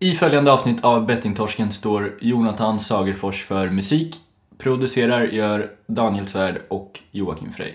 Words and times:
I 0.00 0.14
följande 0.14 0.52
avsnitt 0.52 0.84
av 0.84 1.06
Bettingtorsken 1.06 1.72
står 1.72 2.18
Jonathan 2.20 2.80
Sagerfors 2.80 3.44
för 3.44 3.70
musik. 3.70 4.16
Producerar 4.58 5.22
gör 5.24 5.70
Daniel 5.86 6.26
Svärd 6.26 6.62
och 6.68 7.00
Joakim 7.10 7.52
Frey. 7.52 7.72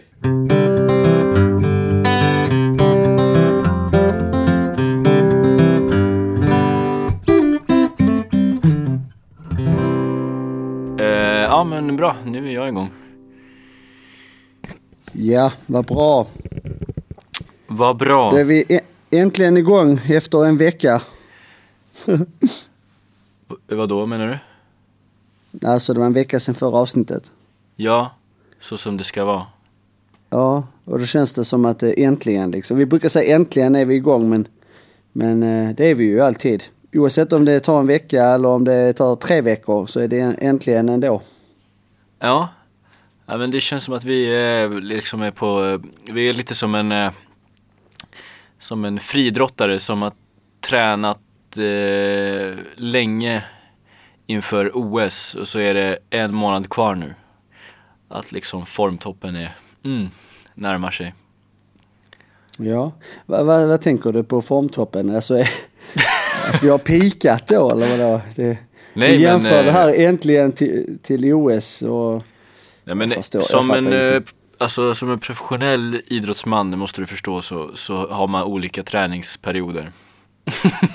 Eh, 10.99 11.05
ja 11.43 11.63
men 11.63 11.97
bra, 11.97 12.15
nu 12.25 12.49
är 12.49 12.53
jag 12.53 12.67
igång. 12.67 12.89
Ja, 15.11 15.51
vad 15.65 15.85
bra. 15.85 16.27
Vad 17.67 17.97
bra. 17.97 18.31
Då 18.31 18.37
är 18.37 18.43
vi 18.43 18.65
ä- 18.69 18.81
äntligen 19.11 19.57
igång 19.57 19.99
efter 20.09 20.45
en 20.45 20.57
vecka. 20.57 21.01
Vad 23.67 23.89
då 23.89 24.05
menar 24.05 24.27
du? 24.27 24.39
Alltså 25.67 25.93
det 25.93 25.99
var 25.99 26.07
en 26.07 26.13
vecka 26.13 26.39
sedan 26.39 26.55
förra 26.55 26.77
avsnittet. 26.77 27.31
Ja, 27.75 28.11
så 28.61 28.77
som 28.77 28.97
det 28.97 29.03
ska 29.03 29.25
vara. 29.25 29.45
Ja, 30.29 30.67
och 30.85 30.99
då 30.99 31.05
känns 31.05 31.33
det 31.33 31.45
som 31.45 31.65
att 31.65 31.79
det 31.79 32.03
äntligen 32.03 32.51
liksom. 32.51 32.77
Vi 32.77 32.85
brukar 32.85 33.09
säga 33.09 33.35
äntligen 33.35 33.75
är 33.75 33.85
vi 33.85 33.95
igång 33.95 34.29
men, 34.29 34.47
men 35.11 35.43
eh, 35.43 35.75
det 35.75 35.85
är 35.85 35.95
vi 35.95 36.03
ju 36.03 36.21
alltid. 36.21 36.63
Oavsett 36.93 37.33
om 37.33 37.45
det 37.45 37.59
tar 37.59 37.79
en 37.79 37.87
vecka 37.87 38.23
eller 38.23 38.49
om 38.49 38.63
det 38.63 38.93
tar 38.93 39.15
tre 39.15 39.41
veckor 39.41 39.85
så 39.85 39.99
är 39.99 40.07
det 40.07 40.19
äntligen 40.19 40.89
ändå. 40.89 41.21
Ja. 42.19 42.49
ja, 43.25 43.37
men 43.37 43.51
det 43.51 43.61
känns 43.61 43.83
som 43.83 43.93
att 43.93 44.03
vi 44.03 44.35
är 44.35 44.81
liksom 44.81 45.21
är 45.21 45.31
på, 45.31 45.81
vi 46.11 46.29
är 46.29 46.33
lite 46.33 46.55
som 46.55 46.75
en, 46.75 46.91
eh, 46.91 47.11
som 48.59 48.85
en 48.85 48.99
fridrottare 48.99 49.79
som 49.79 50.01
har 50.01 50.11
tränat 50.61 51.19
eh, 51.57 52.57
länge 52.75 53.43
inför 54.27 54.71
OS 54.73 55.35
och 55.35 55.47
så 55.47 55.59
är 55.59 55.73
det 55.73 55.97
en 56.09 56.33
månad 56.33 56.69
kvar 56.69 56.95
nu. 56.95 57.13
Att 58.07 58.31
liksom 58.31 58.65
formtoppen 58.65 59.35
är, 59.35 59.57
mm, 59.83 60.07
närmar 60.53 60.91
sig. 60.91 61.13
Ja, 62.57 62.91
vad, 63.25 63.45
vad, 63.45 63.67
vad 63.67 63.81
tänker 63.81 64.11
du 64.11 64.23
på 64.23 64.41
formtoppen? 64.41 65.15
Alltså 65.15 65.35
att 66.47 66.63
vi 66.63 66.69
har 66.69 66.77
pikat 66.77 67.47
då 67.47 67.71
eller 67.71 67.97
vadå? 67.97 68.21
Det, 68.35 68.57
Nej, 68.93 69.17
vi 69.17 69.23
jämför 69.23 69.49
men, 69.49 69.65
det 69.65 69.69
eh, 69.69 69.75
här 69.75 69.93
äntligen 69.99 70.51
till, 70.51 70.97
till 71.01 71.33
OS 71.33 71.81
och... 71.81 72.23
Nej, 72.83 72.95
men 72.95 73.09
förstår, 73.09 73.41
som, 73.41 73.71
en, 73.71 73.93
eh, 73.93 74.21
alltså, 74.57 74.95
som 74.95 75.11
en 75.11 75.19
professionell 75.19 76.01
idrottsman, 76.07 76.71
det 76.71 76.77
måste 76.77 77.01
du 77.01 77.07
förstå, 77.07 77.41
så, 77.41 77.71
så 77.75 78.07
har 78.07 78.27
man 78.27 78.43
olika 78.43 78.83
träningsperioder. 78.83 79.91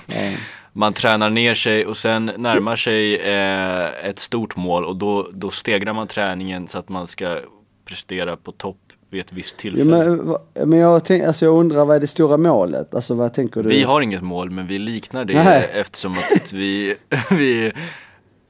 Ja. 0.07 0.31
Man 0.73 0.93
tränar 0.93 1.31
ner 1.31 1.55
sig 1.55 1.87
och 1.87 1.97
sen 1.97 2.31
närmar 2.37 2.77
sig 2.77 3.17
eh, 3.17 4.07
ett 4.09 4.19
stort 4.19 4.57
mål 4.57 4.85
och 4.85 4.97
då, 4.97 5.29
då 5.33 5.51
stegrar 5.51 5.93
man 5.93 6.07
träningen 6.09 6.69
så 6.69 6.79
att 6.79 6.89
man 6.89 7.07
ska 7.07 7.39
prestera 7.85 8.37
på 8.37 8.53
topp 8.53 8.77
vid 9.11 9.21
ett 9.21 9.33
visst 9.33 9.55
Ja, 9.59 9.61
tillfälle. 9.61 9.91
men 9.91 10.27
va- 10.29 10.39
men 10.67 10.79
jag, 10.79 11.05
tänk, 11.05 11.25
alltså 11.25 11.45
jag 11.45 11.55
undrar 11.55 11.85
vad 11.85 11.97
är 11.97 12.01
det 12.01 12.07
stora 12.07 12.37
målet? 12.37 12.95
Alltså 12.95 13.15
vad 13.15 13.35
tänker 13.35 13.63
du? 13.63 13.69
Vi 13.69 13.83
har 13.83 14.01
inget 14.01 14.23
mål 14.23 14.51
men 14.51 14.67
vi 14.67 14.79
liknar 14.79 15.25
det 15.25 15.45
Nej. 15.45 15.71
eftersom 15.73 16.13
att 16.13 16.53
vi, 16.53 16.95
vi 17.31 17.67
eh, 17.67 17.73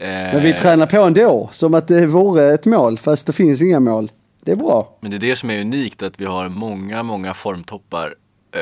Men 0.09 0.43
vi 0.43 0.53
tränar 0.53 0.87
på 0.87 1.03
ändå, 1.03 1.49
som 1.53 1.75
att 1.75 1.89
det 1.89 2.07
vore 2.07 2.55
ett 2.55 2.67
mål 2.67 2.99
fast 2.99 3.27
det 3.27 3.33
finns 3.33 3.63
inga 3.63 3.81
mål. 3.81 4.11
Det 4.41 4.53
är 4.53 4.57
bra. 4.57 4.97
Men 5.01 5.11
det 5.11 5.17
är 5.17 5.19
det 5.19 5.37
som 5.37 5.51
är 5.51 5.61
unikt 5.61 6.03
att 6.03 6.21
vi 6.21 6.25
har 6.25 6.49
många, 6.49 7.03
många 7.03 7.35
formtoppar 7.35 8.15
eh, 8.55 8.61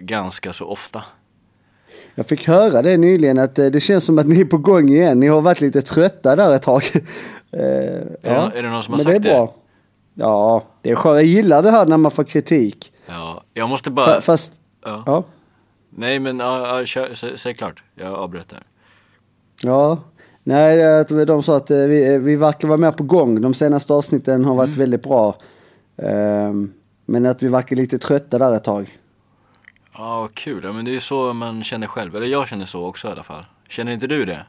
ganska 0.00 0.52
så 0.52 0.64
ofta. 0.64 1.02
Jag 2.14 2.26
fick 2.26 2.48
höra 2.48 2.82
det 2.82 2.96
nyligen 2.96 3.38
att 3.38 3.58
eh, 3.58 3.66
det 3.66 3.80
känns 3.80 4.04
som 4.04 4.18
att 4.18 4.26
ni 4.26 4.40
är 4.40 4.44
på 4.44 4.58
gång 4.58 4.88
igen. 4.88 5.20
Ni 5.20 5.26
har 5.26 5.40
varit 5.40 5.60
lite 5.60 5.82
trötta 5.82 6.36
där 6.36 6.54
ett 6.54 6.62
tag. 6.62 6.82
Eh, 7.52 7.60
det- 7.60 8.18
är 8.22 8.62
det 8.62 8.70
någon 8.70 8.82
som 8.82 8.92
har 8.94 8.98
men 9.04 9.12
sagt 9.12 9.22
det? 9.22 9.30
Är 9.30 9.34
bra. 9.34 9.54
Ja, 10.14 10.62
det 10.82 10.90
är 10.90 10.94
skönt. 10.94 11.14
Jag 11.16 11.24
gillar 11.24 11.62
det 11.62 11.70
här 11.70 11.86
när 11.86 11.96
man 11.96 12.10
får 12.10 12.24
kritik. 12.24 12.92
Ja, 13.06 13.42
jag 13.54 13.68
måste 13.68 13.90
bara... 13.90 14.06
Fa- 14.06 14.20
Fast, 14.20 14.60
ja. 14.84 15.02
ja. 15.06 15.24
Nej 15.90 16.18
men 16.18 16.38
ja, 16.38 16.78
ja, 16.78 16.86
kör, 16.86 17.14
sä, 17.14 17.38
säg 17.38 17.54
klart, 17.54 17.82
jag 17.94 18.14
avbröt 18.14 18.48
där. 18.48 18.62
Ja, 19.62 19.98
nej, 20.42 21.04
de 21.26 21.42
sa 21.42 21.56
att 21.56 21.70
eh, 21.70 21.76
vi, 21.76 22.18
vi 22.18 22.36
verkar 22.36 22.68
vara 22.68 22.78
mer 22.78 22.92
på 22.92 23.04
gång. 23.04 23.40
De 23.40 23.54
senaste 23.54 23.92
avsnitten 23.92 24.44
har 24.44 24.54
varit 24.54 24.76
väldigt 24.76 25.02
bra. 25.02 25.34
Ehm, 25.96 26.72
Men 27.06 27.26
att 27.26 27.42
vi 27.42 27.48
verkar 27.48 27.76
lite 27.76 27.98
trötta 27.98 28.38
där 28.38 28.54
ett 28.56 28.64
tag. 28.64 28.98
Ja, 29.94 30.28
kul. 30.34 30.64
Ja, 30.64 30.72
men 30.72 30.84
det 30.84 30.90
är 30.90 30.92
ju 30.92 31.00
så 31.00 31.32
man 31.32 31.64
känner 31.64 31.86
själv. 31.86 32.16
Eller 32.16 32.26
jag 32.26 32.48
känner 32.48 32.66
så 32.66 32.86
också 32.86 33.08
i 33.08 33.10
alla 33.10 33.22
fall. 33.22 33.44
Känner 33.68 33.92
inte 33.92 34.06
du 34.06 34.24
det? 34.24 34.46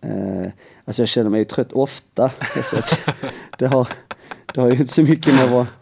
Eh, 0.00 0.50
Alltså 0.84 1.02
jag 1.02 1.08
känner 1.08 1.30
mig 1.30 1.38
ju 1.38 1.44
trött 1.44 1.72
ofta. 1.72 2.30
Så 2.62 2.76
att 2.76 3.08
det, 3.58 3.66
har, 3.66 3.88
det 4.54 4.60
har 4.60 4.68
ju 4.68 4.74
inte 4.76 4.92
så 4.92 5.02
mycket 5.02 5.34
med 5.34 5.50
vad... 5.50 5.66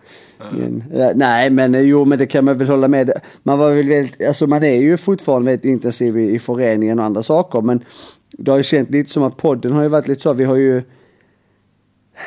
Men, 0.52 0.84
eh, 0.92 1.10
nej 1.14 1.50
men 1.50 1.74
eh, 1.74 1.80
jo 1.80 2.04
men 2.04 2.18
det 2.18 2.26
kan 2.26 2.44
man 2.44 2.58
väl 2.58 2.68
hålla 2.68 2.88
med. 2.88 3.12
Man 3.42 3.58
var 3.58 3.72
väl 3.72 3.88
väldigt, 3.88 4.26
alltså 4.26 4.46
man 4.46 4.62
är 4.62 4.80
ju 4.80 4.96
fortfarande 4.96 5.50
väldigt 5.50 5.64
intensiv 5.64 6.18
i, 6.18 6.34
i 6.34 6.38
föreningen 6.38 6.98
och 6.98 7.04
andra 7.04 7.22
saker 7.22 7.60
men 7.60 7.84
det 8.30 8.50
har 8.50 8.58
ju 8.58 8.62
känt 8.62 8.90
lite 8.90 9.10
som 9.10 9.22
att 9.22 9.36
podden 9.36 9.72
har 9.72 9.82
ju 9.82 9.88
varit 9.88 10.08
lite 10.08 10.22
så, 10.22 10.32
vi 10.32 10.44
har 10.44 10.56
ju 10.56 10.82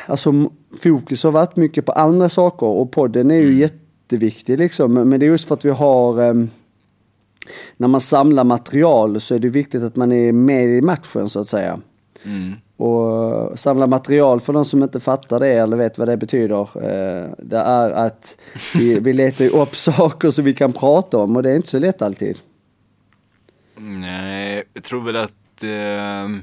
Alltså 0.06 0.50
fokus 0.80 1.24
har 1.24 1.30
varit 1.30 1.56
mycket 1.56 1.86
på 1.86 1.92
andra 1.92 2.28
saker 2.28 2.66
och 2.66 2.92
podden 2.92 3.30
är 3.30 3.40
ju 3.40 3.54
jätteviktig 4.14 4.58
liksom. 4.58 4.94
Men 4.94 5.20
det 5.20 5.26
är 5.26 5.28
just 5.28 5.48
för 5.48 5.54
att 5.54 5.64
vi 5.64 5.70
har 5.70 6.22
ehm, 6.22 6.50
när 7.76 7.88
man 7.88 8.00
samlar 8.00 8.44
material 8.44 9.20
så 9.20 9.34
är 9.34 9.38
det 9.38 9.50
viktigt 9.50 9.82
att 9.82 9.96
man 9.96 10.12
är 10.12 10.32
med 10.32 10.64
i 10.64 10.82
matchen 10.82 11.28
så 11.28 11.40
att 11.40 11.48
säga. 11.48 11.80
Mm. 12.24 12.54
Och 12.76 13.58
samla 13.58 13.86
material 13.86 14.40
för 14.40 14.52
de 14.52 14.64
som 14.64 14.82
inte 14.82 15.00
fattar 15.00 15.40
det 15.40 15.48
eller 15.48 15.76
vet 15.76 15.98
vad 15.98 16.08
det 16.08 16.16
betyder. 16.16 16.60
Eh, 16.60 17.30
det 17.38 17.58
är 17.58 17.90
att 17.90 18.38
vi, 18.74 18.98
vi 18.98 19.12
letar 19.12 19.44
ju 19.44 19.50
upp 19.50 19.74
saker 19.76 20.30
som 20.30 20.44
vi 20.44 20.54
kan 20.54 20.72
prata 20.72 21.18
om 21.18 21.36
och 21.36 21.42
det 21.42 21.50
är 21.50 21.56
inte 21.56 21.68
så 21.68 21.78
lätt 21.78 22.02
alltid. 22.02 22.38
Nej, 23.76 24.64
jag 24.74 24.84
tror 24.84 25.04
väl 25.04 25.16
att... 25.16 25.62
ehm, 25.62 26.42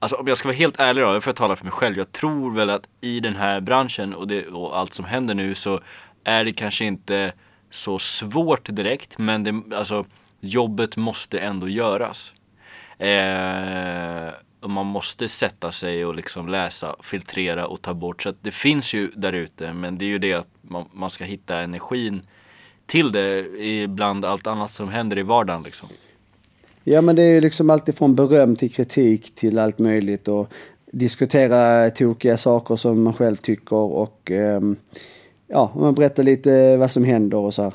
alltså 0.00 0.16
om 0.16 0.26
jag 0.26 0.38
ska 0.38 0.48
vara 0.48 0.56
helt 0.56 0.80
ärlig 0.80 1.04
då, 1.04 1.12
jag 1.12 1.24
får 1.24 1.32
tala 1.32 1.56
för 1.56 1.64
mig 1.64 1.72
själv. 1.72 1.98
Jag 1.98 2.12
tror 2.12 2.54
väl 2.54 2.70
att 2.70 2.86
i 3.00 3.20
den 3.20 3.36
här 3.36 3.60
branschen 3.60 4.14
och, 4.14 4.26
det, 4.28 4.46
och 4.46 4.78
allt 4.78 4.94
som 4.94 5.04
händer 5.04 5.34
nu 5.34 5.54
så 5.54 5.80
är 6.24 6.44
det 6.44 6.52
kanske 6.52 6.84
inte 6.84 7.32
så 7.70 7.98
svårt 7.98 8.76
direkt. 8.76 9.18
Men 9.18 9.44
det, 9.44 9.76
alltså, 9.76 10.04
jobbet 10.40 10.96
måste 10.96 11.38
ändå 11.38 11.68
göras. 11.68 12.32
Eh, 12.98 14.34
och 14.60 14.70
man 14.70 14.86
måste 14.86 15.28
sätta 15.28 15.72
sig 15.72 16.04
och 16.04 16.14
liksom 16.14 16.48
läsa, 16.48 16.96
filtrera 17.02 17.66
och 17.66 17.82
ta 17.82 17.94
bort. 17.94 18.22
Så 18.22 18.28
att 18.28 18.36
det 18.42 18.50
finns 18.50 18.94
ju 18.94 19.10
där 19.16 19.32
ute. 19.32 19.72
Men 19.72 19.98
det 19.98 20.04
är 20.04 20.08
ju 20.08 20.18
det 20.18 20.32
att 20.32 20.48
man, 20.62 20.84
man 20.92 21.10
ska 21.10 21.24
hitta 21.24 21.58
energin 21.58 22.22
till 22.86 23.12
det 23.12 23.46
bland 23.88 24.24
allt 24.24 24.46
annat 24.46 24.70
som 24.70 24.88
händer 24.88 25.18
i 25.18 25.22
vardagen 25.22 25.62
liksom. 25.62 25.88
Ja 26.84 27.00
men 27.00 27.16
det 27.16 27.22
är 27.22 27.32
ju 27.32 27.40
liksom 27.40 27.70
alltid 27.70 27.98
från 27.98 28.14
beröm 28.14 28.56
till 28.56 28.72
kritik 28.72 29.34
till 29.34 29.58
allt 29.58 29.78
möjligt 29.78 30.28
och 30.28 30.52
diskutera 30.92 31.90
tokiga 31.90 32.36
saker 32.36 32.76
som 32.76 33.02
man 33.02 33.14
själv 33.14 33.36
tycker 33.36 33.76
och 33.76 34.30
eh, 34.30 34.60
ja, 35.50 35.72
man 35.76 35.94
berättar 35.94 36.22
lite 36.22 36.76
vad 36.76 36.90
som 36.90 37.04
händer 37.04 37.38
och 37.38 37.54
så 37.54 37.62
här. 37.62 37.74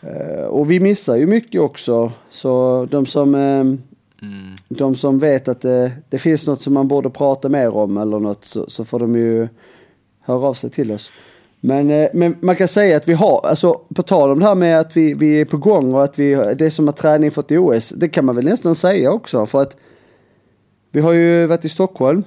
Eh, 0.00 0.44
och 0.44 0.70
vi 0.70 0.80
missar 0.80 1.16
ju 1.16 1.26
mycket 1.26 1.60
också 1.60 2.12
så 2.30 2.86
de 2.90 3.06
som 3.06 3.34
ehm, 3.34 3.82
Mm. 4.22 4.56
de 4.68 4.94
som 4.94 5.18
vet 5.18 5.48
att 5.48 5.60
det, 5.60 5.92
det 6.08 6.18
finns 6.18 6.46
något 6.46 6.60
som 6.60 6.74
man 6.74 6.88
borde 6.88 7.10
prata 7.10 7.48
mer 7.48 7.76
om 7.76 7.96
eller 7.96 8.18
något 8.18 8.44
så, 8.44 8.70
så 8.70 8.84
får 8.84 8.98
de 8.98 9.16
ju 9.16 9.48
höra 10.20 10.46
av 10.46 10.54
sig 10.54 10.70
till 10.70 10.92
oss. 10.92 11.10
Men, 11.60 11.90
eh, 11.90 12.08
men 12.12 12.36
man 12.40 12.56
kan 12.56 12.68
säga 12.68 12.96
att 12.96 13.08
vi 13.08 13.12
har, 13.12 13.46
alltså 13.46 13.80
på 13.94 14.02
tal 14.02 14.30
om 14.30 14.38
det 14.38 14.44
här 14.44 14.54
med 14.54 14.80
att 14.80 14.96
vi, 14.96 15.14
vi 15.14 15.40
är 15.40 15.44
på 15.44 15.56
gång 15.56 15.94
och 15.94 16.04
att 16.04 16.18
vi, 16.18 16.34
det 16.34 16.66
är 16.66 16.70
som 16.70 16.88
att 16.88 16.96
träning 16.96 17.30
för 17.30 17.42
ett 17.42 17.52
OS, 17.52 17.88
det 17.88 18.08
kan 18.08 18.24
man 18.24 18.36
väl 18.36 18.44
nästan 18.44 18.74
säga 18.74 19.12
också 19.12 19.46
för 19.46 19.62
att 19.62 19.76
vi 20.90 21.00
har 21.00 21.12
ju 21.12 21.46
varit 21.46 21.64
i 21.64 21.68
Stockholm. 21.68 22.24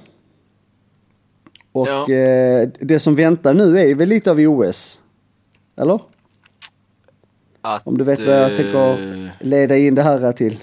Och 1.72 1.88
Ja. 1.88 2.10
eh, 2.14 2.68
det 2.80 2.98
som 2.98 3.14
väntar 3.14 3.54
nu 3.54 3.78
är 3.78 3.94
väl 3.94 4.08
lite 4.08 4.30
av 4.30 4.38
OS. 4.40 5.00
Eller? 5.76 6.00
Att, 7.62 7.86
Om 7.86 7.98
du 7.98 8.04
vet 8.04 8.26
vad 8.26 8.36
jag 8.36 8.50
eh, 8.50 8.56
tänker 8.56 9.32
leda 9.40 9.76
in 9.76 9.94
det 9.94 10.02
här 10.02 10.32
till. 10.32 10.58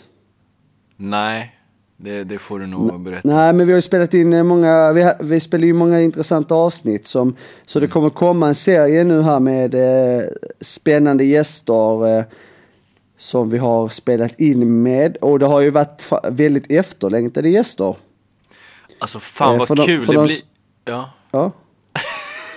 Nej, 0.96 1.56
det, 1.98 2.24
det 2.24 2.38
får 2.38 2.60
du 2.60 2.68
nog 2.68 3.02
berätta. 3.02 3.28
Nej, 3.28 3.54
men 3.54 3.66
vi 3.68 3.72
har 3.74 3.78
ju 3.78 3.82
spelat 3.82 4.14
in 4.14 4.34
eh, 4.34 4.44
många, 4.44 4.94
vi, 4.94 5.02
har, 5.04 5.16
vi 5.20 5.40
spelar 5.40 5.66
ju 5.66 5.74
många 5.74 6.02
intressanta 6.02 6.56
avsnitt 6.56 7.06
som, 7.06 7.36
så 7.66 7.80
det 7.80 7.88
kommer 7.88 8.10
komma 8.10 8.48
en 8.48 8.56
serie 8.56 9.04
nu 9.04 9.22
här 9.22 9.40
med 9.40 9.76
eh, 9.76 10.26
spännande 10.62 11.24
gäster 11.24 12.18
eh, 12.18 12.24
som 13.18 13.50
vi 13.50 13.58
har 13.58 13.88
spelat 13.88 14.40
in 14.40 14.84
med 14.84 15.18
och 15.18 15.40
det 15.40 15.46
har 15.46 15.62
ju 15.62 15.70
varit 15.70 16.10
väldigt 16.30 16.72
efterlängtade 16.72 17.50
gäster. 17.50 17.96
Alltså 19.00 19.20
fan 19.20 19.54
Eh, 19.62 19.66
vad 19.70 19.78
de- 19.78 19.86
kul 19.86 20.06
det 20.06 20.14
de- 20.14 20.26
blir. 20.26 20.38
Ja. 20.88 21.12
Ja. 21.32 21.52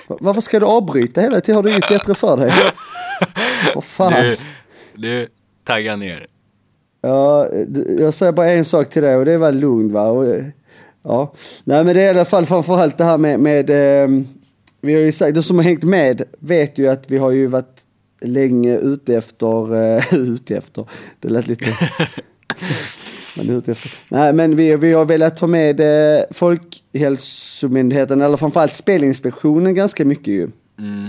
Varför 0.06 0.40
ska 0.40 0.60
du 0.60 0.66
avbryta 0.66 1.20
hela 1.20 1.40
tiden? 1.40 1.56
Har 1.56 1.62
du 1.62 1.70
inget 1.70 1.88
bättre 1.88 2.14
för 2.14 2.36
dig? 2.36 2.52
För 3.72 3.80
fan. 3.80 4.12
Du, 4.12 4.36
du, 4.94 5.28
tagga 5.64 5.96
ner. 5.96 6.26
Ja, 7.00 7.48
jag 7.98 8.14
säger 8.14 8.32
bara 8.32 8.50
en 8.50 8.64
sak 8.64 8.90
till 8.90 9.02
dig 9.02 9.16
och 9.16 9.24
det 9.24 9.32
är 9.32 9.38
väl 9.38 9.58
lugn 9.58 9.92
va? 9.92 10.08
Och, 10.08 10.26
eh, 10.26 10.44
ja. 11.02 11.32
Nej 11.64 11.84
men 11.84 11.94
det 11.94 12.02
är 12.02 12.06
i 12.06 12.08
alla 12.08 12.24
fall 12.24 12.46
framförallt 12.46 12.98
det 12.98 13.04
här 13.04 13.18
med, 13.18 13.40
med 13.40 13.70
ehm, 13.70 14.28
vi 14.80 14.94
har 14.94 15.00
ju 15.00 15.12
sagt, 15.12 15.34
de 15.34 15.42
som 15.42 15.56
har 15.56 15.64
hängt 15.64 15.84
med 15.84 16.22
vet 16.38 16.78
ju 16.78 16.88
att 16.88 17.10
vi 17.10 17.18
har 17.18 17.30
ju 17.30 17.46
varit 17.46 17.82
länge 18.20 18.78
ute 18.78 19.16
efter, 19.16 19.74
uh, 19.74 20.14
ute 20.14 20.56
efter, 20.56 20.84
det 21.20 21.28
lät 21.28 21.46
lite, 21.46 21.66
man 23.36 23.50
är 23.50 23.58
ute 23.58 23.72
efter. 23.72 23.94
Nej 24.08 24.32
men 24.32 24.56
vi, 24.56 24.76
vi 24.76 24.92
har 24.92 25.04
velat 25.04 25.36
ta 25.36 25.46
med 25.46 25.80
uh, 25.80 26.22
Folkhälsomyndigheten, 26.30 28.20
eller 28.20 28.36
framförallt 28.36 28.74
Spelinspektionen 28.74 29.74
ganska 29.74 30.04
mycket 30.04 30.28
ju. 30.28 30.48
Mm. 30.78 31.08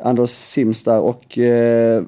Anders 0.00 0.30
Sims 0.30 0.84
där 0.84 1.00
och 1.00 1.38
eh, 1.38 2.02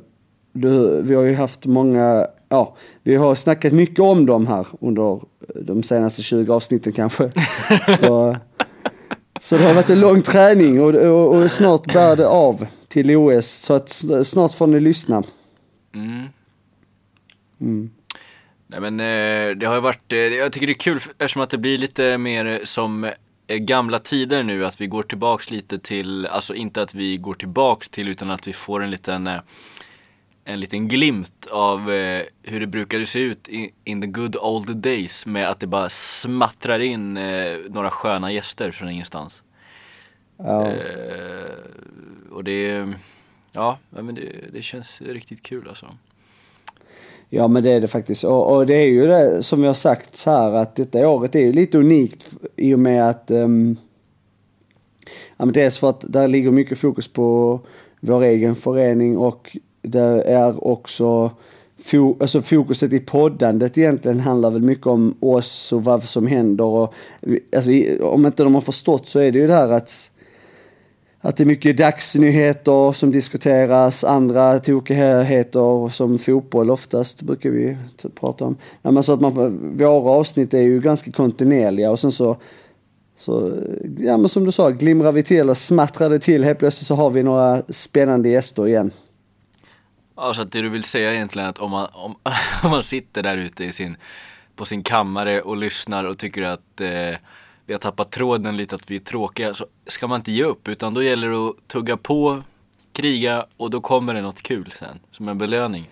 du, 0.53 1.03
vi 1.03 1.15
har 1.15 1.23
ju 1.23 1.35
haft 1.35 1.67
många, 1.67 2.27
ja, 2.49 2.77
vi 3.03 3.17
har 3.17 3.35
snackat 3.35 3.73
mycket 3.73 4.01
om 4.01 4.27
dem 4.27 4.47
här 4.47 4.67
under 4.81 5.21
de 5.55 5.83
senaste 5.83 6.23
20 6.23 6.53
avsnitten 6.53 6.93
kanske. 6.93 7.31
så, 8.01 8.37
så 9.41 9.57
det 9.57 9.65
har 9.65 9.75
varit 9.75 9.91
en 9.91 10.01
lång 10.01 10.23
träning 10.23 10.81
och, 10.81 10.95
och, 10.95 11.35
och 11.35 11.51
snart 11.51 11.93
bär 11.93 12.17
det 12.17 12.29
av 12.29 12.67
till 12.89 13.17
OS 13.17 13.47
så 13.47 13.75
att 13.75 14.05
snart 14.25 14.53
får 14.53 14.67
ni 14.67 14.81
lyssna. 14.81 15.23
Mm. 15.95 16.25
Mm. 17.61 17.91
Nej 18.71 18.81
men 18.81 19.01
eh, 19.01 19.57
det 19.57 19.67
har 19.67 19.75
ju 19.75 19.81
varit, 19.81 20.13
eh, 20.13 20.19
jag 20.19 20.53
tycker 20.53 20.67
det 20.67 20.73
är 20.73 20.75
kul 20.75 20.97
eftersom 20.97 21.43
att 21.43 21.51
det 21.51 21.59
blir 21.59 21.79
lite 21.79 22.19
mer 22.19 22.47
eh, 22.47 22.59
som 22.65 23.11
gamla 23.47 23.99
tider 23.99 24.43
nu, 24.43 24.67
att 24.67 24.81
vi 24.81 24.87
går 24.87 25.03
tillbaks 25.03 25.51
lite 25.51 25.79
till, 25.79 26.27
alltså 26.27 26.55
inte 26.55 26.83
att 26.83 26.95
vi 26.95 27.17
går 27.17 27.35
tillbaks 27.35 27.89
till 27.89 28.09
utan 28.09 28.31
att 28.31 28.49
vi 28.49 28.53
får 28.53 28.83
en 28.83 28.91
liten 28.91 29.29
en 30.45 30.61
liten 30.61 30.89
glimt 30.89 31.47
av 31.47 31.93
eh, 31.93 32.23
hur 32.43 32.61
det 32.61 32.67
brukade 32.67 33.07
se 33.07 33.21
ut 33.21 33.49
in 33.85 34.01
the 34.01 34.07
good 34.07 34.37
old 34.37 34.77
days 34.77 35.27
med 35.27 35.49
att 35.49 35.61
det 35.61 35.67
bara 35.67 35.89
smattrar 35.91 36.79
in 36.79 37.17
eh, 37.17 37.59
några 37.69 37.91
sköna 37.91 38.33
gäster 38.33 38.71
från 38.71 38.89
ingenstans. 38.89 39.43
Ja. 40.37 40.67
Eh, 40.67 41.51
och 42.31 42.45
det, 42.45 42.89
ja, 43.53 43.79
men 43.91 44.15
det, 44.15 44.53
det 44.53 44.63
känns 44.63 45.01
riktigt 45.03 45.43
kul 45.43 45.69
alltså. 45.69 45.97
Ja 47.33 47.49
men 47.49 47.63
det 47.63 47.71
är 47.71 47.81
det 47.81 47.87
faktiskt. 47.87 48.25
Och, 48.25 48.57
och 48.57 48.67
det 48.67 48.75
är 48.75 48.87
ju 48.87 49.07
det 49.07 49.43
som 49.43 49.61
vi 49.61 49.67
har 49.67 49.75
sagt 49.75 50.17
så 50.17 50.31
här 50.31 50.53
att 50.53 50.77
detta 50.77 51.09
året 51.09 51.35
är 51.35 51.41
ju 51.41 51.53
lite 51.53 51.79
unikt 51.79 52.31
i 52.57 52.75
och 52.75 52.79
med 52.79 53.09
att 53.09 53.31
um, 53.31 53.77
ja, 55.37 55.45
men 55.45 55.53
dels 55.53 55.79
för 55.79 55.91
att 55.91 56.05
där 56.09 56.29
ligger 56.29 56.51
mycket 56.51 56.79
fokus 56.79 57.09
på 57.09 57.61
vår 58.01 58.23
egen 58.23 58.55
förening 58.55 59.19
och 59.19 59.57
det 59.83 60.23
är 60.23 60.67
också 60.67 61.31
fo, 61.85 62.17
alltså 62.21 62.43
fokuset 62.43 62.93
i 62.93 62.99
poddandet 62.99 63.79
egentligen 63.79 64.21
handlar 64.21 64.51
väl 64.51 64.63
mycket 64.63 64.87
om 64.87 65.15
oss 65.21 65.73
och 65.73 65.85
vad 65.85 66.03
som 66.03 66.27
händer 66.27 66.65
och 66.65 66.95
alltså, 67.57 67.71
om 68.03 68.27
inte 68.27 68.45
de 68.45 68.55
har 68.55 68.63
förstått 68.63 69.07
så 69.07 69.19
är 69.19 69.33
det 69.33 69.39
ju 69.39 69.47
det 69.47 69.55
här 69.55 69.69
att 69.69 70.10
att 71.21 71.37
det 71.37 71.43
är 71.43 71.47
mycket 71.47 71.77
dagsnyheter 71.77 72.93
som 72.93 73.11
diskuteras, 73.11 74.05
andra 74.05 74.59
tokigheter 74.59 75.89
som 75.89 76.19
fotboll 76.19 76.71
oftast 76.71 77.23
brukar 77.23 77.51
vi 77.51 77.77
prata 78.21 78.45
om. 78.45 78.57
Ja, 78.83 78.91
men 78.91 79.03
så 79.03 79.13
att 79.13 79.21
man, 79.21 79.77
våra 79.77 80.11
avsnitt 80.11 80.55
är 80.55 80.63
ju 80.63 80.81
ganska 80.81 81.13
kontinuerliga 81.13 81.91
och 81.91 82.01
sen 82.01 82.13
så, 82.13 82.37
så, 83.17 83.53
ja 83.99 84.17
men 84.17 84.29
som 84.29 84.45
du 84.45 84.53
sa, 84.53 84.71
glimrar 84.71 85.13
vi 85.13 85.23
till 85.23 85.51
och 85.51 85.57
smattrar 85.57 86.11
det 86.11 86.19
till 86.19 86.45
helt 86.45 86.59
plötsligt 86.59 86.87
så 86.87 86.95
har 86.95 87.11
vi 87.11 87.23
några 87.23 87.63
spännande 87.69 88.29
gäster 88.29 88.69
igen. 88.69 88.91
Ja, 90.17 90.35
så 90.35 90.43
att 90.43 90.53
det 90.53 90.63
du 90.63 90.69
vill 90.69 90.85
säga 90.85 91.15
egentligen 91.15 91.47
är 91.47 91.51
att 91.51 91.59
om 91.59 91.71
man, 91.71 91.89
om, 91.93 92.15
om 92.63 92.71
man 92.71 92.83
sitter 92.83 93.23
där 93.23 93.37
ute 93.37 93.65
i 93.65 93.73
sin, 93.73 93.97
på 94.57 94.65
sin 94.65 94.83
kammare 94.83 95.41
och 95.41 95.57
lyssnar 95.57 96.05
och 96.05 96.19
tycker 96.19 96.43
att 96.43 96.81
eh, 96.81 97.15
vi 97.71 97.75
har 97.75 97.79
tappat 97.79 98.11
tråden 98.11 98.57
lite, 98.57 98.75
att 98.75 98.91
vi 98.91 98.97
är 98.97 99.01
tråkiga, 99.01 99.55
så 99.55 99.67
ska 99.87 100.07
man 100.07 100.21
inte 100.21 100.33
ge 100.33 100.45
upp 100.45 100.69
utan 100.69 100.95
då 100.95 101.03
gäller 101.03 101.29
det 101.29 101.37
att 101.49 101.69
tugga 101.69 101.97
på, 101.97 102.43
kriga 102.93 103.47
och 103.57 103.71
då 103.71 103.81
kommer 103.81 104.15
det 104.15 104.21
något 104.21 104.43
kul 104.43 104.73
sen, 104.79 104.99
som 105.13 105.29
en 105.29 105.39
belöning. 105.39 105.91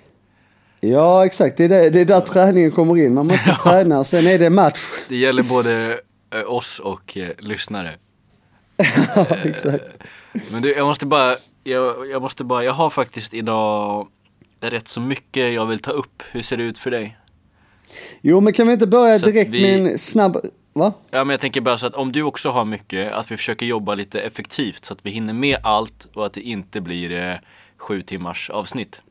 Ja 0.80 1.26
exakt, 1.26 1.56
det 1.56 1.64
är, 1.64 1.68
det, 1.68 1.90
det 1.90 2.00
är 2.00 2.04
där 2.04 2.20
träningen 2.20 2.70
kommer 2.70 2.96
in. 2.96 3.14
Man 3.14 3.26
måste 3.26 3.56
träna 3.62 3.98
och 3.98 4.06
sen 4.06 4.26
är 4.26 4.38
det 4.38 4.50
match. 4.50 4.80
Det 5.08 5.16
gäller 5.16 5.42
både 5.42 6.00
eh, 6.34 6.52
oss 6.52 6.78
och 6.78 7.16
eh, 7.16 7.30
lyssnare. 7.38 7.94
ja 9.16 9.26
exakt. 9.44 9.84
Men 10.52 10.62
du, 10.62 10.72
jag 10.74 10.86
måste 10.86 11.06
bara, 11.06 11.36
jag, 11.64 12.08
jag 12.10 12.22
måste 12.22 12.44
bara, 12.44 12.64
jag 12.64 12.72
har 12.72 12.90
faktiskt 12.90 13.34
idag 13.34 14.08
rätt 14.60 14.88
så 14.88 15.00
mycket 15.00 15.52
jag 15.54 15.66
vill 15.66 15.78
ta 15.78 15.90
upp. 15.90 16.22
Hur 16.32 16.42
ser 16.42 16.56
det 16.56 16.62
ut 16.62 16.78
för 16.78 16.90
dig? 16.90 17.18
Jo 18.20 18.40
men 18.40 18.52
kan 18.52 18.66
vi 18.66 18.72
inte 18.72 18.86
börja 18.86 19.18
Så 19.18 19.26
direkt 19.26 19.50
vi- 19.50 19.62
med 19.62 19.92
en 19.92 19.98
snabb, 19.98 20.38
va? 20.72 20.92
Ja 21.10 21.24
men 21.24 21.30
jag 21.34 21.40
tänker 21.40 21.60
bara 21.60 21.78
så 21.78 21.86
att 21.86 21.94
om 21.94 22.12
du 22.12 22.22
också 22.22 22.50
har 22.50 22.64
mycket, 22.64 23.12
att 23.12 23.30
vi 23.30 23.36
försöker 23.36 23.66
jobba 23.66 23.94
lite 23.94 24.20
effektivt 24.20 24.84
så 24.84 24.92
att 24.92 24.98
vi 25.02 25.10
hinner 25.10 25.32
med 25.32 25.58
allt 25.62 26.08
och 26.14 26.26
att 26.26 26.32
det 26.32 26.40
inte 26.40 26.80
blir 26.80 27.12
eh, 27.12 27.34
sju 27.76 28.02
timmars 28.02 28.50
avsnitt. 28.50 29.02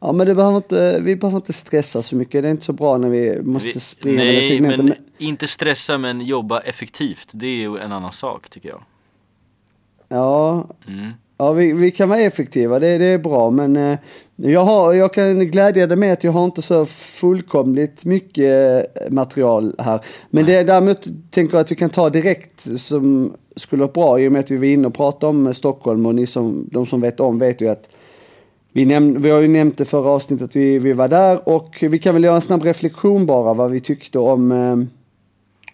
Ja 0.00 0.12
men 0.12 0.26
det 0.26 0.34
behöver 0.34 0.56
inte, 0.56 1.00
vi 1.02 1.16
behöver 1.16 1.36
inte 1.36 1.52
stressa 1.52 2.02
så 2.02 2.16
mycket. 2.16 2.42
Det 2.42 2.48
är 2.48 2.50
inte 2.50 2.64
så 2.64 2.72
bra 2.72 2.98
när 2.98 3.08
vi 3.08 3.42
måste 3.42 3.68
Vi, 3.68 3.80
springa 3.80 4.16
nej 4.24 4.42
segmenten. 4.42 4.86
men 4.86 4.94
inte 5.18 5.48
stressa 5.48 5.98
men 5.98 6.20
jobba 6.20 6.60
effektivt. 6.60 7.28
Det 7.34 7.46
är 7.46 7.56
ju 7.56 7.78
en 7.78 7.92
annan 7.92 8.12
sak 8.12 8.50
tycker 8.50 8.68
jag. 8.68 8.82
Ja, 10.08 10.66
Mm. 10.88 11.10
Ja 11.38 11.52
vi, 11.52 11.72
vi 11.72 11.90
kan 11.90 12.08
vara 12.08 12.20
effektiva, 12.20 12.78
det, 12.78 12.98
det 12.98 13.04
är 13.04 13.18
bra. 13.18 13.50
Men 13.50 13.76
eh, 13.76 13.98
jag, 14.36 14.64
har, 14.64 14.92
jag 14.92 15.12
kan 15.12 15.38
glädja 15.38 15.86
dig 15.86 15.96
med 15.96 16.12
att 16.12 16.24
jag 16.24 16.32
har 16.32 16.44
inte 16.44 16.62
så 16.62 16.86
fullkomligt 16.86 18.04
mycket 18.04 18.86
eh, 18.96 19.10
material 19.10 19.74
här. 19.78 20.00
Men 20.30 20.46
det 20.46 20.62
däremot 20.62 21.06
tänker 21.30 21.54
jag 21.56 21.60
att 21.64 21.70
vi 21.70 21.76
kan 21.76 21.90
ta 21.90 22.10
direkt 22.10 22.80
som 22.80 23.32
skulle 23.56 23.80
vara 23.80 23.92
bra 23.92 24.20
i 24.20 24.28
och 24.28 24.32
med 24.32 24.40
att 24.40 24.50
vi 24.50 24.56
var 24.56 24.64
inne 24.64 24.86
och 24.86 24.94
pratade 24.94 25.26
om 25.26 25.46
eh, 25.46 25.52
Stockholm 25.52 26.06
och 26.06 26.14
ni 26.14 26.26
som, 26.26 26.68
de 26.72 26.86
som 26.86 27.00
vet 27.00 27.20
om 27.20 27.38
vet 27.38 27.60
ju 27.60 27.68
att 27.68 27.88
vi, 28.72 28.84
näm- 28.84 29.18
vi 29.18 29.30
har 29.30 29.40
ju 29.40 29.48
nämnt 29.48 29.78
det 29.78 29.84
förra 29.84 30.10
avsnittet 30.10 30.44
att 30.44 30.56
vi, 30.56 30.78
vi 30.78 30.92
var 30.92 31.08
där 31.08 31.48
och 31.48 31.78
vi 31.80 31.98
kan 31.98 32.14
väl 32.14 32.24
göra 32.24 32.34
en 32.34 32.40
snabb 32.40 32.62
reflektion 32.62 33.26
bara 33.26 33.54
vad 33.54 33.70
vi 33.70 33.80
tyckte 33.80 34.18
om, 34.18 34.52
eh, 34.52 34.76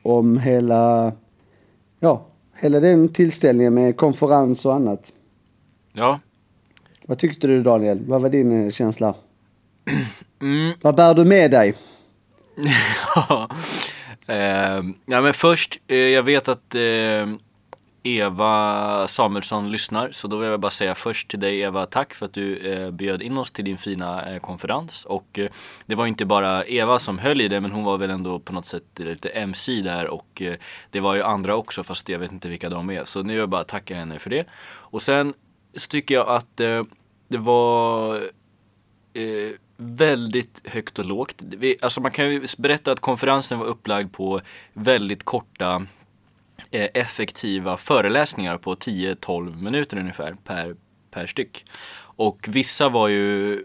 om 0.02 0.38
hela, 0.38 1.12
ja, 2.00 2.26
hela 2.60 2.80
den 2.80 3.08
tillställningen 3.08 3.74
med 3.74 3.96
konferens 3.96 4.66
och 4.66 4.74
annat. 4.74 5.12
Ja. 5.92 6.20
Vad 7.06 7.18
tyckte 7.18 7.46
du 7.46 7.62
Daniel? 7.62 8.00
Vad 8.06 8.22
var 8.22 8.28
din 8.28 8.64
eh, 8.64 8.70
känsla? 8.70 9.14
Mm. 10.42 10.72
Vad 10.80 10.96
bär 10.96 11.14
du 11.14 11.24
med 11.24 11.50
dig? 11.50 11.74
eh, 14.26 14.82
ja 15.06 15.20
men 15.20 15.34
först, 15.34 15.80
eh, 15.86 15.96
jag 15.96 16.22
vet 16.22 16.48
att 16.48 16.74
eh, 16.74 17.26
Eva 18.02 19.08
Samuelsson 19.08 19.72
lyssnar 19.72 20.10
så 20.12 20.28
då 20.28 20.36
vill 20.36 20.50
jag 20.50 20.60
bara 20.60 20.70
säga 20.70 20.94
först 20.94 21.28
till 21.28 21.40
dig 21.40 21.60
Eva, 21.60 21.86
tack 21.86 22.14
för 22.14 22.26
att 22.26 22.32
du 22.32 22.72
eh, 22.72 22.90
bjöd 22.90 23.22
in 23.22 23.38
oss 23.38 23.50
till 23.50 23.64
din 23.64 23.78
fina 23.78 24.34
eh, 24.34 24.40
konferens 24.40 25.04
och 25.04 25.38
eh, 25.38 25.50
det 25.86 25.94
var 25.94 26.06
inte 26.06 26.24
bara 26.24 26.64
Eva 26.64 26.98
som 26.98 27.18
höll 27.18 27.40
i 27.40 27.48
det 27.48 27.60
men 27.60 27.72
hon 27.72 27.84
var 27.84 27.98
väl 27.98 28.10
ändå 28.10 28.38
på 28.38 28.52
något 28.52 28.66
sätt 28.66 28.84
lite 28.96 29.28
MC 29.28 29.82
där 29.82 30.06
och 30.06 30.42
det 30.90 31.00
var 31.00 31.14
ju 31.14 31.22
andra 31.22 31.56
också 31.56 31.82
fast 31.82 32.08
jag 32.08 32.18
vet 32.18 32.32
inte 32.32 32.48
vilka 32.48 32.68
de 32.68 32.90
är 32.90 33.04
så 33.04 33.22
nu 33.22 33.32
vill 33.32 33.40
jag 33.40 33.48
bara 33.48 33.64
tacka 33.64 33.94
henne 33.94 34.18
för 34.18 34.30
det 34.30 34.44
och 34.62 35.02
sen 35.02 35.34
så 35.76 35.88
tycker 35.88 36.14
jag 36.14 36.28
att 36.28 36.60
eh, 36.60 36.84
det 37.28 37.38
var 37.38 38.16
eh, 39.12 39.50
väldigt 39.76 40.60
högt 40.64 40.98
och 40.98 41.04
lågt. 41.04 41.42
Vi, 41.42 41.76
alltså 41.80 42.00
man 42.00 42.10
kan 42.10 42.30
ju 42.30 42.46
berätta 42.58 42.92
att 42.92 43.00
konferensen 43.00 43.58
var 43.58 43.66
upplagd 43.66 44.12
på 44.12 44.40
väldigt 44.72 45.24
korta 45.24 45.86
eh, 46.70 46.88
effektiva 46.94 47.76
föreläsningar 47.76 48.58
på 48.58 48.74
10-12 48.74 49.62
minuter 49.62 49.96
ungefär 49.96 50.36
per, 50.44 50.76
per 51.10 51.26
styck. 51.26 51.64
Och 51.98 52.46
vissa 52.48 52.88
var 52.88 53.08
ju 53.08 53.64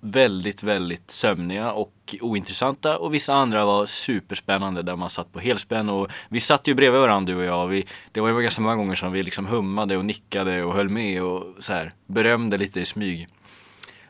väldigt, 0.00 0.62
väldigt 0.62 1.10
sömniga 1.10 1.72
och 1.72 1.92
ointressanta 2.20 2.98
och 2.98 3.14
vissa 3.14 3.34
andra 3.34 3.64
var 3.64 3.86
superspännande 3.86 4.82
där 4.82 4.96
man 4.96 5.10
satt 5.10 5.32
på 5.32 5.40
helspänn 5.40 5.88
och 5.88 6.10
vi 6.28 6.40
satt 6.40 6.68
ju 6.68 6.74
bredvid 6.74 7.00
varandra 7.00 7.34
du 7.34 7.38
och 7.38 7.44
jag. 7.44 7.66
Vi, 7.66 7.86
det 8.12 8.20
var 8.20 8.28
ju 8.28 8.42
ganska 8.42 8.62
många 8.62 8.76
gånger 8.76 8.94
som 8.94 9.12
vi 9.12 9.22
liksom 9.22 9.46
hummade 9.46 9.96
och 9.96 10.04
nickade 10.04 10.64
och 10.64 10.74
höll 10.74 10.88
med 10.88 11.22
och 11.22 11.54
så 11.60 11.72
här 11.72 11.92
berömde 12.06 12.58
lite 12.58 12.80
i 12.80 12.84
smyg 12.84 13.28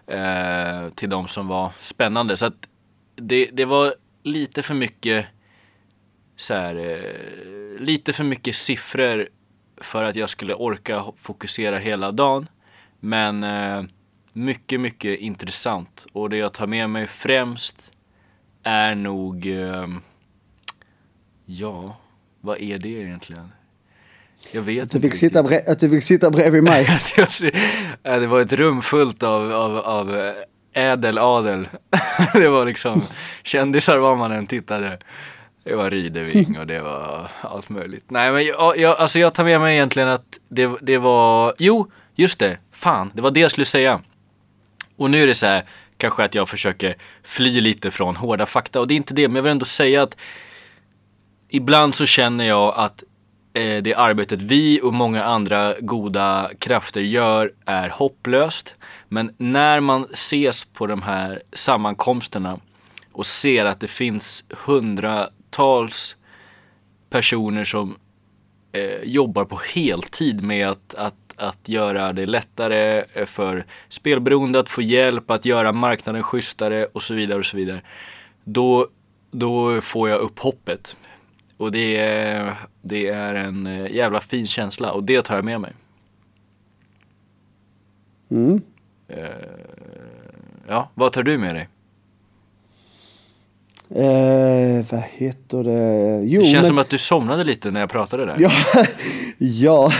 eh, 0.07 0.88
till 0.95 1.11
de 1.11 1.28
som 1.28 1.49
var 1.49 1.73
spännande. 1.81 2.37
Så 2.37 2.47
att 2.47 2.69
det, 3.17 3.50
det 3.52 3.64
var 3.64 3.95
lite 4.23 4.62
för 4.62 4.75
mycket 4.75 5.26
så 6.37 6.55
här, 6.55 6.75
eh, 6.75 7.81
lite 7.81 8.12
för 8.12 8.25
mycket 8.25 8.57
siffror 8.57 9.28
för 9.76 10.05
att 10.05 10.17
jag 10.17 10.31
skulle 10.31 10.55
orka 10.55 11.05
fokusera 11.17 11.78
hela 11.78 12.12
dagen. 12.12 12.49
Men 13.00 13.45
eh, 13.45 13.83
mycket, 14.38 14.80
mycket 14.80 15.18
intressant. 15.21 16.07
Och 16.12 16.30
det 16.30 16.37
jag 16.37 16.52
tar 16.52 16.66
med 16.66 16.90
mig 16.90 17.07
främst 17.07 17.92
är 18.62 18.95
nog, 18.95 19.47
eh, 19.47 19.87
ja, 21.47 21.97
vad 22.40 22.61
är 22.61 22.78
det 22.78 22.88
egentligen? 22.88 23.52
Jag 24.52 24.62
vet 24.62 24.85
Att 24.85 24.90
du 24.90 25.00
fick 25.00 25.14
sitta, 25.14 25.42
riktigt. 25.42 25.66
bre- 25.66 25.73
att 25.73 25.80
du 25.80 25.88
fick 25.90 26.02
sitta 26.02 26.30
bredvid 26.30 26.62
mig. 26.62 26.85
Var- 27.16 28.21
det 28.21 28.26
var 28.26 28.40
ett 28.40 28.52
rum 28.52 28.83
fullt 28.83 29.23
av, 29.23 29.52
av, 29.52 29.76
av 29.76 30.16
eh, 30.16 30.35
ädel 30.73 31.18
adel. 31.18 31.68
det 32.33 32.49
var 32.49 32.66
liksom, 32.66 33.02
kändisar 33.45 33.99
var 33.99 34.16
man 34.16 34.33
än 34.33 34.47
tittade. 34.47 34.99
Det 35.64 35.75
var 35.75 35.90
Rydeving 35.90 36.59
och 36.59 36.66
det 36.66 36.80
var 36.80 37.30
allt 37.40 37.68
möjligt. 37.68 38.04
Nej 38.11 38.33
men 38.33 38.45
jag, 38.47 38.78
jag, 38.78 38.97
alltså 38.97 39.18
jag 39.18 39.35
tar 39.35 39.45
med 39.45 39.61
mig 39.61 39.75
egentligen 39.75 40.09
att 40.09 40.38
det, 40.49 40.71
det 40.83 40.99
var, 40.99 41.54
jo, 41.59 41.90
just 42.14 42.38
det, 42.38 42.59
fan, 42.73 43.11
det 43.14 43.23
var 43.23 43.30
det 43.30 43.40
jag 43.40 43.50
skulle 43.50 43.64
säga. 43.66 44.00
Och 44.99 45.11
nu 45.11 45.23
är 45.23 45.26
det 45.26 45.35
så 45.35 45.47
här, 45.47 45.64
kanske 45.97 46.25
att 46.25 46.35
jag 46.35 46.49
försöker 46.49 46.97
fly 47.23 47.61
lite 47.61 47.90
från 47.90 48.17
hårda 48.17 48.47
fakta 48.47 48.81
och 48.81 48.88
det 48.88 48.95
är 48.95 48.97
inte 48.97 49.14
det, 49.14 49.28
men 49.28 49.37
jag 49.37 49.43
vill 49.43 49.52
ändå 49.52 49.67
säga 49.67 50.02
att 50.02 50.17
ibland 51.49 51.95
så 51.95 52.07
känner 52.07 52.45
jag 52.45 52.75
att 52.76 53.05
eh, 53.55 53.83
det 53.83 53.95
arbetet 53.95 54.43
vi 54.43 54.81
och 54.83 54.95
många 54.95 55.25
andra 55.25 55.75
goda 55.81 56.50
krafter 56.59 57.00
gör 57.00 57.52
är 57.64 57.88
hopplöst. 57.88 58.75
Men 59.09 59.35
när 59.37 59.81
man 59.81 60.07
ses 60.12 60.64
på 60.64 60.87
de 60.87 61.02
här 61.02 61.43
sammankomsterna 61.52 62.61
och 63.12 63.26
ser 63.26 63.64
att 63.64 63.81
det 63.81 63.88
finns 63.88 64.45
hundratals 64.50 66.17
personer 67.11 67.64
som 67.64 67.97
eh, 68.73 69.02
jobbar 69.02 69.45
på 69.45 69.61
heltid 69.75 70.43
med 70.43 70.69
att, 70.69 70.95
att, 70.95 71.14
att 71.38 71.68
göra 71.68 72.12
det 72.12 72.26
lättare 72.26 73.04
för 73.26 73.64
spelberoende 73.88 74.61
att 74.61 74.68
få 74.68 74.83
hjälp, 74.83 75.30
att 75.30 75.45
göra 75.45 75.73
marknaden 75.73 76.23
schysstare 76.23 76.87
och 76.87 77.02
så 77.02 77.14
vidare 77.14 77.38
och 77.38 77.47
så 77.47 77.57
vidare. 77.57 77.83
Då, 78.45 78.88
då 79.30 79.80
får 79.80 80.09
jag 80.09 80.21
upp 80.21 80.38
hoppet. 80.38 80.97
Och 81.57 81.73
det 81.73 81.97
är, 81.97 82.54
det 82.83 83.09
är 83.09 83.35
en 83.35 83.66
eh, 83.66 83.95
jävla 83.95 84.21
fin 84.21 84.47
känsla 84.47 84.92
och 84.92 85.04
det 85.04 85.23
tar 85.23 85.37
jag 85.37 85.45
med 85.45 85.61
mig. 85.61 85.73
Mm. 88.30 88.61
Eh, 89.09 89.28
ja, 90.68 90.90
vad 90.95 91.12
tar 91.12 91.23
du 91.23 91.38
med 91.38 91.54
dig? 91.54 91.68
Eh, 93.95 94.85
vad 94.90 95.02
heter 95.11 95.64
det? 95.64 96.23
Jo, 96.25 96.40
Det 96.40 96.47
känns 96.47 96.54
men... 96.54 96.64
som 96.64 96.78
att 96.78 96.88
du 96.88 96.99
somnade 96.99 97.45
lite 97.45 97.71
när 97.71 97.80
jag 97.80 97.90
pratade 97.90 98.26
där. 98.26 98.37
Ja, 98.38 98.50
ja. 99.38 99.90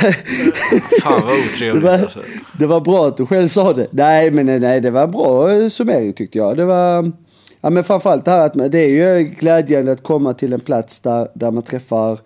Fan 1.03 1.23
vad 1.23 1.31
det, 1.31 1.55
otrevligt 1.55 1.85
var, 1.85 1.93
alltså. 1.93 2.21
det 2.59 2.67
var 2.67 2.81
bra 2.81 3.07
att 3.07 3.17
du 3.17 3.27
själv 3.27 3.49
sa 3.49 3.73
det. 3.73 3.87
Nej, 3.91 4.31
men 4.31 4.61
nej, 4.61 4.81
det 4.81 4.91
var 4.91 5.07
bra 5.07 5.71
summering 5.71 6.13
tyckte 6.13 6.39
jag. 6.39 6.57
Det 6.57 6.65
var, 6.65 7.13
ja 7.61 7.71
men 7.71 7.85
framförallt 7.85 8.25
det 8.25 8.31
här 8.31 8.47
att 8.47 8.73
det 8.73 8.79
är 8.79 9.19
ju 9.19 9.25
glädjande 9.25 9.93
att 9.93 10.03
komma 10.03 10.35
till 10.35 10.53
en 10.53 10.61
plats 10.61 11.01
där, 11.01 11.29
där 11.35 11.51
man 11.51 11.63
träffar 11.63 12.19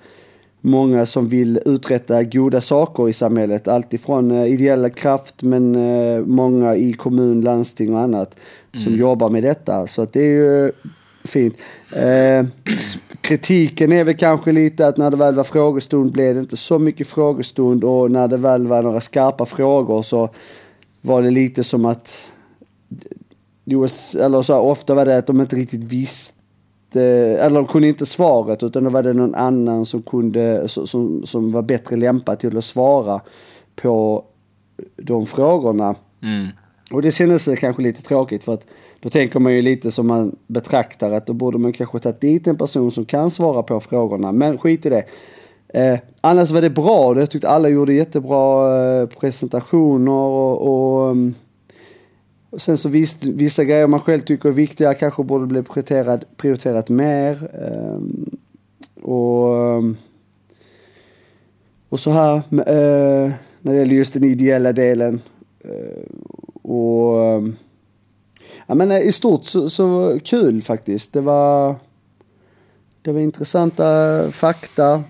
många 0.60 1.06
som 1.06 1.28
vill 1.28 1.60
uträtta 1.66 2.22
goda 2.22 2.60
saker 2.60 3.08
i 3.08 3.12
samhället. 3.12 3.68
Alltifrån 3.68 4.30
eh, 4.30 4.46
ideella 4.46 4.90
kraft 4.90 5.42
men 5.42 5.74
eh, 5.74 6.20
många 6.20 6.76
i 6.76 6.92
kommun, 6.92 7.40
landsting 7.40 7.94
och 7.94 8.00
annat 8.00 8.36
som 8.84 8.96
jobbar 8.96 9.28
med 9.28 9.42
detta. 9.42 9.86
Så 9.86 10.02
att 10.02 10.12
det 10.12 10.20
är 10.20 10.32
ju 10.32 10.72
fint. 11.24 11.56
Eh, 11.92 12.46
kritiken 13.20 13.92
är 13.92 14.04
väl 14.04 14.16
kanske 14.16 14.52
lite 14.52 14.86
att 14.86 14.96
när 14.96 15.10
det 15.10 15.16
väl 15.16 15.34
var 15.34 15.44
frågestund 15.44 16.12
blev 16.12 16.34
det 16.34 16.40
inte 16.40 16.56
så 16.56 16.78
mycket 16.78 17.06
frågestund 17.06 17.84
och 17.84 18.10
när 18.10 18.28
det 18.28 18.36
väl 18.36 18.66
var 18.66 18.82
några 18.82 19.00
skarpa 19.00 19.46
frågor 19.46 20.02
så 20.02 20.28
var 21.00 21.22
det 21.22 21.30
lite 21.30 21.64
som 21.64 21.86
att 21.86 22.32
US, 23.64 24.14
eller 24.14 24.42
så 24.42 24.52
här, 24.52 24.60
ofta 24.60 24.94
var 24.94 25.04
det 25.04 25.18
att 25.18 25.26
de 25.26 25.40
inte 25.40 25.56
riktigt 25.56 25.84
visste 25.84 26.34
eller 26.94 27.54
de 27.54 27.66
kunde 27.66 27.88
inte 27.88 28.06
svaret 28.06 28.62
utan 28.62 28.84
då 28.84 28.90
var 28.90 29.02
det 29.02 29.12
någon 29.12 29.34
annan 29.34 29.86
som 29.86 30.02
kunde, 30.02 30.68
som, 30.68 30.86
som, 30.86 31.26
som 31.26 31.52
var 31.52 31.62
bättre 31.62 31.96
lämpad 31.96 32.38
till 32.38 32.58
att 32.58 32.64
svara 32.64 33.20
på 33.76 34.24
de 34.96 35.26
frågorna. 35.26 35.94
Mm. 36.22 36.48
Och 36.92 37.02
det 37.02 37.10
kändes 37.10 37.48
kanske 37.58 37.82
lite 37.82 38.02
tråkigt 38.02 38.44
för 38.44 38.54
att 38.54 38.66
då 39.00 39.10
tänker 39.10 39.40
man 39.40 39.52
ju 39.52 39.62
lite 39.62 39.90
som 39.90 40.06
man 40.06 40.36
betraktar 40.46 41.12
att 41.12 41.26
då 41.26 41.32
borde 41.32 41.58
man 41.58 41.72
kanske 41.72 41.98
tagit 41.98 42.20
dit 42.20 42.46
en 42.46 42.56
person 42.56 42.92
som 42.92 43.04
kan 43.04 43.30
svara 43.30 43.62
på 43.62 43.80
frågorna. 43.80 44.32
Men 44.32 44.58
skit 44.58 44.86
i 44.86 44.90
det. 44.90 45.04
Eh, 45.68 45.98
annars 46.20 46.50
var 46.50 46.60
det 46.60 46.70
bra. 46.70 47.18
Jag 47.18 47.30
tyckte 47.30 47.48
alla 47.48 47.68
gjorde 47.68 47.92
jättebra 47.92 49.00
eh, 49.00 49.06
presentationer 49.06 50.12
och, 50.12 51.02
och, 51.02 51.10
mm, 51.10 51.34
och 52.50 52.62
sen 52.62 52.78
så 52.78 52.88
visst, 52.88 53.24
vissa 53.24 53.64
grejer 53.64 53.86
man 53.86 54.00
själv 54.00 54.20
tycker 54.20 54.48
är 54.48 54.52
viktiga 54.52 54.94
kanske 54.94 55.22
borde 55.22 55.46
bli 55.46 55.62
prioriterat, 55.62 56.36
prioriterat 56.36 56.88
mer. 56.88 57.50
Eh, 57.54 57.98
och, 59.02 59.56
mm, 59.56 59.96
och 61.88 62.00
så 62.00 62.10
här 62.10 62.36
eh, 62.50 63.32
när 63.60 63.72
det 63.72 63.78
gäller 63.78 63.94
just 63.94 64.12
den 64.12 64.24
ideella 64.24 64.72
delen. 64.72 65.20
Eh, 65.60 66.02
och 66.62 67.24
ehm, 67.24 67.56
ja 68.66 68.74
men 68.74 68.90
eh, 68.90 69.00
i 69.00 69.12
stort 69.12 69.44
så, 69.44 69.70
så 69.70 70.18
kul 70.24 70.62
faktiskt. 70.62 71.12
Det 71.12 71.20
var, 71.20 71.76
det 73.02 73.12
var 73.12 73.20
intressanta 73.20 74.30
fakta. 74.30 75.04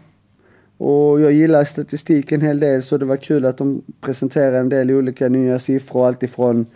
Och 0.79 1.21
jag 1.21 1.33
gillar 1.33 1.65
statistik 1.65 2.33
en 2.33 2.41
hel 2.41 2.61
del 2.61 2.83
så 2.83 2.99
det 2.99 3.05
var 3.05 3.17
kul 3.17 3.45
att 3.45 3.59
de 3.59 3.83
presenterade 4.01 4.59
en 4.59 4.69
del 4.69 4.91
olika 4.91 5.29
nya 5.29 5.59
siffror. 5.59 6.07
Alltifrån 6.07 6.67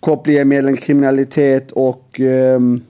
kopplingen 0.00 0.48
mellan 0.48 0.76
kriminalitet 0.76 1.72
och, 1.72 2.20
ehm, 2.20 2.80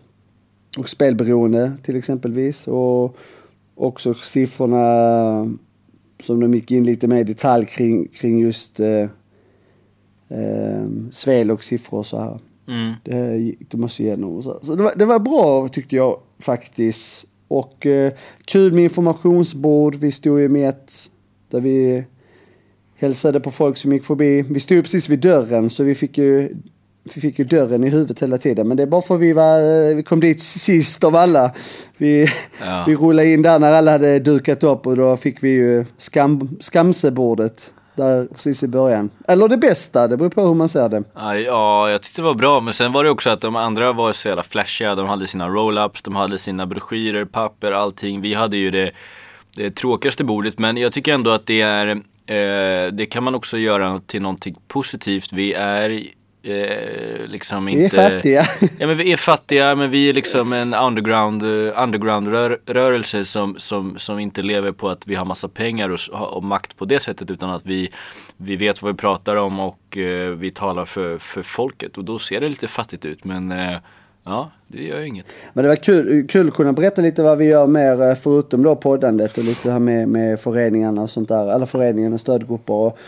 och 0.79 0.89
spelberoende 0.89 1.73
till 1.83 1.97
exempelvis. 1.97 2.69
Och 2.69 3.17
också 3.75 4.15
siffrorna 4.15 5.57
som 6.21 6.41
de 6.41 6.55
gick 6.55 6.71
in 6.71 6.85
lite 6.85 7.09
mer 7.09 7.21
i 7.21 7.25
detalj 7.25 7.67
kring, 7.67 8.09
kring 8.09 8.39
just 8.39 8.81
eh, 8.81 9.09
eh, 10.29 10.87
Svelogs 11.11 11.67
siffror 11.67 11.99
och 11.99 12.07
så 12.07 12.19
här. 12.19 12.39
Mm. 12.69 12.93
Det 13.05 13.37
gick 13.37 13.71
de 13.71 13.85
också 13.85 14.03
igenom. 14.03 14.43
Så, 14.43 14.59
så 14.63 14.75
det, 14.75 14.83
var, 14.83 14.93
det 14.97 15.05
var 15.05 15.19
bra 15.19 15.69
tyckte 15.69 15.97
jag 15.97 16.21
faktiskt. 16.39 17.27
Och 17.49 17.87
eh, 17.87 18.13
kul 18.45 18.73
med 18.73 18.85
informationsbord. 18.85 19.95
Vi 19.95 20.13
stod 20.13 20.41
ju 20.41 20.49
med 20.49 20.69
ett, 20.69 20.93
där 21.51 21.61
vi 21.61 22.05
hälsade 22.97 23.41
på 23.41 23.51
folk 23.51 23.77
som 23.77 23.93
gick 23.93 24.05
förbi. 24.05 24.43
Vi 24.43 24.61
stod 24.61 24.77
ju 24.77 24.83
precis 24.83 25.09
vid 25.09 25.21
dörren 25.21 25.71
så 25.71 25.83
vi 25.83 25.95
fick 25.95 26.19
ju 26.19 26.57
vi 27.15 27.21
fick 27.21 27.39
ju 27.39 27.45
dörren 27.45 27.85
i 27.85 27.89
huvudet 27.89 28.23
hela 28.23 28.39
tiden. 28.39 28.69
Men 28.69 28.77
det 28.77 28.83
är 28.83 28.87
bara 28.87 29.03
för 29.03 29.15
att 29.15 29.21
vi, 29.21 29.33
var, 29.33 29.95
vi 29.95 30.03
kom 30.03 30.21
dit 30.21 30.43
sist 30.43 31.05
av 31.05 31.17
alla. 31.17 31.53
Vi, 31.97 32.27
Ja. 32.61 32.85
vi 32.89 32.97
rullade 32.97 33.33
in 33.33 33.43
där 33.43 33.59
när 33.59 33.73
alla 33.73 33.91
hade 33.91 34.19
dukat 34.19 34.65
upp 34.65 34.87
och 34.87 34.97
då 34.97 35.17
fick 35.17 35.43
vi 35.43 35.51
ju 35.51 35.85
skam, 35.99 36.57
skamsebordet. 36.61 37.73
Där 37.95 38.27
precis 38.33 38.63
i 38.63 38.69
början. 38.69 39.11
Eller 39.29 39.49
det 39.49 39.57
bästa, 39.57 40.09
det 40.09 40.17
beror 40.17 40.31
på 40.31 40.47
hur 40.47 40.55
man 40.55 40.69
ser 40.69 40.89
det. 40.89 41.03
Ja, 41.15 41.91
jag 41.91 42.03
tyckte 42.03 42.21
det 42.21 42.27
var 42.27 42.35
bra, 42.35 42.61
men 42.61 42.75
sen 42.75 42.93
var 42.93 43.05
det 43.05 43.11
också 43.11 43.31
att 43.31 43.41
de 43.41 43.57
andra 43.57 43.93
var 43.93 44.13
så 44.13 44.29
jävla 44.29 44.43
flashiga. 44.43 44.95
De 44.95 45.07
hade 45.09 45.27
sina 45.27 45.49
roll-ups, 45.49 46.01
de 46.05 46.17
hade 46.17 46.39
sina 46.39 46.67
broschyrer, 46.67 47.25
papper, 47.25 47.73
allting. 47.73 48.21
Vi 48.21 48.35
hade 48.35 48.57
ju 48.57 48.71
det, 48.71 48.91
det 49.57 49.71
tråkigaste 49.71 50.25
bordet, 50.25 50.59
men 50.59 50.77
jag 50.77 50.93
tycker 50.93 51.15
ändå 51.15 51.31
att 51.31 51.47
det 51.47 51.61
är, 51.61 51.87
eh, 52.27 52.93
det 52.93 53.07
kan 53.11 53.25
man 53.25 53.35
också 53.35 53.59
göra 53.59 54.01
till 54.07 54.23
någonting 54.23 54.57
positivt. 54.69 55.33
Vi 55.33 55.53
är 55.53 56.09
eh, 56.45 57.27
liksom 57.27 57.69
inte... 57.69 57.81
Vi 57.81 57.85
är 57.85 58.11
fattiga. 58.11 58.43
Ja 58.79 58.87
men 58.87 58.97
vi 58.97 59.13
är 59.13 59.17
fattiga 59.17 59.75
men 59.75 59.91
vi 59.91 60.09
är 60.09 60.13
liksom 60.13 60.53
en 60.53 60.75
underground, 60.75 61.43
eh, 61.43 61.83
underground 61.83 62.29
rör, 62.29 62.59
rörelse 62.67 63.25
som, 63.25 63.57
som, 63.59 63.99
som 63.99 64.19
inte 64.19 64.43
lever 64.43 64.73
på 64.73 64.89
att 64.89 65.07
vi 65.07 65.15
har 65.15 65.25
massa 65.25 65.49
pengar 65.49 65.89
och, 65.89 66.01
och 66.37 66.45
makt 66.45 66.77
på 66.77 66.85
det 66.85 67.01
sättet 67.01 67.31
utan 67.31 67.51
att 67.51 67.67
vi, 67.67 67.91
vi 68.37 68.57
vet 68.57 68.83
vad 68.83 68.93
vi 68.93 68.97
pratar 68.97 69.37
om 69.37 69.61
och 69.61 69.99
eh, 69.99 70.31
vi 70.31 70.51
talar 70.51 70.85
för, 70.85 71.19
för 71.19 71.43
folket 71.43 71.99
och 71.99 72.05
då 72.05 72.19
ser 72.19 72.41
det 72.41 72.49
lite 72.49 72.69
fattigt 72.69 73.05
ut 73.05 73.25
men 73.25 73.53
eh, 73.53 73.79
ja, 74.25 74.51
det 74.69 74.83
gör 74.83 75.01
ju 75.01 75.07
inget. 75.07 75.27
Men 75.53 75.63
det 75.63 75.69
var 75.69 75.77
kul, 75.77 76.27
kul 76.29 76.49
att 76.49 76.55
kunna 76.55 76.73
berätta 76.73 77.03
lite 77.03 77.23
vad 77.23 77.39
vi 77.39 77.45
gör 77.45 77.67
mer 77.67 78.03
eh, 78.03 78.15
förutom 78.15 78.63
då 78.63 78.77
poddandet 78.77 79.39
och 79.39 79.45
lite 79.45 79.69
det 79.69 79.73
här 79.73 79.79
med, 79.79 80.09
med 80.09 80.41
föreningarna 80.41 81.03
och 81.03 81.11
sånt 81.11 81.29
där. 81.29 81.51
Alla 81.51 81.67
föreningar 81.67 82.13
och 82.13 82.21
stödgrupper 82.21 82.75
och, 82.75 82.99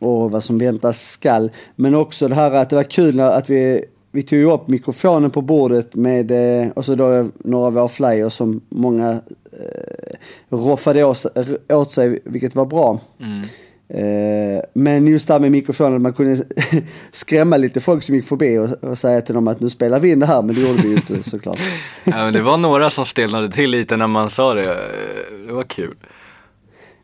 och 0.00 0.30
vad 0.30 0.44
som 0.44 0.58
väntas 0.58 1.10
skall. 1.10 1.50
Men 1.76 1.94
också 1.94 2.28
det 2.28 2.34
här 2.34 2.50
att 2.50 2.70
det 2.70 2.76
var 2.76 2.82
kul 2.82 3.20
att 3.20 3.50
vi, 3.50 3.84
vi 4.12 4.22
tog 4.22 4.42
upp 4.42 4.68
mikrofonen 4.68 5.30
på 5.30 5.42
bordet 5.42 5.94
med, 5.94 6.30
eh, 6.30 6.70
och 6.70 6.84
så 6.84 6.94
då 6.94 7.28
några 7.38 7.66
av 7.66 7.72
våra 7.72 7.88
flyers 7.88 8.32
som 8.32 8.60
många 8.68 9.10
eh, 9.52 10.16
roffade 10.48 11.04
åt, 11.04 11.26
åt 11.68 11.92
sig, 11.92 12.20
vilket 12.24 12.54
var 12.54 12.66
bra. 12.66 13.00
Mm. 13.20 13.44
Eh, 13.92 14.62
men 14.72 15.06
just 15.06 15.26
det 15.26 15.34
här 15.34 15.40
med 15.40 15.50
mikrofonen, 15.50 16.02
man 16.02 16.12
kunde 16.12 16.44
skrämma 17.10 17.56
lite 17.56 17.80
folk 17.80 18.02
som 18.02 18.14
gick 18.14 18.24
förbi 18.24 18.58
och, 18.58 18.84
och 18.84 18.98
säga 18.98 19.20
till 19.20 19.34
dem 19.34 19.48
att 19.48 19.60
nu 19.60 19.70
spelar 19.70 20.00
vi 20.00 20.10
in 20.10 20.20
det 20.20 20.26
här, 20.26 20.42
men 20.42 20.54
det 20.54 20.60
gjorde 20.60 20.82
vi 20.82 20.88
ju 20.88 20.94
inte 20.94 21.22
såklart. 21.30 21.58
Ja, 22.04 22.16
men 22.16 22.32
det 22.32 22.42
var 22.42 22.56
några 22.56 22.90
som 22.90 23.06
stelnade 23.06 23.50
till 23.50 23.70
lite 23.70 23.96
när 23.96 24.06
man 24.06 24.30
sa 24.30 24.54
det, 24.54 24.62
Eh, 24.62 25.46
det 25.46 25.52
var 25.52 25.64
kul. 25.64 25.96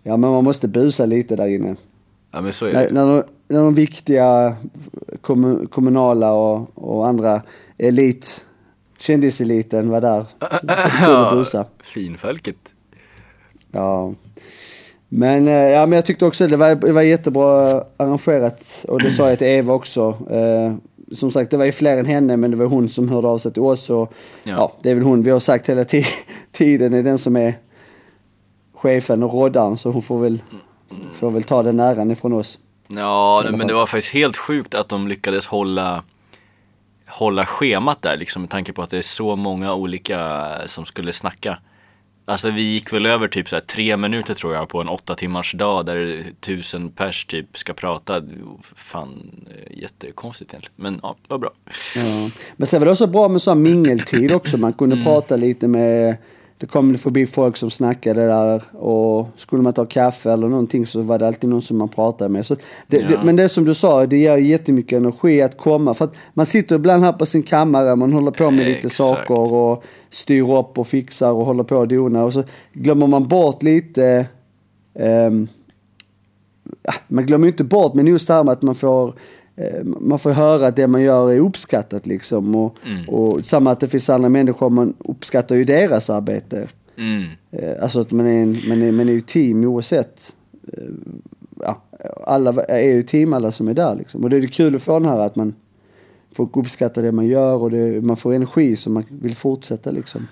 Ja, 0.02 0.16
men 0.16 0.30
man 0.30 0.44
måste 0.44 0.68
busa 0.68 1.06
lite 1.06 1.36
där 1.36 1.46
inne. 1.46 1.76
Ja 2.36 2.42
men 2.42 2.52
så 2.52 2.66
är 2.66 2.72
När, 2.72 2.88
det. 2.88 2.94
när, 2.94 3.06
de, 3.06 3.22
när 3.48 3.62
de 3.62 3.74
viktiga 3.74 4.56
kommu, 5.20 5.66
kommunala 5.66 6.32
och, 6.32 6.68
och 6.74 7.06
andra 7.08 7.42
elit, 7.78 8.44
kändiseliten 8.98 9.90
var 9.90 10.00
där. 10.00 10.24
Var 10.40 11.06
kul 11.06 11.14
att 11.16 11.32
busa. 11.32 11.64
finfolket. 11.82 12.56
Ja. 13.72 14.12
Men, 15.08 15.48
eh, 15.48 15.54
ja, 15.54 15.86
men 15.86 15.96
jag 15.96 16.06
tyckte 16.06 16.24
också 16.26 16.46
det 16.46 16.56
var, 16.56 16.74
det 16.74 16.92
var 16.92 17.02
jättebra 17.02 17.84
arrangerat 17.96 18.84
och 18.88 19.02
det 19.02 19.10
sa 19.10 19.28
jag 19.28 19.38
till 19.38 19.46
Eva 19.48 19.74
också. 19.74 20.14
Eh, 20.30 20.74
som 21.16 21.30
sagt 21.30 21.50
det 21.50 21.56
var 21.56 21.64
ju 21.64 21.72
fler 21.72 21.96
än 21.98 22.06
henne 22.06 22.36
men 22.36 22.50
det 22.50 22.56
var 22.56 22.66
hon 22.66 22.88
som 22.88 23.08
hörde 23.08 23.28
av 23.28 23.38
sig 23.38 23.52
till 23.52 23.62
oss 23.62 23.90
och 23.90 24.12
ja, 24.44 24.52
Ja. 24.52 24.72
det 24.82 24.90
är 24.90 24.94
väl 24.94 25.04
hon 25.04 25.22
vi 25.22 25.30
har 25.30 25.40
sagt 25.40 25.68
hela 25.68 25.82
ti- 25.82 26.06
tiden 26.52 26.94
är 26.94 27.02
den 27.02 27.18
som 27.18 27.36
är 27.36 27.54
chefen 28.74 29.22
och 29.22 29.32
roddaren 29.32 29.76
så 29.76 29.90
hon 29.90 30.02
får 30.02 30.18
väl, 30.18 30.42
får 31.12 31.30
väl 31.30 31.42
ta 31.42 31.62
den 31.62 31.80
äran 31.80 32.10
ifrån 32.10 32.32
oss. 32.32 32.58
Ja, 32.88 33.44
men 33.50 33.66
det 33.66 33.74
var 33.74 33.86
faktiskt 33.86 34.14
helt 34.14 34.36
sjukt 34.36 34.74
att 34.74 34.88
de 34.88 35.08
lyckades 35.08 35.46
hålla 35.46 36.02
hålla 37.06 37.46
schemat 37.46 38.02
där 38.02 38.16
liksom 38.16 38.42
med 38.42 38.50
tanke 38.50 38.72
på 38.72 38.82
att 38.82 38.90
det 38.90 38.98
är 38.98 39.02
så 39.02 39.36
många 39.36 39.74
olika 39.74 40.48
som 40.66 40.84
skulle 40.84 41.12
snacka. 41.12 41.58
Alltså 42.28 42.50
vi 42.50 42.62
gick 42.62 42.92
väl 42.92 43.06
över 43.06 43.28
typ 43.28 43.48
så 43.48 43.60
tre 43.60 43.96
minuter 43.96 44.34
tror 44.34 44.54
jag 44.54 44.68
på 44.68 44.80
en 44.80 44.88
åtta 44.88 45.14
timmars 45.14 45.52
dag 45.52 45.86
där 45.86 46.24
tusen 46.40 46.90
pers 46.90 47.24
typ 47.24 47.58
ska 47.58 47.72
prata. 47.72 48.22
Fan, 48.76 49.30
jättekonstigt 49.70 50.52
egentligen. 50.52 50.74
Men 50.76 51.00
ja, 51.02 51.16
det 51.22 51.30
var 51.30 51.38
bra. 51.38 51.50
Ja. 51.94 52.30
Men 52.56 52.66
sen 52.66 52.80
var 52.80 52.84
det 52.86 52.92
också 52.92 53.06
bra 53.06 53.28
med 53.28 53.42
sån 53.42 53.62
mingeltid 53.62 54.32
också. 54.32 54.58
Man 54.58 54.72
kunde 54.72 54.96
prata 54.96 55.36
lite 55.36 55.68
med, 55.68 56.16
det 56.58 56.66
kom 56.66 56.98
förbi 56.98 57.26
folk 57.26 57.56
som 57.56 57.70
snackade 57.70 58.26
där 58.26 58.62
och 58.76 59.28
skulle 59.36 59.62
man 59.62 59.72
ta 59.72 59.84
kaffe 59.86 60.32
eller 60.32 60.48
någonting 60.48 60.86
så 60.86 61.00
var 61.00 61.18
det 61.18 61.26
alltid 61.26 61.50
någon 61.50 61.62
som 61.62 61.78
man 61.78 61.88
pratade 61.88 62.30
med. 62.30 62.46
Så 62.46 62.56
det, 62.86 62.96
Ja. 63.00 63.08
det, 63.08 63.20
men 63.24 63.36
det 63.36 63.48
som 63.48 63.64
du 63.64 63.74
sa, 63.74 64.06
det 64.06 64.16
ger 64.18 64.36
jättemycket 64.36 64.96
energi 64.96 65.42
att 65.42 65.56
komma. 65.56 65.94
För 65.94 66.04
att 66.04 66.14
man 66.34 66.46
sitter 66.46 66.76
ibland 66.76 67.04
här 67.04 67.12
på 67.12 67.26
sin 67.26 67.42
kammare, 67.42 67.96
man 67.96 68.12
håller 68.12 68.30
på 68.30 68.50
med 68.50 68.66
lite 68.66 68.78
Exakt. 68.78 68.96
saker 68.96 69.52
och 69.52 69.84
styr 70.10 70.58
upp 70.58 70.78
och 70.78 70.86
fixar 70.86 71.32
och 71.32 71.44
håller 71.46 71.64
på 71.64 71.76
och 71.76 71.88
donar. 71.88 72.22
Och 72.22 72.32
så 72.32 72.42
glömmer 72.72 73.06
man 73.06 73.28
bort 73.28 73.62
lite 73.62 74.26
ja, 76.82 76.92
man 77.08 77.26
glömmer 77.26 77.48
inte 77.48 77.64
bort, 77.64 77.94
men 77.94 78.06
just 78.06 78.28
det 78.28 78.34
här 78.34 78.44
med 78.44 78.52
att 78.52 78.62
man 78.62 78.74
får 78.74 79.14
man 79.84 80.18
får 80.18 80.30
höra 80.30 80.66
att 80.66 80.76
det 80.76 80.86
man 80.86 81.02
gör 81.02 81.32
är 81.32 81.40
uppskattat 81.40 82.06
liksom. 82.06 82.54
Och, 82.56 82.76
Mm. 82.86 83.08
och 83.08 83.44
samma 83.46 83.70
att 83.70 83.80
det 83.80 83.88
finns 83.88 84.10
andra 84.10 84.28
människor, 84.28 84.70
man 84.70 84.94
uppskattar 84.98 85.56
ju 85.56 85.64
deras 85.64 86.10
arbete. 86.10 86.66
Mm. 86.98 87.24
Eh, 87.50 87.82
Alltså 87.82 88.00
att 88.00 88.10
man 88.12 88.26
är, 88.26 88.42
en, 88.42 88.58
man 88.68 88.82
är, 88.82 88.92
man 88.92 89.08
är 89.08 89.12
ju 89.12 89.20
team 89.20 89.64
oavsett. 89.64 90.36
eh, 90.72 90.84
Ja, 91.60 91.82
alla 92.26 92.52
är 92.64 92.80
ju 92.94 93.02
team 93.02 93.32
alla 93.32 93.52
som 93.52 93.68
är 93.68 93.74
där 93.74 93.94
liksom. 93.94 94.24
Och 94.24 94.30
det 94.30 94.36
är 94.36 94.40
det 94.40 94.46
kul 94.46 94.76
att 94.76 94.82
få 94.82 94.98
den 94.98 95.08
här 95.08 95.20
att 95.20 95.36
man 95.36 95.54
folk 96.32 96.56
uppskattar 96.56 97.02
det 97.02 97.12
man 97.12 97.26
gör 97.26 97.54
och 97.62 97.70
det, 97.70 98.00
man 98.00 98.16
får 98.16 98.34
energi 98.34 98.76
så 98.76 98.90
man 98.90 99.04
vill 99.08 99.36
fortsätta 99.36 99.90
liksom. 99.90 100.26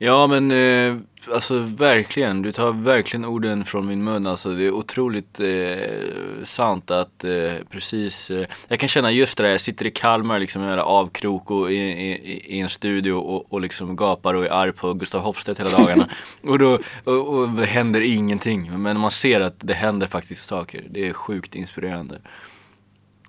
Ja 0.00 0.26
men 0.26 0.50
eh, 0.50 0.96
alltså 1.34 1.58
verkligen, 1.58 2.42
du 2.42 2.52
tar 2.52 2.72
verkligen 2.72 3.24
orden 3.24 3.64
från 3.64 3.86
min 3.86 4.04
mun. 4.04 4.26
Alltså 4.26 4.54
det 4.54 4.64
är 4.64 4.70
otroligt 4.70 5.40
eh, 5.40 6.44
sant 6.44 6.90
att 6.90 7.24
eh, 7.24 7.52
precis, 7.70 8.30
eh, 8.30 8.46
jag 8.68 8.80
kan 8.80 8.88
känna 8.88 9.12
just 9.12 9.36
det 9.36 9.42
där, 9.42 9.50
jag 9.50 9.60
sitter 9.60 9.86
i 9.86 9.90
Kalmar 9.90 10.38
liksom 10.38 10.62
i 10.62 10.66
en 10.66 10.78
avkrok 10.78 11.50
och 11.50 11.72
i, 11.72 11.76
i, 11.76 12.56
i 12.56 12.60
en 12.60 12.68
studio 12.68 13.12
och, 13.12 13.52
och 13.52 13.60
liksom 13.60 13.96
gapar 13.96 14.34
och 14.34 14.44
är 14.44 14.50
arg 14.50 14.72
på 14.72 14.94
Gustav 14.94 15.22
Hofstedt 15.22 15.60
hela 15.60 15.70
dagarna. 15.70 16.10
och 16.42 16.58
då 16.58 16.78
och, 17.04 17.28
och 17.28 17.48
det 17.48 17.66
händer 17.66 18.00
ingenting. 18.00 18.82
Men 18.82 19.00
man 19.00 19.10
ser 19.10 19.40
att 19.40 19.56
det 19.58 19.74
händer 19.74 20.06
faktiskt 20.06 20.46
saker. 20.46 20.84
Det 20.90 21.08
är 21.08 21.12
sjukt 21.12 21.54
inspirerande. 21.54 22.20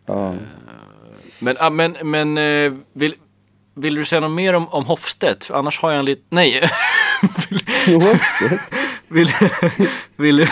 Ja. 0.05 0.35
Men, 1.41 1.55
ah, 1.59 1.69
men, 1.69 1.97
men 2.03 2.37
eh, 2.37 2.73
vill, 2.93 3.15
vill 3.81 3.95
du 3.95 4.05
säga 4.05 4.19
något 4.19 4.31
mer 4.31 4.53
om, 4.53 4.67
om 4.67 4.85
Hofstedt? 4.85 5.45
För 5.45 5.53
annars 5.53 5.79
har 5.79 5.91
jag 5.91 5.99
en 5.99 6.05
liten, 6.05 6.25
nej. 6.29 6.69
Hofstedt. 7.85 8.61
Vill, 9.07 9.27
vill? 10.19 10.45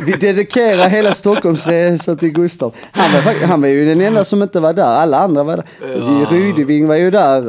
Vi 0.00 0.12
dedikerar 0.12 0.88
hela 0.88 1.12
Stockholmsresan 1.14 2.16
till 2.16 2.32
Gustav. 2.32 2.74
Han 2.92 3.12
var, 3.12 3.46
han 3.46 3.60
var 3.60 3.68
ju 3.68 3.84
den 3.84 4.00
enda 4.00 4.24
som 4.24 4.42
inte 4.42 4.60
var 4.60 4.72
där. 4.72 4.82
Alla 4.84 5.18
andra 5.18 5.44
var 5.44 5.56
där. 5.56 5.64
Ja. 5.96 6.26
Rydeving 6.30 6.86
var 6.88 6.94
ju 6.94 7.10
där. 7.10 7.40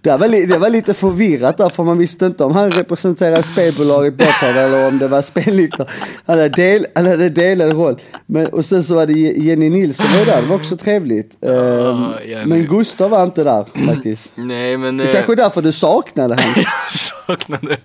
Det 0.00 0.16
var, 0.16 0.46
det 0.48 0.58
var 0.58 0.70
lite 0.70 0.94
förvirrat 0.94 1.56
där 1.58 1.68
för 1.68 1.82
man 1.82 1.98
visste 1.98 2.26
inte 2.26 2.44
om 2.44 2.52
han 2.52 2.70
representerade 2.72 3.42
spelbolaget 3.42 4.14
Betthard 4.14 4.56
eller 4.56 4.88
om 4.88 4.98
det 4.98 5.08
var 5.08 5.22
spellyktor. 5.22 5.86
Han 6.26 6.38
hade, 6.38 6.48
del, 6.48 6.86
han 6.94 7.06
hade 7.06 7.28
delad 7.28 7.72
roll. 7.72 7.96
Men, 8.26 8.46
och 8.46 8.64
sen 8.64 8.82
så 8.82 8.94
var 8.94 9.06
det 9.06 9.12
Je- 9.12 9.42
Jenny 9.42 9.68
Nilsson 9.70 10.06
var 10.18 10.26
där. 10.26 10.42
Det 10.42 10.48
var 10.48 10.56
också 10.56 10.76
trevligt. 10.76 11.44
Ehm, 11.44 12.28
Jenny. 12.30 12.46
men 12.46 12.66
Gustav 12.66 13.10
var 13.10 13.22
inte 13.24 13.44
där 13.44 13.64
faktiskt. 13.86 14.32
Nej 14.34 14.76
men... 14.76 14.96
Det 14.96 15.04
är 15.04 15.12
kanske 15.12 15.32
är 15.32 15.36
därför 15.36 15.62
du 15.62 15.72
saknade 15.72 16.34
han. 16.40 16.52
jag 16.56 16.92
saknade. 17.36 17.76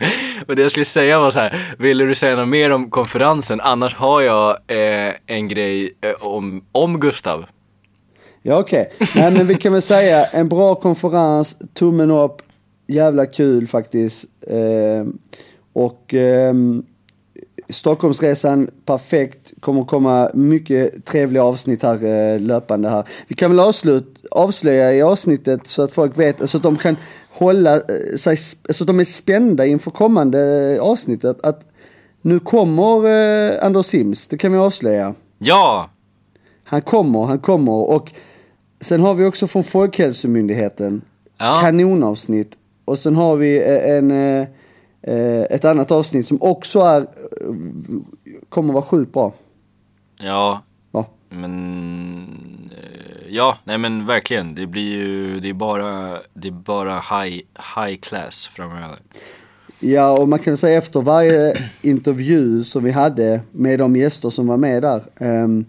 Och 0.48 0.56
det 0.56 0.62
jag 0.62 0.72
skulle 0.72 0.86
säga 0.86 1.20
var 1.20 1.32
så 1.32 1.40
här. 1.40 1.76
Ville 1.80 2.06
du 2.06 2.16
säga 2.16 2.36
något 2.36 2.48
mer 2.48 2.70
om 2.72 2.90
konferensen? 3.02 3.62
Annars 3.62 3.96
har 3.96 4.22
jag 4.22 4.50
eh, 4.68 5.14
en 5.26 5.48
grej 5.48 5.98
eh, 6.02 6.28
om, 6.28 6.64
om 6.72 7.00
Gustav. 7.00 7.46
Ja 8.42 8.60
okej. 8.60 8.92
Nej 9.16 9.32
men 9.32 9.48
vi 9.48 9.56
kan 9.56 9.74
väl 9.74 9.82
säga 9.82 10.26
en 10.26 10.50
bra 10.50 10.76
konferens, 10.76 11.58
tummen 11.74 12.12
upp, 12.12 12.42
jävla 12.88 13.26
kul 13.26 13.68
faktiskt. 13.68 14.26
Eh, 14.48 15.06
och 15.74 16.14
eh, 16.14 16.54
Stockholmsresan, 17.70 18.70
perfekt. 18.86 19.54
Kommer 19.60 19.84
komma 19.84 20.30
mycket 20.34 21.06
trevliga 21.06 21.44
avsnitt 21.44 21.84
här 21.84 22.04
eh, 22.04 22.40
löpande 22.40 22.90
här. 22.90 23.04
Vi 23.28 23.36
kan 23.36 23.52
väl 23.52 23.60
avslut, 23.60 24.26
avslöja 24.32 24.94
i 24.94 25.02
avsnittet 25.02 25.68
så 25.68 25.82
att 25.82 25.94
folk 25.94 26.20
vet, 26.20 26.50
så 26.50 26.58
att 26.58 26.64
de 26.64 26.78
kan 26.78 26.96
hålla 27.30 27.76
eh, 27.76 28.18
sig, 28.18 28.38
så 28.70 28.84
att 28.84 28.88
de 28.88 29.00
är 29.00 29.04
spända 29.04 29.66
inför 29.66 29.92
kommande 29.92 30.40
eh, 30.76 30.82
avsnittet. 30.82 31.38
Att 31.44 31.71
nu 32.22 32.40
kommer 32.40 33.06
eh, 33.08 33.66
Anders 33.66 33.86
Sims, 33.86 34.28
det 34.28 34.38
kan 34.38 34.52
vi 34.52 34.58
avslöja. 34.58 35.16
Ja! 35.38 35.90
Han 36.64 36.82
kommer, 36.82 37.26
han 37.26 37.40
kommer. 37.40 37.72
Och 37.72 38.12
sen 38.82 39.02
har 39.02 39.14
vi 39.14 39.26
också 39.26 39.48
från 39.48 39.64
Folkhälsomyndigheten 39.64 41.02
Ja. 41.38 41.60
kanonavsnitt. 41.62 42.58
Och 42.86 42.98
sen 42.98 43.16
har 43.16 43.36
vi 43.36 43.58
eh, 43.58 43.98
en, 43.98 44.12
eh, 44.12 44.48
eh, 45.02 45.42
ett 45.50 45.66
annat 45.66 45.92
avsnitt 45.92 46.28
som 46.28 46.38
också 46.42 46.80
är, 46.80 47.08
kommer 48.50 48.74
vara 48.74 48.84
sjukt 48.84 49.14
bra. 49.14 49.34
Ja, 50.20 50.62
Ja. 50.92 51.06
men... 51.30 52.72
Ja, 53.30 53.58
nej 53.64 53.78
men 53.78 54.06
verkligen. 54.06 54.56
Det 54.56 54.66
blir 54.68 54.92
ju, 54.92 55.40
det 55.40 55.50
är 55.50 55.54
bara, 55.54 56.20
det 56.34 56.48
är 56.48 56.52
bara 56.52 56.94
high, 57.00 57.42
high 57.76 58.00
class 58.02 58.48
framöver. 58.56 59.00
Ja, 59.82 60.12
och 60.18 60.28
man 60.30 60.40
kan 60.40 60.58
säga 60.58 60.78
efter 60.78 61.02
varje 61.02 61.70
intervju 61.82 62.64
som 62.64 62.84
vi 62.84 62.92
hade 62.92 63.42
med 63.52 63.80
de 63.80 63.96
gäster 63.96 64.30
som 64.30 64.48
var 64.48 64.58
med 64.58 64.82
där. 64.84 65.02
ehm, 65.18 65.66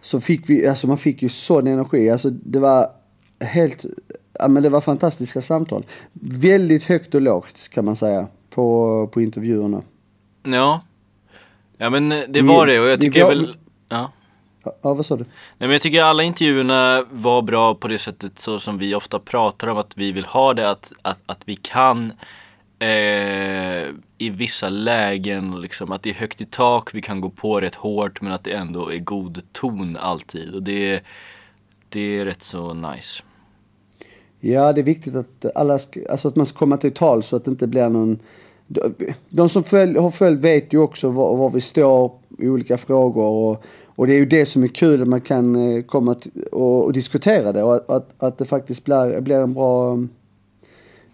så 0.00 0.20
fick 0.20 0.50
vi, 0.50 0.68
alltså 0.68 0.86
man 0.86 0.98
fick 0.98 1.22
ju 1.22 1.28
sån 1.28 1.66
energi. 1.66 2.10
Alltså 2.10 2.30
det 2.30 2.58
var 2.58 2.88
helt, 3.40 3.84
ja 4.38 4.48
men 4.48 4.62
det 4.62 4.68
var 4.68 4.80
fantastiska 4.80 5.42
samtal. 5.42 5.84
Väldigt 6.20 6.84
högt 6.84 7.14
och 7.14 7.20
lågt 7.20 7.68
kan 7.68 7.84
man 7.84 7.96
säga 7.96 8.26
på, 8.50 9.06
på 9.12 9.20
intervjuerna. 9.22 9.82
Ja. 10.42 10.80
Ja 11.76 11.90
men 11.90 12.08
det 12.08 12.26
Vi- 12.28 12.40
var 12.40 12.66
det 12.66 12.80
och 12.80 12.86
jag 12.88 13.00
tycker 13.00 13.22
var- 13.22 13.28
väl... 13.28 13.56
Ja, 13.88 14.12
Ja, 14.64 14.94
vad 14.94 15.06
sa 15.06 15.16
du? 15.16 15.24
Nej 15.24 15.30
men 15.58 15.70
jag 15.70 15.82
tycker 15.82 16.02
alla 16.02 16.22
intervjuerna 16.22 17.04
var 17.10 17.42
bra 17.42 17.74
på 17.74 17.88
det 17.88 17.98
sättet 17.98 18.38
så 18.38 18.58
som 18.58 18.78
vi 18.78 18.94
ofta 18.94 19.18
pratar 19.18 19.66
om 19.68 19.78
att 19.78 19.96
vi 19.96 20.12
vill 20.12 20.24
ha 20.24 20.54
det, 20.54 20.70
att, 20.70 20.92
att, 21.02 21.20
att 21.26 21.40
vi 21.44 21.56
kan 21.56 22.12
eh, 22.82 23.88
i 24.18 24.30
vissa 24.30 24.68
lägen 24.68 25.60
liksom 25.60 25.92
att 25.92 26.02
det 26.02 26.10
är 26.10 26.14
högt 26.14 26.40
i 26.40 26.46
tak, 26.46 26.94
vi 26.94 27.02
kan 27.02 27.20
gå 27.20 27.30
på 27.30 27.60
rätt 27.60 27.74
hårt 27.74 28.20
men 28.20 28.32
att 28.32 28.44
det 28.44 28.52
ändå 28.52 28.92
är 28.92 28.98
god 28.98 29.42
ton 29.52 29.96
alltid 29.96 30.54
och 30.54 30.62
det, 30.62 31.00
det 31.88 32.00
är 32.00 32.24
rätt 32.24 32.42
så 32.42 32.74
nice. 32.74 33.22
Ja, 34.40 34.72
det 34.72 34.80
är 34.80 34.84
viktigt 34.84 35.14
att 35.14 35.46
alla 35.54 35.78
alltså 36.10 36.28
att 36.28 36.36
man 36.36 36.46
ska 36.46 36.58
komma 36.58 36.76
till 36.76 36.92
tal 36.92 37.22
så 37.22 37.36
att 37.36 37.44
det 37.44 37.50
inte 37.50 37.66
blir 37.66 37.88
någon... 37.88 38.18
de- 39.28 39.48
som 39.48 39.64
följ, 39.64 39.98
har 39.98 40.10
följt 40.10 40.40
vet 40.40 40.72
ju 40.72 40.78
också 40.78 41.10
var, 41.10 41.36
var 41.36 41.50
vi 41.50 41.60
står 41.60 42.12
i 42.38 42.48
olika 42.48 42.78
frågor 42.78 43.24
och, 43.24 43.64
och 43.86 44.06
det 44.06 44.12
är 44.14 44.18
ju 44.18 44.26
det 44.26 44.46
som 44.46 44.62
är 44.62 44.68
kul 44.68 45.02
att 45.02 45.08
man 45.08 45.20
kan 45.20 45.56
eh, 45.56 45.82
komma 45.82 46.16
och, 46.52 46.84
och 46.84 46.92
diskutera 46.92 47.52
det 47.52 47.62
och 47.62 47.74
att, 47.74 47.90
att, 47.90 48.14
att 48.18 48.38
det 48.38 48.44
faktiskt 48.44 48.84
blir, 48.84 49.20
blir 49.20 49.40
en 49.40 49.54
bra... 49.54 49.98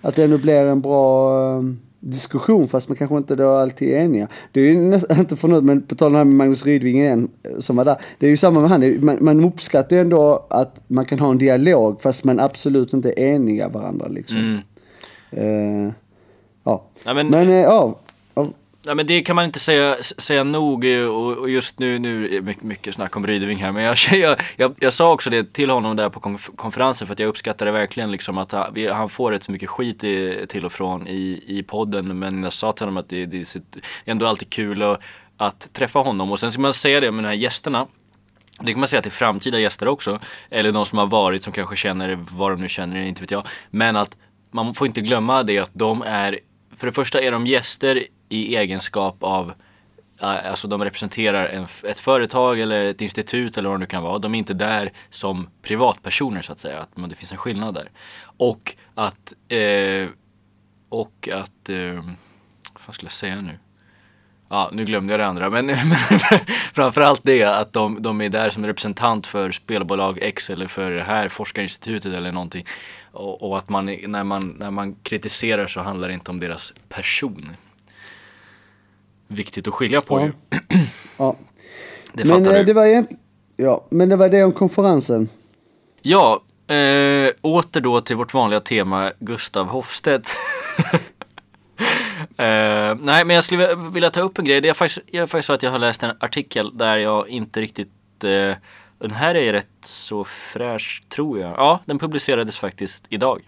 Att 0.01 0.15
det 0.17 0.25
ändå 0.25 0.39
blir 0.39 0.67
en 0.67 0.81
bra 0.81 1.33
eh, 1.57 1.63
diskussion 2.01 2.69
fast 2.69 2.89
man 2.89 2.97
kanske 2.97 3.17
inte 3.17 3.37
då 3.37 3.49
alltid 3.51 3.89
är 3.93 4.01
eniga. 4.05 4.29
Det 4.53 4.61
är 4.61 4.65
ju 4.65 4.81
nästan 4.81 5.19
inte 5.21 5.37
för 5.37 5.49
något, 5.49 5.65
men 5.65 5.83
på 5.83 5.95
tal 5.95 6.07
om 6.07 6.13
det 6.13 6.19
här 6.19 6.25
med 6.25 6.35
Magnus 6.35 6.67
Rydving 6.67 7.01
igen 7.01 7.29
eh, 7.43 7.59
som 7.59 7.77
var 7.77 7.85
där. 7.85 7.97
Det 8.19 8.27
är 8.27 8.31
ju 8.31 8.37
samma 8.37 8.61
med 8.61 8.71
han, 8.71 8.83
är- 8.83 8.99
man, 8.99 9.17
man 9.21 9.45
uppskattar 9.45 9.97
ju 9.97 10.01
ändå 10.03 10.47
att 10.51 10.81
man 10.87 11.05
kan 11.05 11.19
ha 11.19 11.31
en 11.31 11.39
dialog 11.39 12.03
fast 12.03 12.25
man 12.25 12.41
absolut 12.41 12.93
inte 12.93 13.09
är 13.17 13.35
eniga 13.35 13.69
varandra 13.69 14.07
liksom. 14.09 14.39
Mm. 14.39 14.59
Eh, 15.87 15.93
ja. 16.65 16.83
Ja, 17.05 17.15
men, 17.15 17.29
Men 17.29 17.49
eh, 17.49 17.55
ja, 17.55 17.99
ja, 18.83 18.95
men 18.95 19.07
det 19.07 19.23
kan 19.23 19.37
man 19.37 19.45
inte 19.45 19.59
säga, 19.59 19.97
säga 20.03 20.45
nog 20.45 20.85
eh, 20.85 21.05
och, 21.05 21.37
och 21.37 21.51
just 21.51 21.79
nu, 21.79 21.99
nu 21.99 22.27
är 22.27 22.31
det 22.31 22.41
mycket, 22.41 22.62
mycket 22.62 22.95
snack 22.95 23.17
om 23.17 23.27
Rydeving 23.27 23.59
här 23.59 23.73
men 23.73 23.83
jag, 23.85 23.97
jag, 24.12 24.41
jag, 24.57 24.75
jag 24.81 24.93
sa 24.93 25.12
också 25.12 25.31
det 25.31 25.53
till 25.53 25.71
honom 25.71 25.97
där 25.97 26.09
på 26.09 26.38
konferensen 26.57 27.07
för 27.07 27.12
att 27.12 27.19
jag 27.19 27.29
uppskattade 27.29 27.71
verkligen 27.71 28.11
liksom 28.11 28.38
att 28.38 28.53
han, 28.53 28.87
han 28.93 29.09
får 29.09 29.33
rätt 29.33 29.43
så 29.45 29.53
mycket 29.53 29.69
skit 29.69 30.05
i, 30.05 30.47
till 30.49 30.64
och 30.67 30.73
från 30.73 31.09
i, 31.09 31.45
i 31.47 31.62
podden 31.62 32.19
men 32.19 32.43
jag 32.43 32.53
sa 32.53 32.73
till 32.73 32.83
honom 32.83 32.97
att 32.97 33.09
det, 33.09 33.27
det, 33.27 33.41
är 33.41 33.45
sitt- 33.45 33.73
det 33.73 33.81
är 34.05 34.11
ändå 34.12 34.27
alltid 34.27 34.51
kul 34.51 34.83
att, 34.83 35.01
att 35.37 35.69
träffa 35.73 35.99
honom 35.99 36.33
och 36.33 36.38
sen 36.41 36.53
ska 36.53 36.61
man 36.61 36.75
säga 36.75 37.01
det 37.01 37.11
med 37.11 37.25
de 37.25 37.29
här 37.29 37.35
gästerna 37.35 37.87
Det 38.61 38.73
kan 38.73 38.81
man 38.81 38.88
säga 38.88 39.03
till 39.03 39.12
framtida 39.12 39.59
gäster 39.59 39.88
också. 39.88 40.21
Eller 40.51 40.73
de 40.73 40.87
som 40.87 40.99
har 40.99 41.07
varit 41.07 41.43
som 41.43 41.53
kanske 41.53 41.77
känner 41.77 42.19
vad 42.31 42.51
de 42.53 42.61
nu 42.61 42.69
känner, 42.69 43.01
inte 43.07 43.21
vet 43.21 43.31
jag. 43.31 43.47
Men 43.71 43.97
att 43.97 44.17
man 44.51 44.75
får 44.75 44.87
inte 44.87 45.01
glömma 45.01 45.43
det 45.43 45.59
att 45.59 45.71
de 45.73 46.03
är, 46.03 46.38
för 46.77 46.87
det 46.87 46.93
första 46.93 47.21
är 47.21 47.31
de 47.33 47.47
gäster 47.47 48.05
i 48.29 48.57
egenskap 48.57 49.17
av 49.21 49.53
eh, 50.21 50.51
Alltså 50.51 50.69
de 50.69 50.85
representerar 50.85 51.47
en, 51.47 51.67
ett 51.83 51.99
företag 51.99 52.61
eller 52.61 52.85
ett 52.85 53.01
institut 53.01 53.59
eller 53.59 53.69
vad 53.69 53.79
det 53.79 53.81
nu 53.81 53.87
kan 53.87 54.03
vara. 54.03 54.19
De 54.19 54.35
är 54.35 54.38
inte 54.38 54.55
där 54.55 54.93
som 55.11 55.49
privatpersoner 55.62 56.43
så 56.43 56.53
att 56.53 56.59
säga. 56.59 56.81
Att, 56.81 56.97
men 56.97 57.11
det 57.11 57.17
finns 57.17 57.33
en 57.33 57.38
skillnad 57.38 57.75
där. 57.75 57.91
Och 58.37 58.77
att, 58.95 59.33
eh, 59.49 60.09
och 60.88 61.29
att, 61.33 61.69
eh, 61.69 62.05
vad 62.87 62.95
skulle 62.95 63.07
jag 63.07 63.12
säga 63.12 63.41
nu? 63.41 63.59
Ja, 64.51 64.71
nu 64.73 64.85
glömde 64.85 65.12
jag 65.12 65.21
det 65.21 65.27
andra, 65.27 65.51
men, 65.51 65.67
men 65.67 65.79
framförallt 66.75 67.21
det 67.25 67.43
att 67.43 67.73
de, 67.73 68.03
de 68.03 68.21
är 68.21 68.29
där 68.29 68.51
som 68.51 68.67
representant 68.67 69.27
för 69.27 69.53
spelbolag 69.53 70.19
X 70.23 70.51
eller 70.51 70.67
för 70.67 70.91
det 70.91 71.03
här 71.03 71.29
forskarinstitutet 71.29 72.14
eller 72.14 72.33
någonting. 72.33 72.67
Och, 73.12 73.43
och, 73.43 73.59
att 73.59 73.69
man, 73.69 73.87
när 74.07 74.25
man, 74.25 74.57
när 74.59 74.71
man 74.71 74.95
kritiserar 74.95 75.67
så 75.67 75.81
handlar 75.81 76.09
det 76.09 76.14
inte 76.14 76.31
om 76.31 76.41
deras 76.41 76.73
person. 76.88 77.57
Viktigt 79.29 79.69
att 79.69 79.75
skilja 79.75 80.01
på 80.01 80.21
Ja. 80.21 80.25
ju. 80.25 80.33
Ja. 81.17 81.37
Det 82.12 82.25
Men 82.25 82.38
fattar 82.38 82.53
eh, 82.53 82.59
du. 82.59 82.64
det 82.64 82.73
var 82.73 82.87
egentligen, 82.87 83.23
ja, 83.57 83.87
men 83.91 84.09
det 84.09 84.17
var 84.17 84.29
det 84.29 84.45
om 84.45 84.53
konferensen. 84.53 85.29
Ja, 86.03 86.43
eh, 86.75 87.31
åter 87.43 87.81
då 87.81 88.01
till 88.01 88.17
vårt 88.17 88.35
vanliga 88.35 88.61
tema 88.61 89.12
Gustav 89.19 89.67
Hofstedt. 89.67 90.29
eh, 92.37 92.95
nej, 93.01 93.25
men 93.25 93.31
jag 93.31 93.45
skulle 93.45 93.75
vilja 93.75 94.11
ta 94.11 94.21
upp 94.21 94.38
en 94.38 94.45
grej. 94.45 94.61
Det 94.61 94.69
är 94.69 94.75
faktiskt, 94.75 95.07
jag 95.07 95.23
är 95.23 95.27
faktiskt 95.27 95.47
så 95.47 95.53
att 95.53 95.62
jag 95.62 95.71
har 95.71 95.79
läst 95.79 96.03
en 96.03 96.17
artikel 96.21 96.79
där 96.79 96.97
jag 96.97 97.29
inte 97.29 97.61
riktigt 97.61 98.25
eh, 98.25 98.53
den 98.99 99.11
här 99.11 99.35
är 99.35 99.53
rätt 99.53 99.69
så 99.81 100.25
fräsch 100.25 101.03
tror 101.09 101.38
jag. 101.38 101.51
Ja, 101.51 101.81
den 101.85 101.99
publicerades 101.99 102.57
faktiskt 102.57 103.05
idag. 103.09 103.43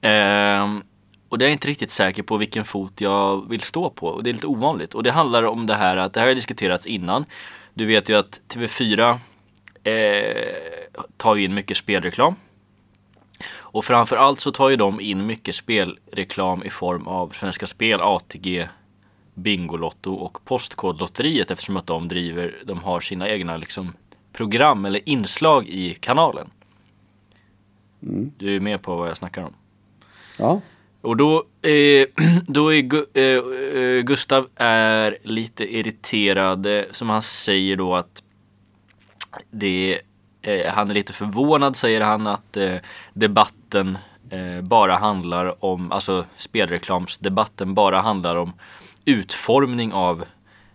Eh, 0.00 0.66
och 1.28 1.38
det 1.38 1.44
är 1.44 1.46
jag 1.46 1.52
inte 1.54 1.68
riktigt 1.68 1.90
säker 1.90 2.22
på 2.22 2.36
vilken 2.36 2.64
fot 2.64 3.00
jag 3.00 3.48
vill 3.48 3.60
stå 3.60 3.90
på. 3.90 4.06
Och 4.06 4.22
det 4.22 4.30
är 4.30 4.34
lite 4.34 4.46
ovanligt. 4.46 4.94
Och 4.94 5.02
det 5.02 5.10
handlar 5.10 5.42
om 5.42 5.66
det 5.66 5.74
här 5.74 5.96
att 5.96 6.12
det 6.12 6.20
här 6.20 6.26
har 6.26 6.34
diskuterats 6.34 6.86
innan. 6.86 7.24
Du 7.74 7.84
vet 7.86 8.08
ju 8.08 8.16
att 8.16 8.40
TV4 8.48 9.18
eh, 9.84 10.54
tar 11.16 11.36
in 11.36 11.54
mycket 11.54 11.76
spelreklam. 11.76 12.34
Och 13.48 13.84
framförallt 13.84 14.40
så 14.40 14.52
tar 14.52 14.68
ju 14.68 14.76
de 14.76 15.00
in 15.00 15.26
mycket 15.26 15.54
spelreklam 15.54 16.62
i 16.62 16.70
form 16.70 17.06
av 17.06 17.28
Svenska 17.28 17.66
Spel, 17.66 18.00
ATG, 18.00 18.68
Bingolotto 19.34 20.14
och 20.14 20.44
Postkodlotteriet 20.44 21.50
eftersom 21.50 21.76
att 21.76 21.86
de 21.86 22.08
driver, 22.08 22.56
de 22.64 22.78
har 22.78 23.00
sina 23.00 23.28
egna 23.28 23.56
liksom 23.56 23.92
program 24.32 24.84
eller 24.84 25.08
inslag 25.08 25.68
i 25.68 25.94
kanalen. 25.94 26.50
Du 28.36 28.56
är 28.56 28.60
med 28.60 28.82
på 28.82 28.96
vad 28.96 29.08
jag 29.08 29.16
snackar 29.16 29.42
om. 29.42 29.54
Ja. 30.38 30.60
Och 31.06 31.16
då, 31.16 31.44
eh, 31.62 32.06
då 32.46 32.74
är 32.74 32.80
Gu, 32.80 33.04
eh, 33.14 33.22
eh, 33.22 34.02
Gustav 34.02 34.48
är 34.56 35.18
lite 35.22 35.76
irriterad, 35.76 36.66
eh, 36.66 36.84
som 36.90 37.10
han 37.10 37.22
säger 37.22 37.76
då 37.76 37.94
att 37.94 38.22
det, 39.50 40.00
eh, 40.42 40.72
han 40.72 40.90
är 40.90 40.94
lite 40.94 41.12
förvånad 41.12 41.76
säger 41.76 42.00
han 42.00 42.26
att 42.26 42.56
eh, 42.56 42.76
debatten 43.12 43.98
eh, 44.30 44.62
bara 44.62 44.96
handlar 44.96 45.64
om, 45.64 45.92
alltså 45.92 46.24
spelreklamsdebatten 46.36 47.74
bara 47.74 48.00
handlar 48.00 48.36
om 48.36 48.52
utformning 49.04 49.92
av 49.92 50.24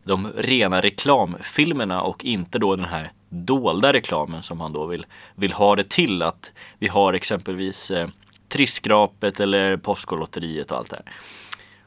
de 0.04 0.28
rena 0.36 0.82
reklamfilmerna 0.82 2.02
och 2.02 2.26
inte 2.26 2.60
då 2.60 2.76
den 2.76 2.86
här 2.86 3.12
dolda 3.30 3.94
reklamen 3.94 4.44
som 4.44 4.62
han 4.62 4.74
då 4.74 4.86
vill, 4.86 5.06
vill 5.36 5.54
ha 5.54 5.76
det 5.76 5.89
till. 5.89 6.22
Att 6.22 6.52
vi 6.80 6.88
har 6.88 7.13
exempelvis 7.13 7.91
eh, 7.91 8.08
Trisskrapet 8.52 9.40
eller 9.40 9.78
Postkodlotteriet 9.78 10.72
och 10.72 10.78
allt 10.78 10.90
det 10.90 10.96
här. 10.96 11.14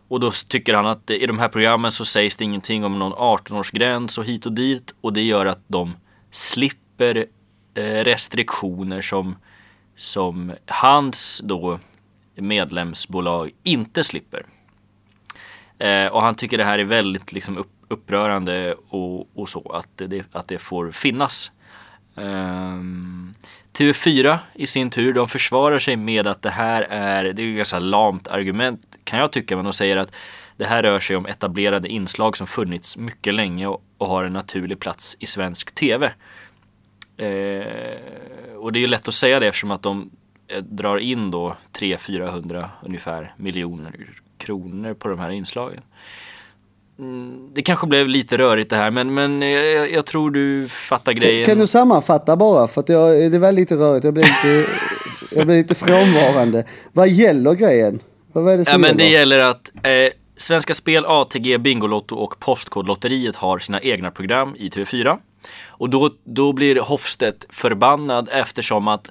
Och 0.08 0.20
då 0.20 0.30
tycker 0.48 0.74
han 0.74 0.86
att 0.86 1.10
i 1.10 1.26
de 1.26 1.38
här 1.38 1.48
programmen 1.48 1.92
så 1.92 2.04
sägs 2.04 2.36
det 2.36 2.44
ingenting 2.44 2.84
om 2.84 2.98
någon 2.98 3.12
18-årsgräns 3.12 4.18
och 4.18 4.24
hit 4.24 4.46
och 4.46 4.52
dit 4.52 4.94
och 5.00 5.12
det 5.12 5.22
gör 5.22 5.46
att 5.46 5.60
de 5.66 5.96
slipper 6.30 7.26
eh, 7.74 8.04
restriktioner 8.04 9.00
som, 9.00 9.36
som 9.94 10.52
hans 10.66 11.40
då 11.44 11.78
medlemsbolag 12.34 13.50
inte 13.62 14.04
slipper. 14.04 14.46
Eh, 15.78 16.06
och 16.06 16.22
han 16.22 16.34
tycker 16.34 16.58
det 16.58 16.64
här 16.64 16.78
är 16.78 16.84
väldigt 16.84 17.32
liksom 17.32 17.64
upprörande 17.88 18.74
och, 18.88 19.38
och 19.38 19.48
så 19.48 19.72
att 19.72 19.88
det, 19.96 20.26
att 20.32 20.48
det 20.48 20.58
får 20.58 20.90
finnas. 20.90 21.50
Ehm, 22.16 23.34
TV4 23.72 24.38
i 24.54 24.66
sin 24.66 24.90
tur, 24.90 25.12
de 25.12 25.28
försvarar 25.28 25.78
sig 25.78 25.96
med 25.96 26.26
att 26.26 26.42
det 26.42 26.50
här 26.50 26.82
är, 26.82 27.32
det 27.32 27.42
är 27.42 27.50
ett 27.50 27.56
ganska 27.56 27.78
lamt 27.78 28.28
argument 28.28 28.98
kan 29.04 29.18
jag 29.18 29.32
tycka, 29.32 29.56
men 29.56 29.64
de 29.64 29.72
säger 29.72 29.96
att 29.96 30.14
det 30.56 30.64
här 30.64 30.82
rör 30.82 31.00
sig 31.00 31.16
om 31.16 31.26
etablerade 31.26 31.88
inslag 31.88 32.36
som 32.36 32.46
funnits 32.46 32.96
mycket 32.96 33.34
länge 33.34 33.66
och, 33.66 33.84
och 33.98 34.06
har 34.06 34.24
en 34.24 34.32
naturlig 34.32 34.78
plats 34.78 35.16
i 35.20 35.26
svensk 35.26 35.74
TV. 35.74 36.06
Eh, 37.16 38.56
och 38.56 38.72
det 38.72 38.78
är 38.78 38.80
ju 38.80 38.86
lätt 38.86 39.08
att 39.08 39.14
säga 39.14 39.40
det 39.40 39.46
eftersom 39.46 39.70
att 39.70 39.82
de 39.82 40.10
eh, 40.48 40.62
drar 40.62 40.98
in 40.98 41.30
då 41.30 41.56
300-400 41.72 42.68
ungefär 42.82 43.34
miljoner 43.36 44.10
kronor 44.38 44.94
på 44.94 45.08
de 45.08 45.18
här 45.18 45.30
inslagen. 45.30 45.82
Mm, 46.98 47.50
det 47.54 47.62
kanske 47.62 47.86
blev 47.86 48.08
lite 48.08 48.38
rörigt 48.38 48.70
det 48.70 48.76
här 48.76 48.90
men, 48.90 49.14
men 49.14 49.42
jag, 49.42 49.92
jag 49.92 50.06
tror 50.06 50.30
du 50.30 50.68
fattar 50.68 51.12
grejen. 51.12 51.46
Kan 51.46 51.58
du 51.58 51.66
sammanfatta 51.66 52.36
bara? 52.36 52.68
För 52.68 52.80
att 52.80 52.88
jag, 52.88 53.32
det 53.32 53.38
var 53.38 53.52
lite 53.52 53.74
rörigt. 53.74 54.04
Jag 54.04 54.14
blev 54.14 54.26
lite, 54.26 54.70
jag 55.30 55.46
blev 55.46 55.58
lite 55.58 55.74
frånvarande. 55.74 56.64
Vad 56.92 57.08
gäller 57.08 57.54
grejen? 57.54 58.00
Vad 58.32 58.52
är 58.52 58.56
det 58.56 58.64
Ja 58.66 58.72
som 58.72 58.80
men 58.80 58.96
det 58.96 59.04
gäller? 59.04 59.36
gäller 59.36 59.50
att 59.50 59.70
eh, 59.82 60.12
Svenska 60.36 60.74
Spel, 60.74 61.04
ATG, 61.06 61.58
Bingolotto 61.58 62.16
och 62.16 62.40
Postkodlotteriet 62.40 63.36
har 63.36 63.58
sina 63.58 63.80
egna 63.80 64.10
program 64.10 64.54
i 64.58 64.68
TV4. 64.68 65.18
Och 65.66 65.90
då, 65.90 66.10
då 66.24 66.52
blir 66.52 66.80
Hofstedt 66.80 67.46
förbannad 67.50 68.28
eftersom 68.32 68.88
att 68.88 69.10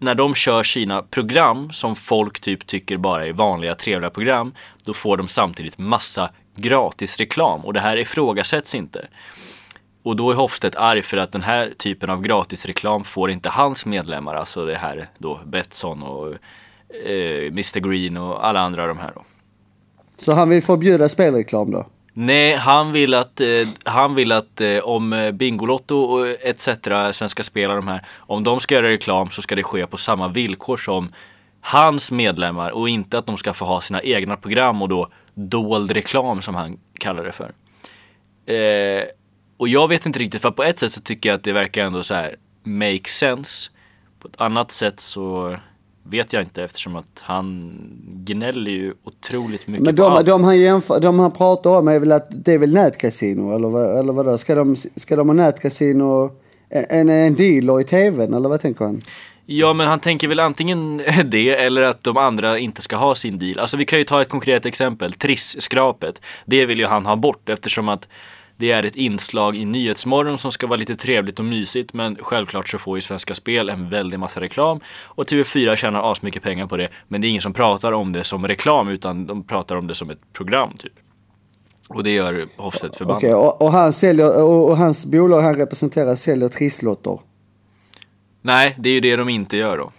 när 0.00 0.14
de 0.14 0.34
kör 0.34 0.62
sina 0.62 1.02
program 1.02 1.72
som 1.72 1.96
folk 1.96 2.40
typ 2.40 2.66
tycker 2.66 2.96
bara 2.96 3.26
är 3.26 3.32
vanliga 3.32 3.74
trevliga 3.74 4.10
program 4.10 4.54
då 4.84 4.94
får 4.94 5.16
de 5.16 5.28
samtidigt 5.28 5.78
massa 5.78 6.30
gratis 6.56 7.16
reklam 7.16 7.64
och 7.64 7.72
det 7.72 7.80
här 7.80 7.96
ifrågasätts 7.96 8.74
inte. 8.74 9.08
Och 10.02 10.16
då 10.16 10.30
är 10.30 10.34
Hofstedt 10.34 10.76
arg 10.76 11.02
för 11.02 11.16
att 11.16 11.32
den 11.32 11.42
här 11.42 11.72
typen 11.78 12.10
av 12.10 12.22
gratisreklam 12.22 13.04
får 13.04 13.30
inte 13.30 13.48
hans 13.48 13.86
medlemmar, 13.86 14.34
alltså 14.34 14.66
det 14.66 14.76
här 14.76 15.08
då 15.18 15.40
Betsson 15.46 16.02
och 16.02 16.28
eh, 17.06 17.46
Mr 17.46 17.80
Green 17.80 18.16
och 18.16 18.46
alla 18.46 18.60
andra 18.60 18.86
de 18.86 18.98
här 18.98 19.12
då. 19.14 19.24
Så 20.18 20.32
han 20.32 20.48
vill 20.48 20.62
förbjuda 20.62 21.08
spelreklam 21.08 21.70
då? 21.70 21.86
Nej, 22.12 22.54
han 22.54 22.92
vill 22.92 23.14
att, 23.14 23.40
eh, 23.40 23.46
han 23.84 24.14
vill 24.14 24.32
att 24.32 24.60
eh, 24.60 24.78
om 24.78 25.12
eh, 25.12 25.32
Bingolotto 25.32 25.96
och 25.96 26.28
etc. 26.28 26.68
Svenska 27.12 27.42
Spel 27.42 27.70
de 27.70 27.88
här, 27.88 28.06
om 28.16 28.44
de 28.44 28.60
ska 28.60 28.74
göra 28.74 28.88
reklam 28.88 29.30
så 29.30 29.42
ska 29.42 29.56
det 29.56 29.62
ske 29.62 29.86
på 29.86 29.96
samma 29.96 30.28
villkor 30.28 30.76
som 30.76 31.12
hans 31.60 32.10
medlemmar 32.10 32.70
och 32.70 32.88
inte 32.88 33.18
att 33.18 33.26
de 33.26 33.36
ska 33.36 33.52
få 33.52 33.64
ha 33.64 33.80
sina 33.80 34.02
egna 34.02 34.36
program 34.36 34.82
och 34.82 34.88
då 34.88 35.08
dold 35.34 35.90
reklam 35.90 36.42
som 36.42 36.54
han 36.54 36.78
kallar 36.92 37.24
det 37.24 37.32
för. 37.32 37.52
Eh, 38.54 39.04
och 39.56 39.68
jag 39.68 39.88
vet 39.88 40.06
inte 40.06 40.18
riktigt, 40.18 40.42
för 40.42 40.50
på 40.50 40.62
ett 40.62 40.78
sätt 40.78 40.92
så 40.92 41.00
tycker 41.00 41.28
jag 41.28 41.36
att 41.36 41.44
det 41.44 41.52
verkar 41.52 41.84
ändå 41.84 42.02
så 42.02 42.14
här 42.14 42.36
make 42.62 43.08
sense. 43.08 43.70
På 44.20 44.28
ett 44.28 44.40
annat 44.40 44.72
sätt 44.72 45.00
så 45.00 45.56
vet 46.02 46.32
jag 46.32 46.42
inte 46.42 46.62
eftersom 46.62 46.96
att 46.96 47.20
han 47.20 47.76
gnäller 48.24 48.70
ju 48.70 48.94
otroligt 49.04 49.66
mycket 49.66 49.84
Men 49.84 49.96
på 49.96 50.02
de, 50.02 50.12
allt. 50.12 50.26
de, 50.26 50.44
han 50.44 50.58
jämför, 50.58 51.00
de 51.00 51.18
han 51.18 51.30
pratar 51.30 51.70
om 51.78 51.88
är 51.88 51.98
väl 51.98 52.12
att 52.12 52.44
det 52.44 52.52
är 52.52 52.58
väl 52.58 52.74
nätkasino 52.74 53.54
eller, 53.54 53.68
vad, 53.68 53.98
eller 53.98 54.12
vadå? 54.12 54.38
Ska 54.38 54.54
de, 54.54 54.76
ska 54.76 55.16
de 55.16 55.28
ha 55.28 55.34
nätkasino, 55.34 56.30
en, 56.68 57.08
en 57.08 57.34
dealer 57.34 57.80
i 57.80 57.84
tvn 57.84 58.34
eller 58.34 58.48
vad 58.48 58.60
tänker 58.60 58.84
han? 58.84 59.02
Ja 59.52 59.72
men 59.72 59.86
han 59.86 60.00
tänker 60.00 60.28
väl 60.28 60.40
antingen 60.40 60.96
det 61.24 61.50
eller 61.50 61.82
att 61.82 62.04
de 62.04 62.16
andra 62.16 62.58
inte 62.58 62.82
ska 62.82 62.96
ha 62.96 63.14
sin 63.14 63.38
deal. 63.38 63.58
Alltså 63.58 63.76
vi 63.76 63.84
kan 63.84 63.98
ju 63.98 64.04
ta 64.04 64.22
ett 64.22 64.28
konkret 64.28 64.66
exempel, 64.66 65.12
Triss-skrapet. 65.12 66.20
Det 66.44 66.66
vill 66.66 66.78
ju 66.78 66.86
han 66.86 67.06
ha 67.06 67.16
bort 67.16 67.48
eftersom 67.48 67.88
att 67.88 68.08
det 68.56 68.70
är 68.70 68.82
ett 68.82 68.96
inslag 68.96 69.56
i 69.56 69.64
Nyhetsmorgon 69.64 70.38
som 70.38 70.52
ska 70.52 70.66
vara 70.66 70.76
lite 70.76 70.96
trevligt 70.96 71.38
och 71.38 71.44
mysigt 71.44 71.94
men 71.94 72.16
självklart 72.20 72.68
så 72.68 72.78
får 72.78 72.96
ju 72.96 73.02
Svenska 73.02 73.34
Spel 73.34 73.68
en 73.68 73.88
väldig 73.88 74.18
massa 74.18 74.40
reklam 74.40 74.80
och 75.04 75.26
TV4 75.26 75.76
tjänar 75.76 76.12
asmycket 76.12 76.42
pengar 76.42 76.66
på 76.66 76.76
det 76.76 76.88
men 77.08 77.20
det 77.20 77.26
är 77.26 77.28
ingen 77.28 77.42
som 77.42 77.52
pratar 77.52 77.92
om 77.92 78.12
det 78.12 78.24
som 78.24 78.48
reklam 78.48 78.88
utan 78.88 79.26
de 79.26 79.42
pratar 79.42 79.76
om 79.76 79.86
det 79.86 79.94
som 79.94 80.10
ett 80.10 80.32
program 80.32 80.76
typ. 80.78 80.92
Och 81.88 82.04
det 82.04 82.10
gör 82.10 82.46
Hofstedt 82.56 82.96
förbannad. 82.96 83.18
Okej, 83.18 83.34
och, 83.34 83.62
och 83.62 83.72
han 83.72 83.92
säljer, 83.92 84.42
och, 84.42 84.70
och 84.70 84.76
hans 84.76 85.06
bolag 85.06 85.40
han 85.40 85.54
representerar 85.54 86.14
säljer 86.14 86.48
trisslotter. 86.48 87.18
Nej, 88.42 88.74
det 88.78 88.88
är 88.88 88.92
ju 88.92 89.00
det 89.00 89.16
de 89.16 89.28
inte 89.28 89.56
gör 89.56 89.78
då. 89.78 89.92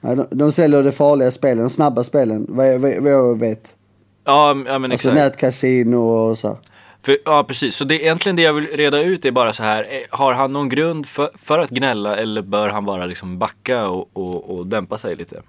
Ja, 0.00 0.14
de, 0.14 0.26
de 0.30 0.52
säljer 0.52 0.82
de 0.82 0.92
farliga 0.92 1.30
spelen, 1.30 1.58
de 1.64 1.70
snabba 1.70 2.02
spelen, 2.04 2.46
vad 2.48 2.72
jag, 2.74 2.78
vad 2.80 3.12
jag 3.12 3.38
vet. 3.40 3.76
Ja, 4.24 4.48
ja 4.66 4.78
men 4.78 4.92
Alltså 4.92 5.08
exakt. 5.10 5.14
nätkasino 5.14 5.96
och 5.96 6.38
så. 6.38 6.58
För, 7.02 7.18
ja, 7.24 7.44
precis. 7.44 7.74
Så 7.76 7.84
det 7.84 8.02
egentligen 8.02 8.36
det 8.36 8.42
jag 8.42 8.52
vill 8.52 8.66
reda 8.66 9.00
ut 9.02 9.24
är 9.24 9.30
bara 9.30 9.52
så 9.52 9.62
här. 9.62 9.82
eh, 9.94 10.18
Har 10.18 10.32
han 10.32 10.52
någon 10.52 10.68
grund 10.68 11.06
för, 11.06 11.30
för 11.34 11.58
att 11.58 11.70
gnälla 11.70 12.16
eller 12.16 12.42
bör 12.42 12.68
han 12.68 12.84
bara 12.84 13.06
liksom 13.06 13.38
backa 13.38 13.88
och, 13.88 14.08
och, 14.12 14.50
och 14.58 14.66
dämpa 14.66 14.98
sig 14.98 15.16
lite? 15.16 15.42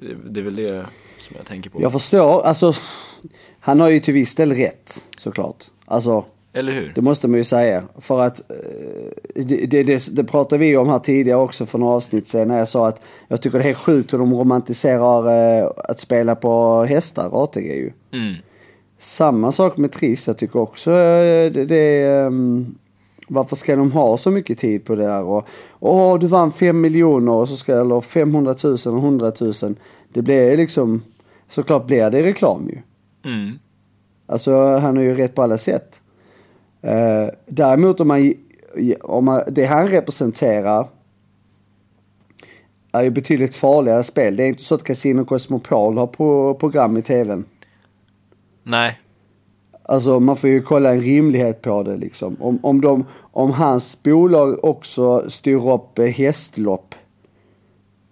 Det, 0.00 0.14
det 0.30 0.40
är 0.40 0.44
väl 0.44 0.54
det 0.54 0.68
som 1.18 1.36
jag 1.36 1.46
tänker 1.46 1.70
på. 1.70 1.82
Jag 1.82 1.92
förstår, 1.92 2.42
alltså 2.42 2.72
han 3.60 3.80
har 3.80 3.88
ju 3.88 4.00
till 4.00 4.14
viss 4.14 4.34
del 4.34 4.52
rätt 4.52 5.08
såklart. 5.16 5.64
Alltså 5.84 6.24
Eller 6.56 6.72
hur? 6.72 6.92
det 6.94 7.02
måste 7.02 7.28
man 7.28 7.38
ju 7.38 7.44
säga. 7.44 7.82
För 7.98 8.20
att 8.20 8.50
eh, 8.50 9.44
det, 9.44 9.66
det, 9.66 9.82
det, 9.82 10.16
det 10.16 10.24
pratade 10.24 10.58
vi 10.58 10.76
om 10.76 10.88
här 10.88 10.98
tidigare 10.98 11.40
också 11.40 11.66
för 11.66 11.78
några 11.78 11.94
avsnitt 11.94 12.28
sedan 12.28 12.48
när 12.48 12.58
jag 12.58 12.68
sa 12.68 12.88
att 12.88 13.00
jag 13.28 13.42
tycker 13.42 13.58
det 13.58 13.70
är 13.70 13.74
sjukt 13.74 14.12
hur 14.12 14.18
de 14.18 14.34
romantiserar 14.34 15.58
eh, 15.60 15.70
att 15.76 16.00
spela 16.00 16.34
på 16.34 16.84
hästar, 16.84 17.30
ATG 17.32 17.66
ju. 17.66 17.92
Mm. 18.12 18.34
Samma 18.98 19.52
sak 19.52 19.76
med 19.76 19.92
Triss, 19.92 20.26
jag 20.26 20.38
tycker 20.38 20.58
också 20.58 20.90
eh, 20.90 21.52
det, 21.52 21.64
det 21.64 22.04
ehm, 22.04 22.74
varför 23.28 23.56
ska 23.56 23.76
de 23.76 23.92
ha 23.92 24.16
så 24.16 24.30
mycket 24.30 24.58
tid 24.58 24.84
på 24.84 24.94
det 24.94 25.06
där 25.06 25.22
och 25.22 25.48
åh 25.80 26.18
du 26.18 26.26
vann 26.26 26.52
fem 26.52 26.80
miljoner 26.80 27.32
och 27.32 27.48
så 27.48 27.56
ska, 27.56 27.80
eller 27.80 28.00
500 28.00 28.54
000 28.64 28.74
och 28.74 28.86
100 28.86 29.32
000. 29.40 29.52
Det 30.12 30.22
blir 30.22 30.56
liksom, 30.56 31.02
såklart 31.48 31.86
blir 31.86 32.10
det 32.10 32.22
reklam 32.22 32.68
ju. 32.68 32.78
Mm. 33.30 33.58
Alltså 34.26 34.78
han 34.78 34.96
har 34.96 35.04
ju 35.04 35.14
rätt 35.14 35.34
på 35.34 35.42
alla 35.42 35.58
sätt. 35.58 36.00
Eh, 36.86 37.28
däremot 37.46 38.00
om 38.00 38.08
man, 38.08 38.34
om 39.00 39.24
man, 39.24 39.42
det 39.48 39.64
han 39.64 39.88
representerar 39.88 40.88
är 42.92 43.02
ju 43.02 43.10
betydligt 43.10 43.54
farligare 43.54 44.04
spel. 44.04 44.36
Det 44.36 44.42
är 44.42 44.48
inte 44.48 44.62
så 44.62 44.74
att 44.74 44.84
Casino 44.84 45.24
Cosmopol 45.24 45.98
har 45.98 46.06
på, 46.06 46.54
program 46.54 46.96
i 46.96 47.02
tvn. 47.02 47.44
Nej. 48.62 49.00
Alltså 49.82 50.20
man 50.20 50.36
får 50.36 50.50
ju 50.50 50.62
kolla 50.62 50.90
en 50.90 51.02
rimlighet 51.02 51.62
på 51.62 51.82
det 51.82 51.96
liksom. 51.96 52.36
Om, 52.40 52.58
om, 52.62 52.80
de, 52.80 53.04
om 53.32 53.50
hans 53.50 54.02
bolag 54.02 54.64
också 54.64 55.30
styr 55.30 55.72
upp 55.72 55.98
eh, 55.98 56.06
hästlopp. 56.06 56.94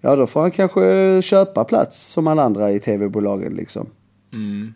Ja 0.01 0.17
då 0.17 0.27
får 0.27 0.41
han 0.41 0.51
kanske 0.51 1.23
köpa 1.23 1.65
plats 1.65 2.01
som 2.01 2.27
alla 2.27 2.43
andra 2.43 2.71
i 2.71 2.81
tv-bolagen 2.81 3.53
liksom. 3.53 3.87
Mm. 4.33 4.75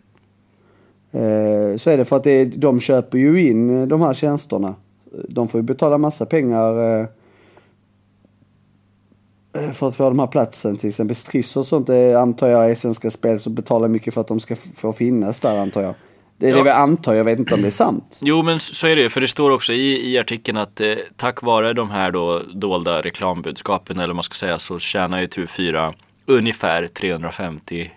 Eh, 1.11 1.77
så 1.77 1.89
är 1.89 1.97
det 1.97 2.05
för 2.05 2.15
att 2.15 2.23
det, 2.23 2.45
de 2.45 2.79
köper 2.79 3.17
ju 3.17 3.47
in 3.49 3.79
eh, 3.81 3.87
de 3.87 4.01
här 4.01 4.13
tjänsterna. 4.13 4.75
De 5.29 5.47
får 5.47 5.59
ju 5.59 5.63
betala 5.63 5.97
massa 5.97 6.25
pengar 6.25 6.99
eh, 7.01 7.05
för 9.73 9.87
att 9.87 9.95
få 9.95 10.03
de 10.09 10.19
här 10.19 10.27
platsen. 10.27 10.77
Till 10.77 10.89
exempel 10.89 11.15
Striss 11.15 11.57
och 11.57 11.67
sånt 11.67 11.87
det 11.87 12.15
antar 12.15 12.47
jag 12.47 12.71
är 12.71 12.75
Svenska 12.75 13.11
Spel 13.11 13.39
som 13.39 13.55
betalar 13.55 13.87
mycket 13.87 14.13
för 14.13 14.21
att 14.21 14.27
de 14.27 14.39
ska 14.39 14.55
få 14.55 14.93
finnas 14.93 15.39
där 15.39 15.57
antar 15.57 15.81
jag. 15.81 15.93
Det 16.37 16.45
är 16.45 16.51
Ja. 16.51 16.57
det 16.57 16.63
vi 16.63 16.69
antar, 16.69 17.13
jag 17.13 17.23
vet 17.23 17.39
inte 17.39 17.55
om 17.55 17.61
det 17.61 17.67
är 17.67 17.71
sant. 17.71 18.19
Jo 18.21 18.43
men 18.43 18.59
så 18.59 18.87
är 18.87 18.95
det 18.95 19.01
ju, 19.01 19.09
för 19.09 19.21
det 19.21 19.27
står 19.27 19.51
också 19.51 19.73
i, 19.73 20.11
i 20.13 20.17
artikeln 20.19 20.57
att 20.57 20.81
eh, 20.81 20.93
tack 21.17 21.41
vare 21.41 21.73
de 21.73 21.89
här 21.89 22.11
då 22.11 22.39
dolda 22.53 23.01
reklambudskapen 23.01 23.97
eller 23.97 24.07
vad 24.07 24.15
man 24.15 24.23
ska 24.23 24.33
säga 24.33 24.59
så 24.59 24.79
tjänar 24.79 25.19
ju 25.21 25.27
TV4 25.27 25.93
ungefär 26.25 26.87
350 26.87 27.91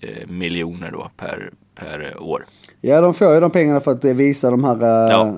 eh, 0.00 0.26
miljoner 0.28 0.90
då 0.90 1.10
per, 1.16 1.50
per 1.74 2.22
år. 2.22 2.46
Ja, 2.80 3.00
de 3.00 3.14
får 3.14 3.34
ju 3.34 3.40
de 3.40 3.50
pengarna 3.50 3.80
för 3.80 3.90
att 3.90 4.02
det 4.02 4.12
visar 4.12 4.50
de 4.50 4.64
här... 4.64 4.82
eh, 4.82 5.10
Ja. 5.12 5.34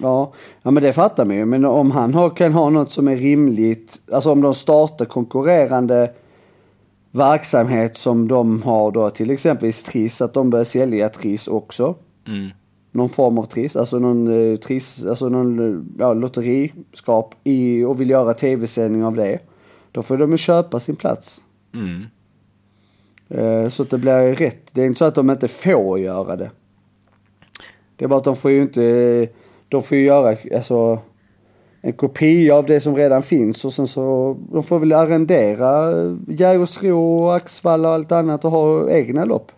ja. 0.00 0.32
Ja, 0.62 0.70
men 0.70 0.82
det 0.82 0.92
fattar 0.92 1.24
man 1.24 1.36
ju. 1.36 1.44
Men 1.44 1.64
om 1.64 1.90
han 1.90 2.14
har, 2.14 2.30
kan 2.30 2.52
ha 2.52 2.70
något 2.70 2.90
som 2.92 3.08
är 3.08 3.16
rimligt, 3.16 4.00
alltså 4.12 4.32
om 4.32 4.40
de 4.40 4.54
startar 4.54 5.04
konkurrerande 5.04 6.10
verksamhet 7.10 7.96
som 7.96 8.28
de 8.28 8.62
har 8.62 8.90
då, 8.90 9.10
till 9.10 9.30
exempel 9.30 9.72
Triss, 9.72 10.22
att 10.22 10.34
de 10.34 10.50
börjar 10.50 10.64
sälja 10.64 11.08
Triss 11.08 11.48
också. 11.48 11.94
Mm. 12.26 12.48
Någon 12.92 13.08
form 13.08 13.38
av 13.38 13.44
Triss, 13.44 13.76
alltså 13.76 13.98
någon 13.98 14.52
eh, 14.52 14.56
Triss, 14.56 15.06
alltså 15.06 15.28
någon 15.28 15.58
eh, 15.74 15.82
ja, 15.98 16.14
lotteriskap 16.14 17.34
i, 17.44 17.84
och 17.84 18.00
vill 18.00 18.10
göra 18.10 18.34
tv-sändning 18.34 19.04
av 19.04 19.14
det. 19.14 19.38
Då 19.92 20.02
får 20.02 20.16
de 20.16 20.30
ju 20.30 20.36
köpa 20.36 20.80
sin 20.80 20.96
plats. 20.96 21.40
Mm. 21.74 22.04
Eh, 23.30 23.68
Så 23.68 23.82
att 23.82 23.90
det 23.90 23.98
blir 23.98 24.34
rätt. 24.34 24.74
Det 24.74 24.82
är 24.82 24.86
inte 24.86 24.98
så 24.98 25.04
att 25.04 25.14
de 25.14 25.30
inte 25.30 25.48
får 25.48 25.98
göra 25.98 26.36
det. 26.36 26.50
Det 27.96 28.04
är 28.04 28.08
bara 28.08 28.18
att 28.18 28.24
de 28.24 28.36
får 28.36 28.50
ju 28.50 28.62
inte, 28.62 29.26
de 29.68 29.82
får 29.82 29.96
ju 29.96 30.04
göra 30.04 30.36
alltså 30.54 30.98
en 31.80 31.92
kopia 31.92 32.54
av 32.54 32.66
det 32.66 32.80
som 32.80 32.96
redan 32.96 33.22
finns 33.22 33.64
och 33.64 33.72
sen 33.72 33.86
så, 33.86 34.36
de 34.52 34.62
får 34.62 34.78
väl 34.78 34.92
arrendera 34.92 35.92
Jägersro 36.28 37.22
och 37.24 37.36
Axvalla 37.36 37.88
och 37.88 37.94
allt 37.94 38.12
annat 38.12 38.44
och 38.44 38.50
ha 38.50 38.90
egna 38.90 39.24
lopp. 39.24 39.52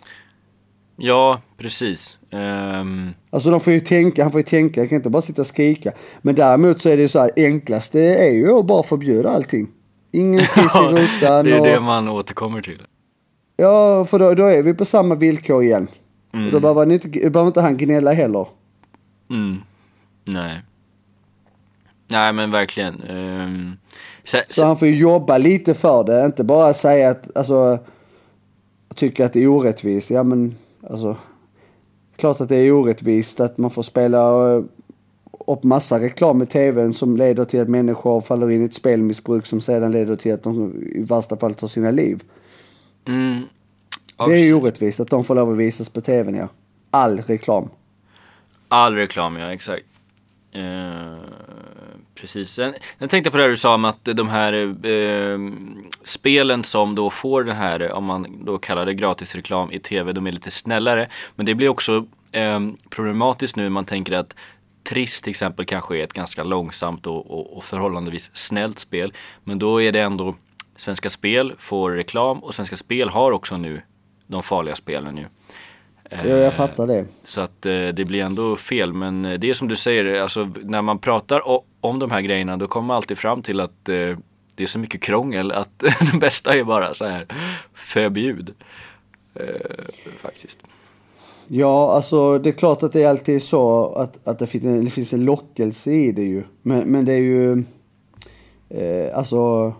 Ja, 0.96 1.40
precis. 1.58 2.18
Ehm, 2.30 3.10
Alltså 3.30 3.50
de 3.50 3.60
får 3.60 3.72
ju 3.72 3.80
tänka, 3.80 4.22
han 4.22 4.32
får 4.32 4.38
ju 4.38 4.44
tänka, 4.44 4.80
han 4.80 4.88
kan 4.88 4.96
inte 4.96 5.10
bara 5.10 5.22
sitta 5.22 5.42
och 5.42 5.46
skrika. 5.46 5.92
Men 6.22 6.34
däremot 6.34 6.80
så 6.80 6.88
är 6.88 6.96
det 6.96 7.02
ju 7.02 7.08
så 7.08 7.18
här, 7.20 7.30
enklaste 7.36 8.00
är 8.00 8.30
ju 8.32 8.58
att 8.58 8.66
bara 8.66 8.82
förbjuda 8.82 9.30
allting. 9.30 9.68
Ingen 10.12 10.46
triss 10.54 10.74
i 10.76 10.78
rutan 10.78 11.44
det 11.44 11.52
är 11.52 11.60
och, 11.60 11.66
det 11.66 11.80
man 11.80 12.08
återkommer 12.08 12.62
till. 12.62 12.82
Ja, 13.60 14.04
för 14.04 14.18
då, 14.18 14.34
då 14.34 14.44
är 14.44 14.62
vi 14.62 14.74
på 14.74 14.84
samma 14.84 15.14
villkor 15.14 15.62
igen. 15.62 15.88
Mm. 16.32 16.46
Och 16.46 16.52
då 16.52 16.60
behöver, 16.60 16.80
han 16.80 16.90
inte, 16.90 17.08
behöver 17.08 17.46
inte 17.46 17.60
han 17.60 17.76
gnälla 17.76 18.12
heller. 18.12 18.46
Mm. 19.30 19.56
Nej. 20.24 20.62
Nej 22.08 22.32
men 22.32 22.50
verkligen. 22.50 23.02
Um, 23.10 23.76
så, 24.24 24.38
Så 24.48 24.66
han 24.66 24.76
får 24.76 24.88
ju 24.88 24.96
jobba 24.96 25.38
lite 25.38 25.74
för 25.74 26.04
det, 26.04 26.24
inte 26.24 26.44
bara 26.44 26.74
säga 26.74 27.10
att, 27.10 27.36
alltså, 27.36 27.78
tycka 28.94 29.24
att 29.24 29.32
det 29.32 29.42
är 29.42 29.48
orättvist. 29.48 30.10
Ja 30.10 30.22
men, 30.22 30.54
alltså, 30.90 31.16
klart 32.16 32.40
att 32.40 32.48
det 32.48 32.56
är 32.56 32.72
orättvist 32.72 33.40
att 33.40 33.58
man 33.58 33.70
får 33.70 33.82
spela 33.82 34.52
eh, 34.54 34.62
upp 35.46 35.62
massa 35.62 36.00
reklam 36.00 36.42
i 36.42 36.46
tvn 36.46 36.92
som 36.92 37.16
leder 37.16 37.44
till 37.44 37.60
att 37.60 37.68
människor 37.68 38.20
faller 38.20 38.50
in 38.50 38.62
i 38.62 38.64
ett 38.64 38.74
spelmissbruk 38.74 39.46
som 39.46 39.60
sedan 39.60 39.92
leder 39.92 40.16
till 40.16 40.34
att 40.34 40.42
de 40.42 40.82
i 40.94 41.02
värsta 41.02 41.36
fall 41.36 41.54
tar 41.54 41.68
sina 41.68 41.90
liv. 41.90 42.22
Mm, 43.10 43.48
Det 44.26 44.48
är 44.48 44.54
orättvist 44.54 45.00
att 45.00 45.10
de 45.10 45.24
får 45.24 45.34
lov 45.34 45.50
att 45.50 45.58
visas 45.58 45.88
på 45.88 46.00
tvn 46.00 46.34
ja. 46.34 46.48
All 46.90 47.18
reklam. 47.18 47.70
All 48.68 48.94
reklam, 48.94 49.36
ja 49.36 49.52
exakt. 49.52 49.86
Eh, 50.52 51.18
precis. 52.14 52.50
Sen, 52.50 52.74
sen 52.98 53.08
tänkte 53.08 53.28
jag 53.28 53.32
på 53.32 53.36
det 53.36 53.42
här 53.42 53.50
du 53.50 53.56
sa 53.56 53.74
om 53.74 53.84
att 53.84 54.04
de 54.04 54.28
här 54.28 54.52
eh, 54.86 55.38
spelen 56.04 56.64
som 56.64 56.94
då 56.94 57.10
får 57.10 57.44
den 57.44 57.56
här, 57.56 57.92
om 57.92 58.04
man 58.04 58.44
då 58.44 58.58
kallar 58.58 58.86
det 58.86 58.94
gratisreklam 58.94 59.72
i 59.72 59.78
tv, 59.78 60.12
de 60.12 60.26
är 60.26 60.32
lite 60.32 60.50
snällare. 60.50 61.08
Men 61.36 61.46
det 61.46 61.54
blir 61.54 61.68
också 61.68 62.06
eh, 62.32 62.60
problematiskt 62.90 63.56
nu 63.56 63.62
när 63.62 63.70
man 63.70 63.84
tänker 63.84 64.12
att 64.12 64.34
Triss 64.82 65.20
till 65.20 65.30
exempel 65.30 65.64
kanske 65.64 65.98
är 65.98 66.04
ett 66.04 66.12
ganska 66.12 66.44
långsamt 66.44 67.06
och, 67.06 67.30
och, 67.30 67.56
och 67.56 67.64
förhållandevis 67.64 68.30
snällt 68.34 68.78
spel. 68.78 69.12
Men 69.44 69.58
då 69.58 69.82
är 69.82 69.92
det 69.92 70.00
ändå 70.00 70.34
Svenska 70.80 71.10
Spel 71.10 71.52
får 71.58 71.90
reklam 71.90 72.38
och 72.38 72.54
Svenska 72.54 72.76
Spel 72.76 73.08
har 73.08 73.32
också 73.32 73.56
nu 73.56 73.82
de 74.26 74.42
farliga 74.42 74.76
spelen 74.76 75.16
ju. 75.16 75.24
Ja, 76.10 76.16
Eh, 76.16 76.36
jag 76.36 76.54
fattar 76.54 76.86
det. 76.86 77.06
så 77.24 77.40
att 77.40 77.66
eh, 77.66 77.88
det 77.88 78.04
blir 78.04 78.22
ändå 78.22 78.56
fel. 78.56 78.92
Men 78.92 79.24
eh, 79.24 79.38
det 79.38 79.50
är 79.50 79.54
som 79.54 79.68
du 79.68 79.76
säger, 79.76 80.20
alltså, 80.22 80.50
när 80.62 80.82
man 80.82 80.98
pratar 80.98 81.42
om 81.80 81.98
de 81.98 82.10
här 82.10 82.20
grejerna 82.20 82.56
då 82.56 82.66
kommer 82.66 82.86
man 82.86 82.96
alltid 82.96 83.18
fram 83.18 83.42
till 83.42 83.60
att 83.60 83.88
eh, 83.88 84.18
det 84.54 84.62
är 84.62 84.66
så 84.66 84.78
mycket 84.78 85.00
krångel 85.00 85.52
att 85.52 85.78
det 86.12 86.18
bästa 86.20 86.54
är 86.54 86.64
bara 86.64 86.94
så 86.94 87.04
här 87.04 87.26
förbjud. 87.74 88.54
Eh, 89.34 89.44
faktiskt. 90.22 90.58
Ja, 91.46 91.92
alltså 91.94 92.38
det 92.38 92.50
är 92.50 92.54
klart 92.54 92.82
att 92.82 92.92
det 92.92 93.04
alltid 93.04 93.36
är 93.36 93.40
så 93.40 93.94
att, 93.94 94.28
att 94.28 94.38
det, 94.38 94.46
finns 94.46 94.64
en, 94.64 94.84
det 94.84 94.90
finns 94.90 95.12
en 95.12 95.24
lockelse 95.24 95.90
i 95.90 96.12
det 96.12 96.24
ju. 96.24 96.44
Men, 96.62 96.80
men 96.80 97.04
det 97.04 97.12
är 97.12 97.18
ju, 97.18 97.64
eh, 98.68 99.18
alltså, 99.18 99.74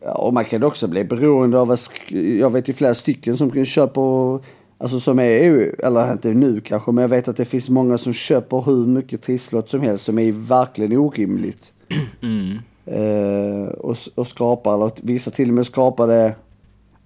och 0.00 0.34
man 0.34 0.44
kan 0.44 0.62
också 0.62 0.88
bli 0.88 1.04
beroende 1.04 1.60
av, 1.60 1.76
jag 2.10 2.50
vet 2.52 2.68
ju 2.68 2.72
flera 2.72 2.94
stycken 2.94 3.36
som 3.36 3.64
köper, 3.64 4.38
alltså 4.78 5.00
som 5.00 5.18
är, 5.18 5.74
eller 5.84 6.12
inte 6.12 6.28
nu 6.28 6.60
kanske, 6.60 6.92
men 6.92 7.02
jag 7.02 7.08
vet 7.08 7.28
att 7.28 7.36
det 7.36 7.44
finns 7.44 7.70
många 7.70 7.98
som 7.98 8.12
köper 8.12 8.60
hur 8.60 8.86
mycket 8.86 9.22
trisslott 9.22 9.68
som 9.68 9.80
helst 9.80 10.04
som 10.04 10.18
är 10.18 10.32
verkligen 10.32 10.96
orimligt. 10.96 11.72
Mm. 12.22 12.58
Eh, 12.86 13.68
och, 13.68 13.96
och 14.14 14.26
skapar, 14.26 14.74
eller 14.74 14.90
vissa 15.02 15.30
till 15.30 15.48
och 15.48 15.54
med 15.54 15.66
skapade, 15.66 16.34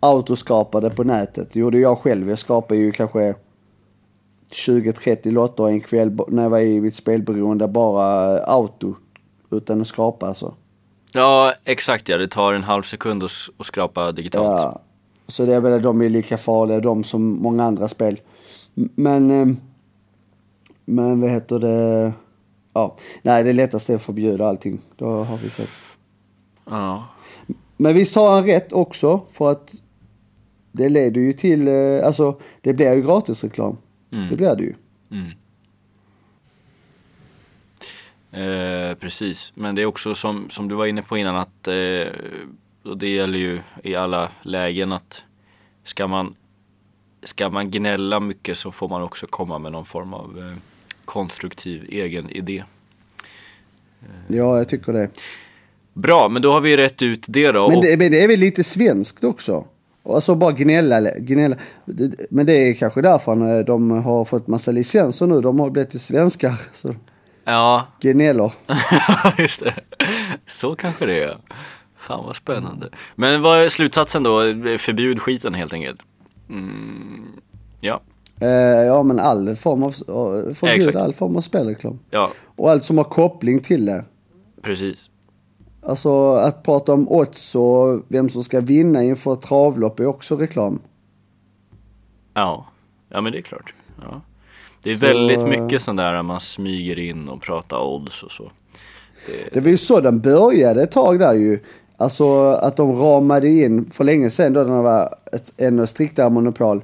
autoskapade 0.00 0.90
på 0.90 1.04
nätet. 1.04 1.50
Det 1.52 1.61
gjorde 1.61 1.78
jag 1.78 1.98
själv. 1.98 2.28
Jag 2.28 2.38
skapade 2.38 2.80
ju 2.80 2.92
kanske 2.92 3.35
20-30 4.50 5.30
lotter 5.30 5.68
en 5.68 5.80
kväll 5.80 6.18
när 6.28 6.42
jag 6.42 6.50
var 6.50 6.59
i 6.59 6.80
mitt 6.80 6.94
spelberoende, 6.94 7.68
bara 7.68 8.38
auto. 8.38 8.94
Utan 9.50 9.80
att 9.80 9.87
skapa 9.87 10.26
alltså. 10.26 10.54
Ja, 11.14 11.55
exakt 11.64 12.09
ja. 12.09 12.16
Det 12.16 12.29
tar 12.29 12.53
en 12.53 12.62
halv 12.62 12.83
sekund 12.83 13.22
att, 13.22 13.31
att 13.59 13.66
skrapa 13.66 14.12
digitalt. 14.12 14.44
Ja. 14.44 14.81
Så 15.27 15.46
det 15.46 15.55
är 15.55 15.61
väl 15.61 15.83
de 15.83 16.03
är 16.03 16.11
lika 16.11 16.38
farliga 16.38 16.81
de 16.81 17.05
som 17.05 17.22
många 17.42 17.64
andra 17.64 17.88
spel. 17.88 18.20
Men, 18.74 19.31
eh, 19.31 19.57
men 20.85 21.20
vad 21.20 21.31
heter 21.31 21.59
det? 21.59 22.12
Ja, 22.72 22.96
nej 23.22 23.44
det 23.44 23.53
lättaste 23.53 23.92
är 23.92 23.96
att 23.96 24.03
förbjuda 24.03 24.46
allting. 24.46 24.81
Då 24.96 25.22
har 25.22 25.37
vi 25.37 25.50
sett. 25.50 25.68
Ja. 26.64 27.09
Men 27.77 27.94
visst 27.94 28.14
har 28.14 28.35
han 28.35 28.46
rätt 28.46 28.72
också 28.72 29.20
för 29.33 29.50
att 29.50 29.74
det 30.72 30.88
leder 30.88 31.20
ju 31.20 31.33
till, 31.33 31.68
eh, 31.68 32.07
alltså 32.07 32.40
det 32.61 32.72
blir 32.72 32.94
ju 32.94 33.03
gratisreklam. 33.03 33.77
Det 34.31 34.37
blir 34.37 34.57
det 34.57 34.62
ju. 34.62 34.74
Mm. 35.11 35.31
Eh, 38.34 38.94
precis, 38.94 39.52
men 39.54 39.74
det 39.74 39.82
är 39.82 39.86
också 39.86 40.14
som, 40.14 40.50
som 40.50 40.68
du 40.68 40.74
var 40.74 40.86
inne 40.86 41.02
på 41.02 41.18
innan 41.18 41.36
att 41.36 41.68
eh, 41.68 42.06
och 42.84 42.98
det 42.98 43.08
gäller 43.08 43.38
ju 43.38 43.60
i 43.82 43.94
alla 43.94 44.30
lägen 44.42 44.92
att 44.92 45.22
ska 45.84 46.06
man, 46.06 46.34
ska 47.22 47.50
man 47.50 47.70
gnälla 47.70 48.20
mycket 48.20 48.58
så 48.58 48.72
får 48.72 48.88
man 48.88 49.02
också 49.02 49.26
komma 49.26 49.58
med 49.58 49.72
någon 49.72 49.86
form 49.86 50.14
av 50.14 50.38
eh, 50.38 50.58
konstruktiv 51.04 51.86
egen 51.88 52.30
idé. 52.30 52.64
Ja, 54.28 54.56
jag 54.56 54.68
tycker 54.68 54.92
det. 54.92 55.08
Bra, 55.92 56.28
men 56.28 56.42
då 56.42 56.52
har 56.52 56.60
vi 56.60 56.76
rätt 56.76 57.02
ut 57.02 57.24
det 57.28 57.52
då. 57.52 57.70
Men 57.70 57.80
det, 57.80 57.96
men 57.96 58.10
det 58.10 58.22
är 58.22 58.28
väl 58.28 58.40
lite 58.40 58.64
svenskt 58.64 59.24
också? 59.24 59.64
Alltså 60.02 60.34
bara 60.34 60.52
gnälla, 60.52 61.00
gnälla. 61.18 61.56
Men 62.30 62.46
det 62.46 62.52
är 62.52 62.74
kanske 62.74 63.02
därför 63.02 63.58
eh, 63.58 63.64
de 63.64 63.90
har 63.90 64.24
fått 64.24 64.46
massa 64.46 64.70
licenser 64.70 65.26
nu. 65.26 65.40
De 65.40 65.60
har 65.60 65.70
blivit 65.70 66.02
svenskar. 66.02 66.60
Så 66.72 66.94
Ja, 67.44 67.87
gnäller. 68.00 68.52
just 69.38 69.61
det. 69.64 69.74
Så 70.46 70.76
kanske 70.76 71.07
det 71.07 71.24
är. 71.24 71.38
Fan 71.96 72.24
vad 72.26 72.37
spännande. 72.37 72.88
Men 73.14 73.42
vad 73.42 73.59
är 73.64 73.68
slutsatsen 73.68 74.22
då? 74.22 74.40
Förbjud 74.78 75.22
skiten 75.22 75.54
helt 75.54 75.72
enkelt. 75.72 76.00
Mm, 76.48 77.26
ja, 77.80 78.00
Eh, 78.40 78.48
ja 78.87 79.02
men 79.02 79.18
all 79.20 79.57
form 79.57 79.83
av, 79.83 79.88
eh, 79.88 80.54
förbjud 80.54 80.88
Exakt. 80.88 80.96
all 80.96 81.12
form 81.12 81.37
av 81.37 81.40
spelreklam. 81.40 81.98
ja, 82.11 82.30
Och 82.57 82.70
allt 82.70 82.85
som 82.85 82.98
har 82.98 83.04
koppling 83.04 83.61
till 83.61 83.85
det. 83.87 84.04
precis. 84.62 85.11
Alltså 85.87 86.35
att 86.35 86.62
prata 86.62 86.92
om 86.92 87.09
odds 87.09 87.54
och 87.54 88.02
vem 88.09 88.28
som 88.28 88.44
ska 88.44 88.61
vinna 88.61 89.02
inför 89.02 89.33
ett 89.33 89.42
travlopp 89.42 90.00
är 90.00 90.07
också 90.07 90.37
reklam. 90.37 90.80
Ja, 92.35 92.66
ja 93.09 93.20
men 93.20 93.33
det 93.33 93.38
är 93.38 93.42
klart. 93.42 93.74
Ja. 94.02 94.20
Det 94.84 94.90
är 94.92 94.96
Så- 94.96 95.06
väldigt 95.06 95.46
mycket 95.46 95.82
sånt 95.82 95.96
där 95.98 96.22
man 96.22 96.40
smyger 96.40 96.98
in 96.98 97.28
och 97.28 97.42
pratar 97.42 97.80
odds 97.84 98.22
och 98.22 98.30
så. 98.30 98.50
Det 99.52 99.60
var 99.60 99.68
ju 99.68 99.76
så 99.76 100.00
den 100.00 100.20
började 100.20 100.82
ett 100.82 100.90
tag 100.90 101.18
där 101.18 101.32
ju. 101.34 101.58
Alltså 101.96 102.42
att 102.42 102.76
de 102.76 102.92
ramade 102.96 103.48
in 103.48 103.90
för 103.90 104.04
länge 104.04 104.30
sedan 104.30 104.52
då 104.52 104.64
det 104.64 104.70
var 104.70 105.14
ett 105.32 105.52
ännu 105.56 105.86
striktare 105.86 106.30
monopol. 106.30 106.82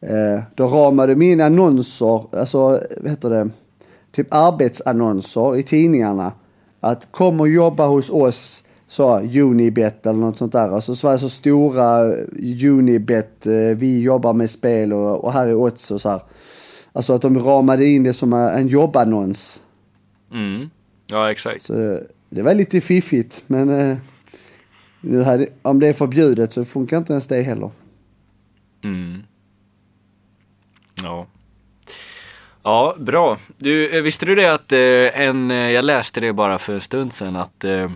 Eh, 0.00 0.42
då 0.54 0.66
ramade 0.66 1.14
de 1.14 1.22
in 1.22 1.40
annonser, 1.40 2.36
alltså 2.36 2.58
vad 3.00 3.10
heter 3.10 3.30
det, 3.30 3.50
typ 4.12 4.26
arbetsannonser 4.30 5.56
i 5.56 5.62
tidningarna. 5.62 6.32
Att 6.80 7.08
kom 7.10 7.40
och 7.40 7.48
jobba 7.48 7.86
hos 7.86 8.10
oss, 8.10 8.64
sa 8.88 9.20
Unibet 9.20 10.06
eller 10.06 10.18
något 10.18 10.36
sånt 10.36 10.52
där. 10.52 10.68
Alltså 10.68 10.94
så 10.94 11.06
var 11.06 11.12
det 11.14 11.18
så 11.20 11.28
stora 11.28 12.12
Unibet, 12.68 13.46
eh, 13.46 13.52
vi 13.76 14.00
jobbar 14.02 14.32
med 14.32 14.50
spel 14.50 14.92
och, 14.92 15.24
och 15.24 15.32
här 15.32 15.46
är 15.46 15.54
odds 15.54 15.90
och 15.90 16.00
så 16.00 16.08
här. 16.08 16.20
Alltså 16.92 17.12
att 17.12 17.22
de 17.22 17.38
ramade 17.38 17.86
in 17.86 18.02
det 18.02 18.12
som 18.12 18.32
en 18.32 18.68
jobbannons. 18.68 19.62
Mm. 20.32 20.70
Ja, 21.06 21.30
exakt. 21.30 21.62
Så 21.62 22.00
det 22.30 22.42
var 22.42 22.54
lite 22.54 22.80
fiffigt 22.80 23.44
men 23.46 23.68
eh, 23.68 23.96
nu 25.00 25.22
hade, 25.22 25.46
om 25.62 25.80
det 25.80 25.88
är 25.88 25.92
förbjudet 25.92 26.52
så 26.52 26.64
funkar 26.64 26.96
inte 26.98 27.12
ens 27.12 27.26
det 27.26 27.42
heller. 27.42 27.70
Mm. 28.84 29.22
Ja. 31.02 31.26
Ja, 32.62 32.96
bra. 32.98 33.38
Du, 33.56 33.98
eh, 33.98 34.02
visste 34.02 34.26
du 34.26 34.34
det 34.34 34.52
att 34.52 34.72
eh, 34.72 35.20
en, 35.20 35.50
eh, 35.50 35.70
jag 35.70 35.84
läste 35.84 36.20
det 36.20 36.32
bara 36.32 36.58
för 36.58 36.74
en 36.74 36.80
stund 36.80 37.12
sedan 37.12 37.36
att 37.36 37.64
eh, 37.64 37.90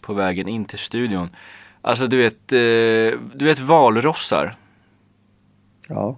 på 0.00 0.14
vägen 0.14 0.48
in 0.48 0.64
till 0.64 0.78
studion. 0.78 1.28
Alltså 1.82 2.06
du 2.06 2.16
vet, 2.16 2.52
eh, 2.52 3.20
du 3.34 3.44
vet 3.44 3.58
valrossar. 3.58 4.56
Ja. 5.88 6.16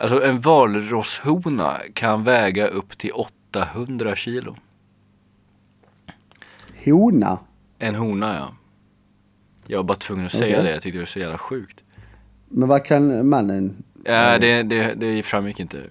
Alltså 0.00 0.24
en 0.24 0.40
valrosshona 0.40 1.80
kan 1.94 2.24
väga 2.24 2.68
upp 2.68 2.98
till 2.98 3.12
800 3.12 4.16
kilo. 4.16 4.56
Hona. 6.84 7.38
En 7.78 7.94
hona 7.94 8.34
ja. 8.34 8.54
Jag 9.66 9.78
var 9.78 9.84
bara 9.84 9.96
tvungen 9.98 10.26
att 10.26 10.32
säga 10.32 10.56
Okej. 10.56 10.62
det, 10.64 10.70
jag 10.72 10.82
tyckte 10.82 10.98
det 10.98 11.02
var 11.02 11.06
så 11.06 11.18
jävla 11.18 11.38
sjukt. 11.38 11.84
Men 12.48 12.68
vad 12.68 12.84
kan 12.84 13.28
mannen? 13.28 13.82
Ja, 14.04 14.38
det, 14.38 14.62
det, 14.62 14.94
det 14.94 15.22
framgick 15.22 15.60
inte. 15.60 15.82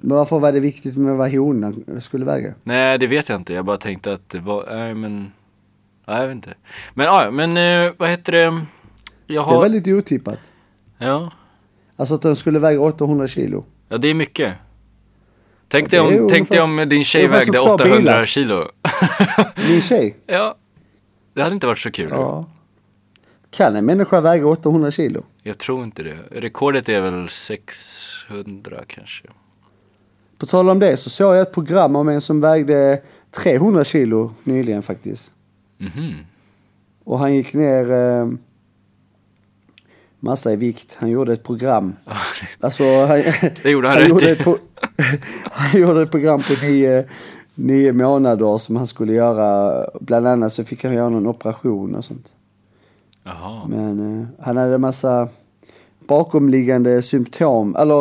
Men 0.00 0.16
varför 0.16 0.38
var 0.38 0.52
det 0.52 0.60
viktigt 0.60 0.96
med 0.96 1.16
vad 1.16 1.30
honan 1.32 2.00
skulle 2.00 2.24
väga? 2.24 2.54
Nej, 2.62 2.98
det 2.98 3.06
vet 3.06 3.28
jag 3.28 3.40
inte. 3.40 3.52
Jag 3.52 3.64
bara 3.64 3.76
tänkte 3.76 4.12
att 4.12 4.28
det 4.28 4.38
var, 4.38 4.66
nej 4.76 4.94
men, 4.94 5.32
nej 6.06 6.20
jag 6.20 6.26
vet 6.26 6.34
inte. 6.34 6.54
Men 6.94 7.06
ja, 7.06 7.30
men 7.30 7.56
eh, 7.56 7.92
vad 7.98 8.08
heter 8.08 8.32
det? 8.32 8.38
Jag 8.40 8.64
Det 9.26 9.38
har, 9.52 9.60
var 9.60 9.68
lite 9.68 9.94
otippat. 9.94 10.52
ja, 10.98 11.32
Alltså 12.00 12.14
att 12.14 12.22
den 12.22 12.36
skulle 12.36 12.58
väga 12.58 12.80
800 12.80 13.28
kilo. 13.28 13.64
ja 13.88 13.98
det 13.98 14.08
är 14.08 14.14
mycket. 14.14 14.54
Tänk 15.68 15.90
dig 15.90 16.00
om, 16.00 16.28
tänk 16.32 16.48
dig 16.48 16.60
om 16.60 16.88
din 16.88 17.04
tjej 17.04 17.26
vägde 17.26 17.58
två 17.58 17.64
800 17.70 17.96
bilar. 17.98 18.26
kilo. 18.26 18.68
Min 19.68 19.82
tjej. 19.82 20.16
ja, 20.26 20.56
det 21.34 21.42
hade 21.42 21.54
inte 21.54 21.66
varit 21.66 21.78
så 21.78 21.90
kul. 21.90 22.08
Ja. 22.10 22.46
Kan 23.50 23.76
en 23.76 23.86
människa 23.86 24.20
väga 24.20 24.46
800 24.46 24.90
kilo? 24.90 25.22
Jag 25.42 25.58
tror 25.58 25.84
inte 25.84 26.02
det. 26.02 26.18
Rekordet 26.30 26.88
är 26.88 27.00
väl 27.00 27.28
600 27.28 28.84
kanske. 28.86 29.28
På 30.38 30.46
tal 30.46 30.68
om 30.68 30.78
det 30.78 30.96
så 30.96 31.10
såg 31.10 31.34
jag 31.34 31.42
ett 31.42 31.52
program 31.52 31.96
om 31.96 32.08
en 32.08 32.20
som 32.20 32.40
vägde 32.40 33.02
300 33.30 33.84
kilo 33.84 34.34
nyligen 34.44 34.82
faktiskt. 34.82 35.32
Mhm. 35.78 36.14
Och 37.04 37.18
han 37.18 37.34
gick 37.34 37.54
ner 37.54 37.90
eh, 37.92 38.28
massa 40.20 40.52
i 40.52 40.56
vikt. 40.56 40.96
Han 41.00 41.10
gjorde 41.10 41.32
ett 41.32 41.42
program. 41.42 41.96
Alltså 42.60 42.84
han, 43.06 43.22
Det 43.62 43.70
gjorde 43.70 43.88
han 43.88 43.98
rätt 43.98 44.08
gjorde 44.08 44.30
ett 44.30 44.46
Han 45.50 45.80
gjorde 45.80 46.02
ett 46.02 46.10
program 46.10 46.42
på 46.42 46.52
nio, 46.62 47.04
nio 47.54 47.92
månader 47.92 48.58
som 48.58 48.76
han 48.76 48.86
skulle 48.86 49.12
göra. 49.12 49.86
Bland 50.00 50.26
annat 50.26 50.52
så 50.52 50.64
fick 50.64 50.84
han 50.84 50.94
göra 50.94 51.08
någon 51.08 51.26
operation 51.26 51.94
och 51.94 52.04
sånt. 52.04 52.34
Jaha. 53.24 53.66
Men 53.68 54.20
eh, 54.20 54.26
han 54.44 54.56
hade 54.56 54.78
massa 54.78 55.28
bakomliggande 56.08 57.02
symptom. 57.02 57.76
Eller 57.76 57.94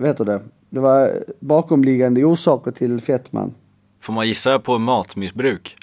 vad 0.00 0.06
heter 0.06 0.24
det? 0.24 0.40
Det 0.70 0.80
var 0.80 1.12
bakomliggande 1.40 2.24
orsaker 2.24 2.70
till 2.70 3.00
fetman. 3.00 3.54
Får 4.00 4.12
man 4.12 4.28
gissa 4.28 4.58
på 4.58 4.78
matmissbruk? 4.78 5.76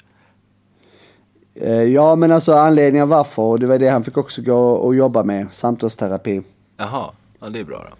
Eh, 1.60 1.82
Ja 1.82 2.16
men 2.16 2.32
alltså 2.32 2.52
anledningen 2.54 3.08
varför 3.08 3.42
och 3.42 3.60
det 3.60 3.66
var 3.66 3.78
det 3.78 3.88
han 3.88 4.04
fick 4.04 4.16
också 4.16 4.42
gå 4.42 4.70
och 4.70 4.94
jobba 4.94 5.24
med. 5.24 5.46
Samtalsterapi. 5.50 6.42
Jaha, 6.76 7.10
ja 7.40 7.48
det 7.48 7.60
är 7.60 7.64
bra 7.64 7.86
då. 7.90 7.96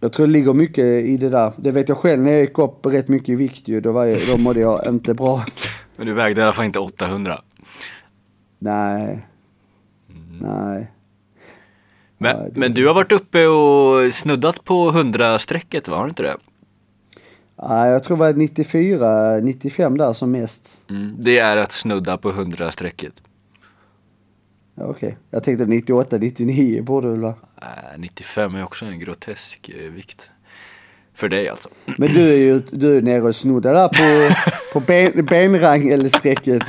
Jag 0.00 0.12
tror 0.12 0.26
det 0.26 0.32
ligger 0.32 0.52
mycket 0.54 0.84
i 0.84 1.16
det 1.16 1.28
där. 1.28 1.52
Det 1.56 1.70
vet 1.70 1.88
jag 1.88 1.98
själv 1.98 2.22
när 2.22 2.32
jag 2.32 2.40
gick 2.40 2.58
upp 2.58 2.86
rätt 2.86 3.08
mycket 3.08 3.28
i 3.28 3.34
vikt 3.34 3.68
ju. 3.68 3.80
Då, 3.80 3.92
var 3.92 4.04
jag, 4.04 4.18
då 4.28 4.36
mådde 4.36 4.60
jag 4.60 4.86
inte 4.88 5.14
bra. 5.14 5.44
Men 5.96 6.06
du 6.06 6.12
vägde 6.12 6.40
i 6.40 6.44
alla 6.44 6.52
fall 6.52 6.64
inte 6.64 6.78
800. 6.78 7.42
Nej. 8.58 9.26
Nej. 10.40 10.90
Men, 12.18 12.36
Nej, 12.36 12.52
men 12.54 12.72
du 12.72 12.86
har 12.86 12.94
varit 12.94 13.12
uppe 13.12 13.46
och 13.46 14.14
snuddat 14.14 14.64
på 14.64 14.90
100-strecket 14.90 15.88
va? 15.88 15.96
Har 15.96 16.04
du 16.04 16.08
inte 16.08 16.22
det? 16.22 16.36
Jag 17.62 18.02
tror 18.04 18.16
det 18.16 18.20
var 18.20 18.32
94, 18.32 19.36
95 19.42 19.98
där 19.98 20.12
som 20.12 20.30
mest. 20.30 20.82
Mm. 20.90 21.16
Det 21.18 21.38
är 21.38 21.56
att 21.56 21.72
snudda 21.72 22.18
på 22.18 22.32
100-strecket. 22.32 23.12
Ja, 24.74 24.84
Okej. 24.84 25.18
Jag 25.30 25.42
tänkte 25.42 25.66
98, 25.66 26.18
99 26.18 26.82
borde 26.82 27.08
väl 27.08 27.20
vara. 27.20 27.34
Äh, 27.62 27.98
95 27.98 28.54
är 28.54 28.64
också 28.64 28.84
en 28.84 28.98
grotesk 29.00 29.68
eh, 29.68 29.90
vikt. 29.90 30.30
För 31.14 31.28
dig 31.28 31.48
alltså. 31.48 31.68
Men 31.98 32.08
du 32.14 32.32
är 32.32 32.36
ju 32.36 32.62
du 32.70 32.96
är 32.96 33.02
nere 33.02 33.22
och 33.22 33.34
snuddar 33.36 33.74
där 33.74 33.88
på, 33.88 34.34
på 34.72 34.80
ben, 34.86 35.26
benrangelstrecket. 35.30 36.62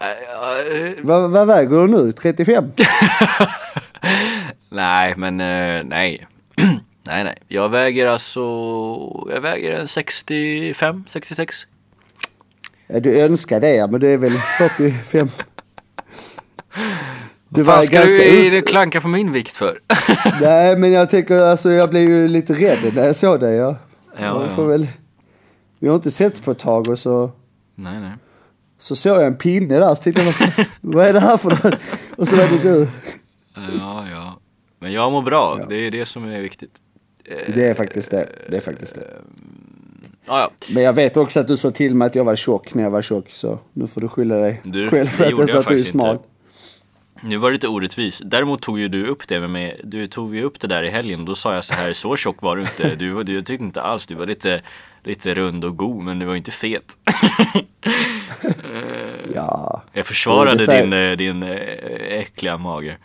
Äh, 0.00 1.02
Vad, 1.02 1.30
vad 1.30 1.46
väger 1.46 1.70
du 1.70 1.88
nu? 1.88 2.12
35? 2.12 2.64
nej, 4.70 5.14
men 5.16 5.40
eh, 5.40 5.84
nej. 5.84 6.26
nej, 7.08 7.24
nej. 7.24 7.38
Jag 7.48 7.68
väger 7.68 8.06
alltså, 8.06 8.40
jag 9.30 9.40
väger 9.40 9.72
en 9.72 9.88
65, 9.88 11.04
66. 11.08 11.56
Ja, 12.86 13.00
du 13.00 13.20
önskar 13.20 13.60
det 13.60 13.90
men 13.90 14.00
det 14.00 14.08
är 14.08 14.16
väl 14.16 14.32
45. 14.58 15.28
Du 17.50 17.62
var 17.62 17.82
ska 17.82 17.94
ganska 17.98 18.16
du 18.18 18.58
ut... 18.58 18.68
klanka 18.68 19.00
på 19.00 19.08
min 19.08 19.32
vikt 19.32 19.56
för? 19.56 19.80
Nej 20.40 20.76
men 20.78 20.92
jag 20.92 21.10
tänker 21.10 21.36
alltså 21.36 21.70
jag 21.70 21.90
blev 21.90 22.02
ju 22.02 22.28
lite 22.28 22.52
rädd 22.52 22.94
när 22.94 23.04
jag 23.04 23.16
såg 23.16 23.40
dig. 23.40 23.56
Ja. 23.56 23.76
Ja, 24.18 24.48
ja. 24.56 24.62
väl... 24.62 24.86
Vi 25.78 25.88
har 25.88 25.94
inte 25.94 26.10
setts 26.10 26.40
på 26.40 26.50
ett 26.50 26.58
tag 26.58 26.88
och 26.88 26.98
så, 26.98 27.30
nej, 27.74 28.00
nej. 28.00 28.12
så 28.78 28.96
såg 28.96 29.16
jag 29.16 29.26
en 29.26 29.36
pinne 29.36 29.78
där 29.78 29.94
så 29.94 30.02
tänkte 30.02 30.22
jag 30.22 30.32
vad, 30.32 30.66
vad 30.96 31.06
är 31.06 31.12
det 31.12 31.20
här 31.20 31.36
för 31.36 31.50
något? 31.50 31.80
Och 32.16 32.28
så 32.28 32.36
var 32.36 32.48
det 32.48 32.62
du. 32.62 32.88
Ja, 33.54 34.08
ja. 34.10 34.38
Men 34.80 34.92
jag 34.92 35.12
mår 35.12 35.22
bra, 35.22 35.56
Ja. 35.60 35.66
det 35.68 35.76
är 35.76 35.90
det 35.90 36.06
som 36.06 36.24
är 36.24 36.40
viktigt. 36.40 36.72
Eh, 37.30 37.54
Det 37.54 37.64
är 37.66 37.74
faktiskt 37.74 38.10
det. 38.10 38.28
Det 38.50 38.56
är 38.56 38.60
faktiskt 38.60 38.94
det. 38.94 39.06
Ja, 40.26 40.40
ja. 40.40 40.50
Men 40.74 40.82
jag 40.82 40.92
vet 40.92 41.16
också 41.16 41.40
att 41.40 41.48
du 41.48 41.56
sa 41.56 41.70
till 41.70 41.94
mig 41.94 42.06
att 42.06 42.14
jag 42.14 42.24
var 42.24 42.36
tjock 42.36 42.74
när 42.74 42.82
jag 42.82 42.90
var 42.90 43.02
tjock 43.02 43.30
så 43.30 43.58
nu 43.72 43.86
får 43.86 44.00
du 44.00 44.08
skylla 44.08 44.34
dig 44.36 44.60
Du, 44.64 44.90
själv 44.90 45.06
för 45.06 45.24
att 45.24 45.30
jag 45.30 45.48
sa 45.48 45.58
att 45.60 45.68
du 45.68 45.74
är 45.74 45.78
smal. 45.78 46.10
inte. 46.16 46.24
Nu 47.22 47.36
var 47.36 47.48
det 47.50 47.52
lite 47.54 47.68
orättvis. 47.68 48.20
Däremot 48.24 48.62
tog 48.62 48.78
ju 48.80 48.88
du 48.88 49.06
upp 49.06 49.28
det 49.28 49.40
med 49.40 49.50
mig. 49.50 49.80
Du 49.84 50.06
tog 50.08 50.36
ju 50.36 50.42
upp 50.42 50.60
det 50.60 50.66
där 50.66 50.82
i 50.82 50.90
helgen. 50.90 51.24
Då 51.24 51.34
sa 51.34 51.54
jag 51.54 51.64
så 51.64 51.74
här, 51.74 51.92
så 51.92 52.16
tjock 52.16 52.42
var 52.42 52.56
du 52.56 52.62
inte. 52.62 52.94
Du, 52.94 53.22
du 53.22 53.34
jag 53.34 53.46
tyckte 53.46 53.64
inte 53.64 53.82
alls, 53.82 54.06
du 54.06 54.14
var 54.14 54.26
lite, 54.26 54.62
lite 55.04 55.34
rund 55.34 55.64
och 55.64 55.76
god 55.76 56.02
men 56.04 56.18
du 56.18 56.26
var 56.26 56.34
inte 56.36 56.50
fet. 56.50 56.98
Ja, 59.34 59.82
Jag 59.92 60.06
försvarade 60.06 60.66
din, 60.80 60.92
eh, 60.92 61.12
din 61.16 61.42
eh, 61.42 62.18
äckliga 62.18 62.56
mage. 62.58 62.96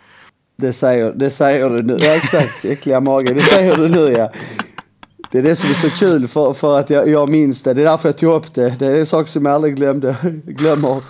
Det 0.64 0.74
säger, 0.74 1.14
det 1.14 1.30
säger 1.30 1.70
du 1.70 1.84
nu. 1.84 1.97
Ja, 1.99 2.16
exakt, 2.16 2.66
äckliga 2.66 3.01
mage. 3.01 3.34
Det 3.34 3.43
säger 3.43 3.76
du 3.76 3.89
nu 3.89 4.11
ja. 4.11 4.32
Det 5.32 5.38
är 5.39 5.43
det 5.43 5.55
som 5.55 5.70
är 5.70 5.74
så 5.74 5.89
kul 5.89 6.28
för, 6.28 6.53
för 6.53 6.80
att 6.80 6.89
jag, 6.89 7.09
jag 7.09 7.30
minns 7.30 7.64
det. 7.64 7.74
Det 7.74 7.82
är 7.82 7.86
därför 7.86 8.09
jag 8.09 8.18
tog 8.18 8.34
upp 8.34 8.53
det. 8.53 8.80
Det 8.80 8.88
är 8.88 8.95
en 8.95 9.05
sak 9.05 9.28
som 9.28 9.45
jag 9.45 9.55
aldrig 9.55 9.76
glömde, 9.76 10.16
glömmer. 10.45 11.01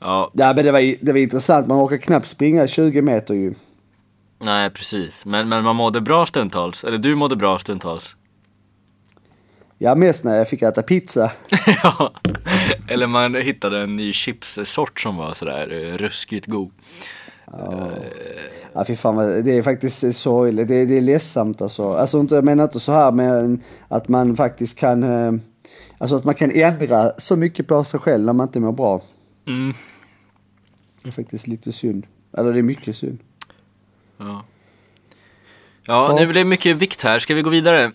Ja, 0.00 0.30
Ja 0.32 0.52
men 0.56 0.64
det 0.64 0.72
var, 0.72 1.04
det 1.04 1.12
var 1.12 1.18
intressant. 1.18 1.66
Man 1.66 1.78
orkar 1.78 1.96
knappt 1.96 2.26
springa 2.26 2.66
20 2.66 3.02
meter 3.02 3.34
ju. 3.34 3.54
nej 4.38 4.70
precis. 4.70 5.24
Men, 5.24 5.48
men 5.48 5.64
man 5.64 5.76
mådde 5.76 6.00
bra 6.00 6.26
stundtals. 6.26 6.84
Eller 6.84 6.98
du 6.98 7.14
mådde 7.14 7.36
bra 7.36 7.58
stundtals. 7.58 8.16
Ja 9.78 9.94
mest 9.94 10.24
när 10.24 10.36
jag 10.36 10.48
fick 10.48 10.62
äta 10.62 10.82
pizza. 10.82 11.32
ja. 11.82 12.12
Eller 12.88 13.06
man 13.06 13.34
hittade 13.34 13.80
en 13.80 13.96
ny 13.96 14.12
chipssort 14.12 15.00
som 15.00 15.16
var 15.16 15.34
sådär 15.34 15.72
eh, 15.72 15.96
ruskigt 15.96 16.46
god. 16.46 16.70
Ja 18.72 18.84
fy 18.84 18.96
fan 18.96 19.16
det 19.44 19.58
är 19.58 19.62
faktiskt 19.62 20.16
sorgligt. 20.16 20.68
Det, 20.68 20.84
det 20.84 20.96
är 20.96 21.00
ledsamt 21.00 21.62
alltså. 21.62 21.92
Alltså 21.92 22.20
inte, 22.20 22.34
jag 22.34 22.44
menar 22.44 22.64
inte 22.64 22.80
så 22.80 22.92
här 22.92 23.12
men 23.12 23.62
att 23.88 24.08
man 24.08 24.36
faktiskt 24.36 24.78
kan, 24.78 25.02
eh, 25.02 25.32
alltså 25.98 26.16
att 26.16 26.24
man 26.24 26.34
kan 26.34 26.50
ändra 26.50 27.12
så 27.16 27.36
mycket 27.36 27.66
på 27.66 27.84
sig 27.84 28.00
själv 28.00 28.24
när 28.24 28.32
man 28.32 28.46
inte 28.46 28.60
mår 28.60 28.72
bra. 28.72 29.02
Mm. 29.46 29.74
Det 31.02 31.08
är 31.08 31.12
faktiskt 31.12 31.46
lite 31.46 31.72
synd. 31.72 32.06
Eller 32.38 32.52
det 32.52 32.58
är 32.58 32.62
mycket 32.62 32.96
synd. 32.96 33.18
Ja. 34.18 34.44
Ja, 35.86 36.14
nu 36.18 36.26
blir 36.26 36.34
det 36.34 36.48
mycket 36.48 36.76
vikt 36.76 37.02
här. 37.02 37.18
Ska 37.18 37.34
vi 37.34 37.42
gå 37.42 37.50
vidare? 37.50 37.92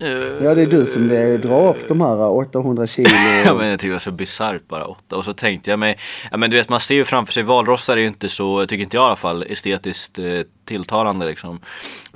Eh, 0.00 0.08
Ja 0.44 0.54
det 0.54 0.62
är 0.62 0.66
du 0.66 0.84
som 0.86 1.08
det, 1.08 1.38
drar 1.38 1.68
upp 1.68 1.88
de 1.88 2.00
här 2.00 2.28
800 2.30 2.86
kilo. 2.86 3.08
Ja 3.44 3.54
men 3.54 3.68
jag 3.68 3.80
tycker 3.80 3.88
det 3.88 3.94
var 3.94 3.98
så 3.98 4.10
bisarrt 4.10 4.68
bara 4.68 4.84
åtta 4.86 5.16
och 5.16 5.24
så 5.24 5.32
tänkte 5.32 5.70
jag 5.70 5.78
mig 5.78 5.98
Ja 6.30 6.36
men 6.36 6.50
du 6.50 6.56
vet 6.56 6.68
man 6.68 6.80
ser 6.80 6.94
ju 6.94 7.04
framför 7.04 7.32
sig 7.32 7.42
valrossar 7.42 7.96
är 7.96 8.00
ju 8.00 8.06
inte 8.06 8.28
så, 8.28 8.66
tycker 8.66 8.84
inte 8.84 8.96
jag 8.96 9.04
i 9.04 9.06
alla 9.06 9.16
fall, 9.16 9.42
estetiskt 9.48 10.18
eh, 10.18 10.24
tilltalande 10.68 11.26
liksom 11.26 11.60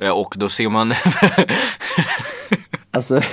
Eh, 0.03 0.09
Och 0.11 0.35
då 0.37 0.49
ser 0.49 0.68
man 0.68 0.95
Alltså, 2.91 3.20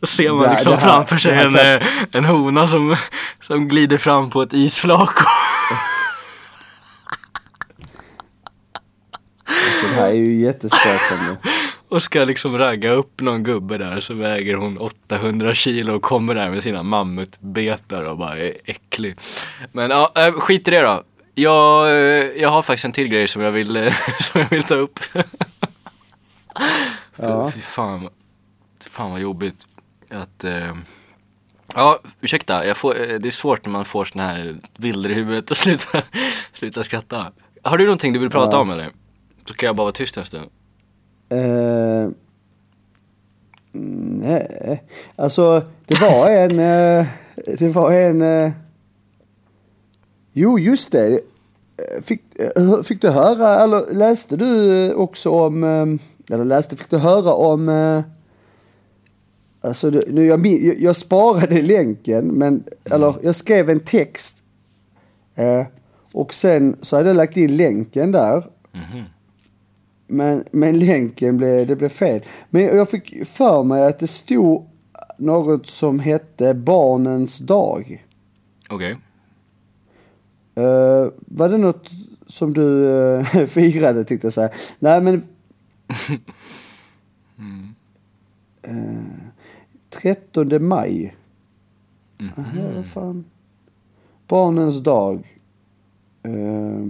Då 0.00 0.06
ser 0.06 0.32
man 0.32 0.50
liksom 0.50 0.72
det 0.72 0.78
här- 0.78 0.88
framför 0.88 1.16
sig 1.16 1.32
en, 1.38 1.52
kan- 1.54 1.60
eh, 1.60 1.82
en 2.12 2.24
hona 2.24 2.68
som, 2.68 2.96
som 3.40 3.68
glider 3.68 3.98
fram 3.98 4.30
på 4.30 4.42
ett 4.42 4.52
isflak 4.52 5.14
alltså 9.48 9.86
det 9.88 9.94
här 9.94 10.08
är 10.08 10.12
ju 10.14 10.34
jättestötande. 10.34 11.36
Och 11.88 12.02
ska 12.02 12.24
liksom 12.24 12.58
ragga 12.58 12.90
upp 12.90 13.20
någon 13.20 13.42
gubbe 13.42 13.78
där 13.78 14.00
så 14.00 14.14
väger 14.14 14.54
hon 14.54 14.78
800 14.78 15.54
kilo 15.54 15.94
och 15.96 16.02
kommer 16.02 16.34
där 16.34 16.50
med 16.50 16.62
sina 16.62 16.82
mammutbetar 16.82 18.02
och 18.02 18.18
bara 18.18 18.38
är 18.38 18.52
äcklig. 18.64 19.16
Men 19.72 19.90
ja, 19.90 20.12
äh, 20.16 20.32
skit 20.32 20.68
i 20.68 20.70
det 20.70 20.80
då. 20.80 21.02
Jag, 21.34 21.88
eh, 21.88 22.24
jag 22.42 22.48
har 22.48 22.62
faktiskt 22.62 22.84
en 22.84 22.92
till 22.92 23.08
grej 23.08 23.28
som 23.28 23.42
jag 23.42 23.52
vill, 23.52 23.76
eh, 23.76 23.94
som 24.20 24.40
jag 24.40 24.50
vill 24.50 24.62
ta 24.64 24.74
upp. 24.74 25.00
Ja. 27.16 27.50
Fy 27.54 27.60
fan, 27.60 28.08
fan 28.90 29.10
vad 29.10 29.20
jobbigt 29.20 29.66
att 30.10 30.44
eh, 30.44 30.74
Ja, 31.74 32.00
ursäkta, 32.20 32.66
jag 32.66 32.76
får, 32.76 33.00
eh, 33.10 33.18
det 33.18 33.28
är 33.28 33.30
svårt 33.30 33.64
när 33.64 33.72
man 33.72 33.84
får 33.84 34.04
såna 34.04 34.26
här 34.26 34.56
bilder 34.78 35.10
i 35.10 35.14
huvudet 35.14 35.50
och 35.50 35.56
sluta, 35.56 36.02
sluta 36.52 36.84
skratta. 36.84 37.32
Har 37.62 37.78
du 37.78 37.84
någonting 37.84 38.12
du 38.12 38.18
vill 38.18 38.30
prata 38.30 38.56
Ja. 38.56 38.60
om 38.60 38.70
eller? 38.70 38.90
Så 39.48 39.54
kan 39.54 39.66
jag 39.66 39.76
bara 39.76 39.82
vara 39.84 39.92
tyst 39.92 40.16
en 40.16 40.24
stund. 40.24 40.50
Eh, 41.28 42.08
nej, 43.72 44.82
alltså 45.16 45.62
det 45.86 46.00
var 46.00 46.30
en, 46.30 46.50
eh, 46.50 47.06
det 47.58 47.68
var 47.68 47.92
en, 47.92 48.22
eh, 48.22 48.52
jo 50.32 50.58
just 50.58 50.92
det. 50.92 51.06
Eh, 51.06 52.02
Fick, 52.02 52.22
eh, 52.56 52.82
fick 52.82 53.02
du 53.02 53.10
höra, 53.10 53.64
eller 53.64 53.94
läste 53.94 54.36
du 54.36 54.92
också 54.92 55.30
om, 55.30 55.64
eller 56.30 56.44
läste, 56.44 56.76
fick 56.76 56.90
du 56.90 56.98
höra 56.98 57.32
om, 57.32 57.68
alltså 59.60 59.90
nu 59.90 60.26
jag, 60.26 60.46
jag, 60.78 60.96
sparade 60.96 61.62
länken, 61.62 62.26
men, 62.26 62.64
eller 62.90 63.14
jag 63.22 63.36
skrev 63.36 63.70
en 63.70 63.80
text 63.80 64.42
eh, 65.34 65.66
och 66.12 66.34
sen 66.34 66.76
så 66.82 66.96
hade 66.96 67.08
jag 67.08 67.16
lagt 67.16 67.36
in 67.36 67.56
länken 67.56 68.12
där. 68.12 68.46
Mhm. 68.72 69.04
Men, 70.06 70.44
men 70.50 70.78
länken 70.78 71.36
blev, 71.36 71.66
det 71.66 71.76
blev 71.76 71.88
fel. 71.88 72.22
Men 72.50 72.62
jag 72.62 72.90
fick 72.90 73.26
för 73.26 73.62
mig 73.62 73.86
att 73.86 73.98
det 73.98 74.06
stod 74.06 74.66
något 75.18 75.66
som 75.66 75.98
hette 75.98 76.54
Barnens 76.54 77.38
dag. 77.38 78.06
Okej. 78.68 78.96
Eh, 80.54 81.08
var 81.18 81.48
det 81.48 81.58
något 81.58 81.90
som 82.26 82.52
du 82.52 82.62
uh, 82.62 83.24
firade 83.46 84.04
tänkte 84.04 84.26
jag 84.26 84.32
säga. 84.32 84.50
Nej 84.78 85.00
men... 85.00 85.26
Eh, 88.68 89.30
13 89.90 90.68
maj. 90.68 91.16
Aha, 92.20 92.72
vad 92.74 92.86
fan. 92.86 93.24
Barnens 94.28 94.82
dag. 94.82 95.40
Eh, 96.22 96.86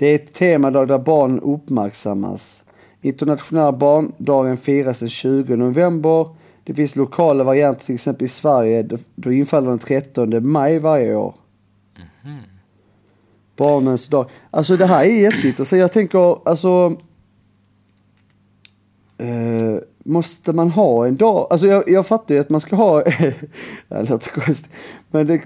det 0.00 0.06
är 0.06 0.14
ett 0.14 0.34
temadag 0.34 0.88
där 0.88 0.98
barn 0.98 1.40
uppmärksammas. 1.40 2.64
Internationella 3.02 3.72
barndagen 3.72 4.56
firas 4.56 4.98
den 4.98 5.08
20 5.08 5.56
november. 5.56 6.28
Det 6.64 6.74
finns 6.74 6.96
lokala 6.96 7.44
varianter 7.44 7.84
till 7.84 7.94
exempel 7.94 8.24
i 8.24 8.28
Sverige. 8.28 8.88
Då- 9.14 9.32
infaller 9.32 9.70
den 9.70 9.78
13 9.78 10.48
maj 10.48 10.78
varje 10.78 11.14
år. 11.14 11.34
Barnens 13.56 14.08
dag. 14.08 14.30
Alltså 14.50 14.76
det 14.76 14.86
här 14.86 15.04
är 15.04 15.22
jätteintressant. 15.22 15.80
Jag 15.80 15.92
tänker 15.92 16.48
alltså. 16.48 16.96
Eh, 19.18 19.82
måste 20.04 20.52
man 20.52 20.70
ha 20.70 21.06
en 21.06 21.16
dag? 21.16 21.46
Alltså 21.50 21.66
jag, 21.66 21.84
jag 21.86 22.06
fattar 22.06 22.34
ju 22.34 22.40
att 22.40 22.50
man 22.50 22.60
ska 22.60 22.76
ha. 22.76 23.02
det 23.88 24.10
låter 24.10 24.30
konstigt. 24.30 24.72
Men 25.10 25.26
det, 25.26 25.42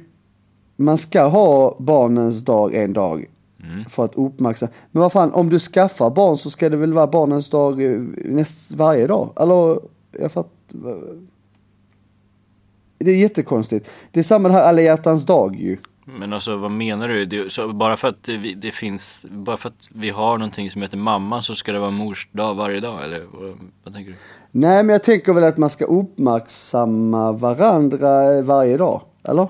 man 0.77 0.99
ska 0.99 1.23
ha 1.23 1.77
barnens 1.79 2.45
dag 2.45 2.75
en 2.75 2.93
dag. 2.93 3.27
Mm. 3.71 3.85
För 3.85 4.05
att 4.05 4.15
uppmärksamma. 4.15 4.73
Men 4.91 5.03
vad 5.03 5.13
fan, 5.13 5.33
om 5.33 5.51
du 5.51 5.59
skaffar 5.59 6.11
barn 6.11 6.39
så 6.39 6.51
ska 6.51 6.69
det 6.69 6.77
väl 6.77 6.93
vara 6.93 7.07
barnens 7.07 7.51
dag 7.51 7.83
eh, 7.83 8.01
näst, 8.25 8.73
varje 8.73 9.07
dag? 9.07 9.33
Eller, 9.41 9.79
jag 10.21 10.33
fattar. 10.33 10.51
Det 12.99 13.11
är 13.11 13.17
jättekonstigt. 13.17 13.91
Det 14.11 14.21
är 14.21 14.25
samma 14.25 14.49
det 14.49 14.55
här 14.55 14.69
alla 14.69 14.81
hjärtans 14.81 15.27
dag 15.27 15.57
ju. 15.57 15.77
Men 16.05 16.33
alltså 16.33 16.57
vad 16.57 16.71
menar 16.71 17.09
du? 17.09 17.25
Det, 17.25 17.73
bara 17.75 17.97
för 17.97 18.09
att 18.09 18.23
det, 18.23 18.55
det 18.55 18.71
finns, 18.71 19.27
bara 19.31 19.57
för 19.57 19.69
att 19.69 19.89
vi 19.95 20.11
har 20.11 20.39
någonting 20.39 20.71
som 20.71 20.83
heter 20.83 20.97
mamma 20.97 21.43
så 21.43 21.55
ska 21.55 21.73
det 21.73 21.79
vara 21.79 21.91
mors 21.91 22.29
dag 22.33 22.55
varje 22.55 22.81
dag 22.81 23.05
eller 23.05 23.27
vad, 23.33 23.59
vad 23.85 23.95
tänker 23.95 24.11
du? 24.11 24.17
Nej, 24.51 24.83
men 24.83 24.93
jag 24.93 25.03
tänker 25.03 25.33
väl 25.33 25.45
att 25.45 25.57
man 25.57 25.71
ska 25.71 25.85
uppmärksamma 25.85 27.33
varandra 27.33 28.43
varje 28.43 28.77
dag, 28.77 29.03
eller? 29.23 29.49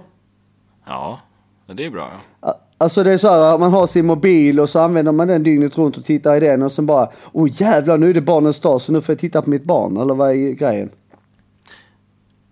Ja, 0.86 1.20
ja, 1.66 1.74
det 1.74 1.86
är 1.86 1.90
bra 1.90 2.12
ja. 2.40 2.60
Alltså 2.78 3.04
det 3.04 3.12
är 3.12 3.18
så 3.18 3.28
här, 3.28 3.58
man 3.58 3.72
har 3.72 3.86
sin 3.86 4.06
mobil 4.06 4.60
och 4.60 4.70
så 4.70 4.80
använder 4.80 5.12
man 5.12 5.28
den 5.28 5.42
dygnet 5.42 5.78
runt 5.78 5.96
och 5.96 6.04
tittar 6.04 6.36
i 6.36 6.40
den 6.40 6.62
och 6.62 6.72
sen 6.72 6.86
bara, 6.86 7.08
åh 7.32 7.48
jävlar 7.52 7.98
nu 7.98 8.10
är 8.10 8.14
det 8.14 8.20
barnens 8.20 8.60
dag 8.60 8.80
så 8.80 8.92
nu 8.92 9.00
får 9.00 9.12
jag 9.12 9.20
titta 9.20 9.42
på 9.42 9.50
mitt 9.50 9.64
barn, 9.64 9.96
eller 9.96 10.14
vad 10.14 10.30
är 10.30 10.52
grejen? 10.52 10.90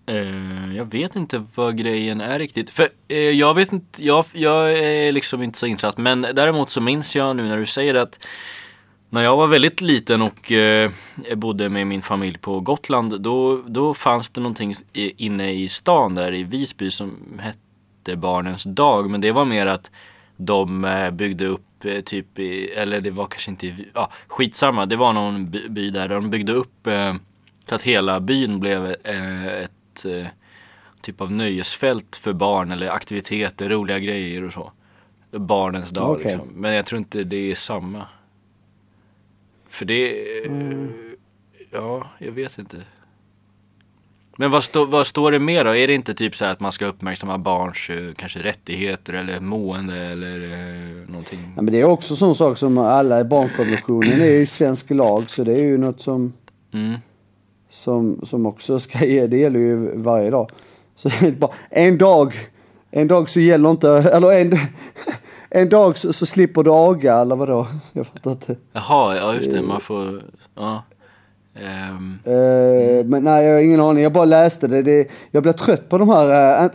Eh, 0.06 0.76
jag 0.76 0.84
vet 0.84 1.16
inte 1.16 1.44
vad 1.54 1.76
grejen 1.76 2.20
är 2.20 2.38
riktigt. 2.38 2.70
För 2.70 2.88
uh, 3.12 3.18
jag 3.18 3.54
vet 3.54 3.72
inte, 3.72 4.04
jag, 4.04 4.24
jag 4.32 4.72
är 4.72 5.12
liksom 5.12 5.42
inte 5.42 5.58
så 5.58 5.66
insatt. 5.66 5.98
Men 5.98 6.22
däremot 6.22 6.70
så 6.70 6.80
minns 6.80 7.16
jag 7.16 7.36
nu 7.36 7.48
när 7.48 7.56
du 7.56 7.66
säger 7.66 7.94
att 7.94 8.18
när 9.10 9.22
jag 9.22 9.36
var 9.36 9.46
väldigt 9.46 9.80
liten 9.80 10.22
och 10.22 10.52
eh, 10.52 10.90
bodde 11.34 11.68
med 11.68 11.86
min 11.86 12.02
familj 12.02 12.38
på 12.38 12.60
Gotland 12.60 13.20
då, 13.20 13.62
då 13.66 13.94
fanns 13.94 14.30
det 14.30 14.40
någonting 14.40 14.74
inne 14.92 15.52
i 15.52 15.68
stan 15.68 16.14
där 16.14 16.34
i 16.34 16.42
Visby 16.42 16.90
som 16.90 17.38
hette 17.38 18.16
Barnens 18.16 18.64
dag. 18.64 19.10
Men 19.10 19.20
det 19.20 19.32
var 19.32 19.44
mer 19.44 19.66
att 19.66 19.90
de 20.36 20.84
eh, 20.84 21.10
byggde 21.10 21.46
upp 21.46 21.84
eh, 21.84 22.00
typ 22.00 22.38
i, 22.38 22.66
eller 22.70 23.00
det 23.00 23.10
var 23.10 23.26
kanske 23.26 23.50
inte, 23.50 23.66
i- 23.66 23.88
ja 23.94 24.10
skitsamma. 24.26 24.86
Det 24.86 24.96
var 24.96 25.12
någon 25.12 25.50
by, 25.50 25.68
by 25.68 25.90
där 25.90 26.08
de 26.08 26.30
byggde 26.30 26.52
upp 26.52 26.86
eh, 26.86 27.14
så 27.68 27.74
att 27.74 27.82
hela 27.82 28.20
byn 28.20 28.60
blev 28.60 28.86
ett 28.86 30.06
typ 31.00 31.20
av 31.20 31.32
nöjesfält 31.32 32.16
för 32.16 32.32
barn 32.32 32.70
eller 32.70 32.88
aktiviteter, 32.88 33.68
roliga 33.68 33.98
grejer 33.98 34.44
och 34.44 34.52
så. 34.52 34.72
Barnens 35.30 35.90
dag 35.90 36.10
Okej. 36.10 36.24
liksom. 36.24 36.48
Men 36.54 36.74
jag 36.74 36.86
tror 36.86 36.98
inte 36.98 37.24
det 37.24 37.50
är 37.50 37.54
samma. 37.54 38.06
För 39.68 39.84
det, 39.84 40.26
Mm. 40.46 40.92
ja, 41.70 42.10
jag 42.18 42.32
vet 42.32 42.58
inte. 42.58 42.76
Men 44.36 44.50
vad, 44.50 44.64
stå, 44.64 44.84
vad 44.84 45.06
står 45.06 45.32
det 45.32 45.38
mer 45.38 45.64
då? 45.64 45.76
Är 45.76 45.86
det 45.86 45.94
inte 45.94 46.14
typ 46.14 46.36
så 46.36 46.44
här 46.44 46.52
att 46.52 46.60
man 46.60 46.72
ska 46.72 46.86
uppmärksamma 46.86 47.38
barns 47.38 47.90
eh, 47.90 48.14
kanske 48.16 48.38
rättigheter 48.38 49.12
eller 49.12 49.40
mående 49.40 49.96
eller 49.96 50.42
eh, 50.52 51.08
någonting? 51.10 51.38
Ja, 51.56 51.62
men 51.62 51.72
det 51.72 51.80
är 51.80 51.84
också 51.84 52.16
sån 52.16 52.34
sak 52.34 52.58
som 52.58 52.78
alla 52.78 53.20
i 53.20 53.24
barnkonventionen 53.24 54.20
är 54.20 54.30
ju 54.30 54.46
svensk 54.46 54.90
lag 54.90 55.30
så 55.30 55.44
det 55.44 55.52
är 55.52 55.64
ju 55.64 55.78
något 55.78 56.00
som, 56.00 56.32
Mm. 56.74 56.94
som, 57.70 58.20
som 58.22 58.46
också 58.46 58.78
ska 58.80 59.06
ge, 59.06 59.26
det 59.26 59.36
gäller 59.36 59.60
ju 59.60 59.98
varje 59.98 60.30
dag. 60.30 60.50
Så 60.94 61.08
en 61.70 61.98
dag, 61.98 62.32
en 62.90 63.08
dag 63.08 63.28
så 63.28 63.40
gäller 63.40 63.70
inte, 63.70 63.88
eller 63.88 64.32
en, 64.40 64.58
en 65.50 65.68
dag 65.68 65.98
så, 65.98 66.12
så 66.12 66.26
slipper 66.26 66.62
du 66.62 66.70
aga 66.70 67.14
eller 67.20 67.36
vadå? 67.36 67.66
Jag 67.92 68.06
fattar 68.06 68.30
inte. 68.30 68.56
Jaha, 68.72 69.16
ja 69.16 69.34
just 69.34 69.50
det, 69.50 69.62
man 69.62 69.80
får, 69.80 70.22
ja. 70.54 70.82
Ehm, 71.54 72.18
Eh, 72.24 73.04
Men 73.04 73.24
nej, 73.24 73.46
jag 73.46 73.54
har 73.54 73.60
ingen 73.60 73.80
aning. 73.80 74.02
Jag 74.02 74.12
bara 74.12 74.24
läste 74.24 74.68
det. 74.68 74.82
det 74.82 75.10
jag 75.30 75.42
blir 75.42 75.52
trött 75.52 75.88
på 75.88 75.98
de 75.98 76.08
här 76.08 76.64
eh, 76.64 76.70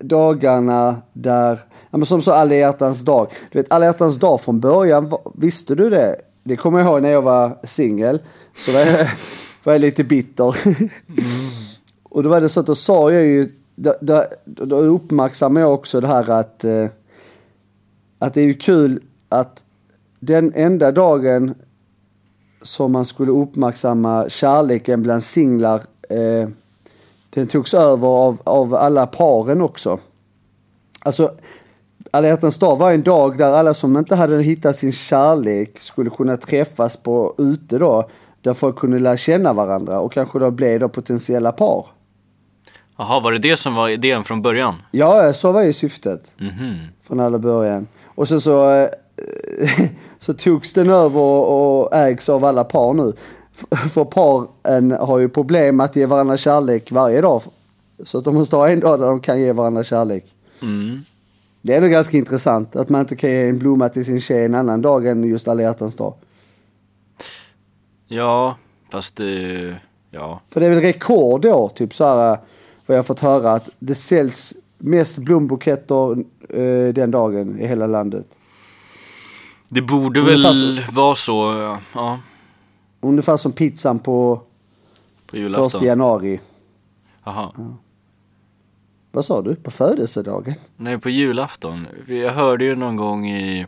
dagarna 0.00 1.02
där, 1.12 1.58
ja, 1.90 1.98
men 1.98 2.06
som 2.06 2.22
så 2.22 2.32
alla 2.32 2.54
hjärtans 2.54 3.00
dag. 3.00 3.30
Du 3.50 3.58
vet 3.58 3.72
alla 3.72 3.86
hjärtans 3.86 4.16
dag 4.16 4.40
från 4.40 4.60
början, 4.60 5.12
visste 5.34 5.74
du 5.74 5.90
det? 5.90 6.16
Det 6.44 6.56
kommer 6.56 6.78
jag 6.78 6.88
ihåg 6.88 7.02
när 7.02 7.10
jag 7.10 7.22
var 7.22 7.58
singel. 7.62 8.22
Så 8.58 8.72
var 8.72 8.80
jag, 8.80 9.08
var 9.64 9.72
jag 9.72 9.80
lite 9.80 10.04
bitter. 10.04 10.56
Och 12.02 12.22
då 12.22 12.28
var 12.28 12.40
det 12.40 12.48
så 12.48 12.60
att 12.60 12.66
då 12.66 12.74
sa 12.74 13.12
jag 13.12 13.24
ju, 13.24 13.48
då, 13.74 13.94
då, 14.00 14.24
då 14.44 14.76
uppmärksammade 14.76 15.66
jag 15.66 15.74
också 15.74 16.00
det 16.00 16.08
här 16.08 16.30
att, 16.30 16.64
eh, 16.64 16.86
att 18.18 18.34
det 18.34 18.40
är 18.40 18.44
ju 18.44 18.54
kul 18.54 19.02
att 19.28 19.64
den 20.20 20.52
enda 20.54 20.92
dagen 20.92 21.54
som 22.62 22.92
man 22.92 23.04
skulle 23.04 23.32
uppmärksamma 23.32 24.28
kärleken 24.28 25.02
bland 25.02 25.22
singlar. 25.22 25.80
Eh, 26.10 26.48
den 27.30 27.46
togs 27.46 27.74
över 27.74 28.08
av, 28.08 28.40
av 28.44 28.74
alla 28.74 29.06
paren 29.06 29.60
också. 29.62 29.98
Alltså, 31.04 31.32
alla 32.10 32.28
hjärtans 32.28 32.58
dag 32.58 32.76
var 32.76 32.92
en 32.92 33.02
dag 33.02 33.38
där 33.38 33.52
alla 33.52 33.74
som 33.74 33.96
inte 33.96 34.16
hade 34.16 34.42
hittat 34.42 34.76
sin 34.76 34.92
kärlek 34.92 35.78
skulle 35.78 36.10
kunna 36.10 36.36
träffas 36.36 36.96
på 36.96 37.34
ute 37.38 37.78
då. 37.78 38.08
Där 38.40 38.54
folk 38.54 38.76
kunde 38.76 38.98
lära 38.98 39.16
känna 39.16 39.52
varandra 39.52 40.00
och 40.00 40.12
kanske 40.12 40.38
då 40.38 40.50
blev 40.50 40.80
då 40.80 40.88
potentiella 40.88 41.52
par. 41.52 41.86
Jaha, 42.98 43.20
var 43.20 43.32
det 43.32 43.38
det 43.38 43.56
som 43.56 43.74
var 43.74 43.88
idén 43.88 44.24
från 44.24 44.42
början? 44.42 44.74
Ja, 44.90 45.32
så 45.32 45.52
var 45.52 45.62
ju 45.62 45.72
syftet 45.72 46.32
Mhm. 46.38 46.78
från 47.02 47.20
alla 47.20 47.38
början. 47.38 47.86
Och 48.14 48.28
sen 48.28 48.40
så, 48.40 48.70
eh, 48.74 48.88
så 50.18 50.32
togs 50.32 50.72
den 50.72 50.90
över 50.90 51.20
och, 51.20 51.94
ägs 51.94 52.28
av 52.28 52.44
alla 52.44 52.64
par 52.64 52.94
nu. 52.94 53.12
För 53.92 54.04
paren 54.04 54.90
har 54.90 55.18
ju 55.18 55.28
problem 55.28 55.80
att 55.80 55.96
ge 55.96 56.06
varandra 56.06 56.36
kärlek 56.36 56.92
varje 56.92 57.20
dag. 57.20 57.42
Så 58.04 58.18
att 58.18 58.24
de 58.24 58.34
måste 58.34 58.56
ha 58.56 58.68
en 58.68 58.80
dag 58.80 59.00
där 59.00 59.06
de 59.06 59.20
kan 59.20 59.40
ge 59.40 59.52
varandra 59.52 59.84
kärlek. 59.84 60.24
Mm. 60.62 61.00
Det 61.62 61.74
är 61.74 61.80
nog 61.80 61.90
ganska 61.90 62.16
intressant 62.16 62.76
att 62.76 62.88
man 62.88 63.00
inte 63.00 63.16
kan 63.16 63.30
ge 63.30 63.48
en 63.48 63.58
blomma 63.58 63.88
till 63.88 64.04
sin 64.04 64.20
tjej 64.20 64.44
en 64.44 64.54
annan 64.54 64.82
dag 64.82 65.06
än 65.06 65.24
just 65.24 65.48
alla 65.48 65.62
hjärtans 65.62 65.96
dag. 65.96 66.14
Ja, 68.08 68.56
fast 68.90 69.16
det, 69.16 69.76
ja. 70.10 70.40
För 70.50 70.60
det 70.60 70.66
är 70.66 70.70
väl 70.70 70.80
rekord 70.80 71.42
då, 71.42 71.68
typ 71.68 71.94
så 71.94 72.04
här, 72.04 72.38
vad 72.86 72.96
jag 72.96 72.98
har 72.98 73.02
fått 73.02 73.20
höra, 73.20 73.52
att 73.52 73.68
det 73.78 73.94
säljs 73.94 74.54
mest 74.78 75.18
blombuketter 75.18 76.24
eh, 76.48 76.94
den 76.94 77.10
dagen 77.10 77.60
i 77.60 77.66
hela 77.66 77.86
landet. 77.86 78.38
Det 79.74 79.82
borde 79.82 80.20
Ungefär 80.20 80.52
väl 80.54 80.84
vara 80.92 81.14
så, 81.14 81.32
ja, 81.60 81.80
ja, 81.94 82.18
Ungefär 83.00 83.36
som 83.36 83.52
pizzan 83.52 83.98
på 83.98 84.36
på 84.36 84.42
första 85.26 85.38
julafton. 85.38 85.84
januari. 85.84 86.40
Jaha. 87.24 87.52
Vad 89.12 89.24
sa 89.24 89.42
du? 89.42 89.54
På 89.56 89.70
födelsedagen? 89.70 90.54
Nej, 90.76 90.98
på 90.98 91.10
julafton. 91.10 91.86
Jag 92.06 92.32
hörde 92.32 92.64
ju 92.64 92.76
någon 92.76 92.96
gång 92.96 93.30
i, 93.30 93.66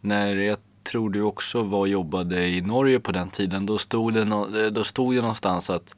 när 0.00 0.36
jag 0.36 0.58
tror 0.90 1.10
du 1.10 1.22
också 1.22 1.62
var 1.62 1.86
jobbade 1.86 2.48
i 2.48 2.60
Norge 2.60 3.00
på 3.00 3.12
den 3.12 3.30
tiden, 3.30 3.66
då 3.66 3.78
stod 3.78 4.14
det, 4.14 4.24
nå- 4.24 4.70
då 4.70 4.84
stod 4.84 5.14
det 5.14 5.20
någonstans 5.20 5.70
att 5.70 5.94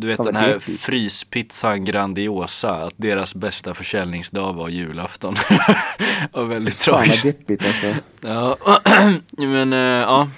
du 0.00 0.06
vet 0.06 0.24
den 0.24 0.36
här 0.36 0.58
fryspizzan 0.58 1.84
Grandiosa, 1.84 2.74
att 2.74 2.94
deras 2.96 3.34
bästa 3.34 3.74
försäljningsdag 3.74 4.52
var 4.52 4.68
julafton. 4.68 5.36
och 6.32 6.50
väldigt 6.50 6.74
Fan 6.74 6.94
vad 6.94 7.04
tragiskt. 7.04 7.22
deppigt 7.22 7.66
alltså. 7.66 7.86
Ja, 8.20 8.56
men 9.30 9.72
eh, 9.72 9.78
ja. 9.78 10.28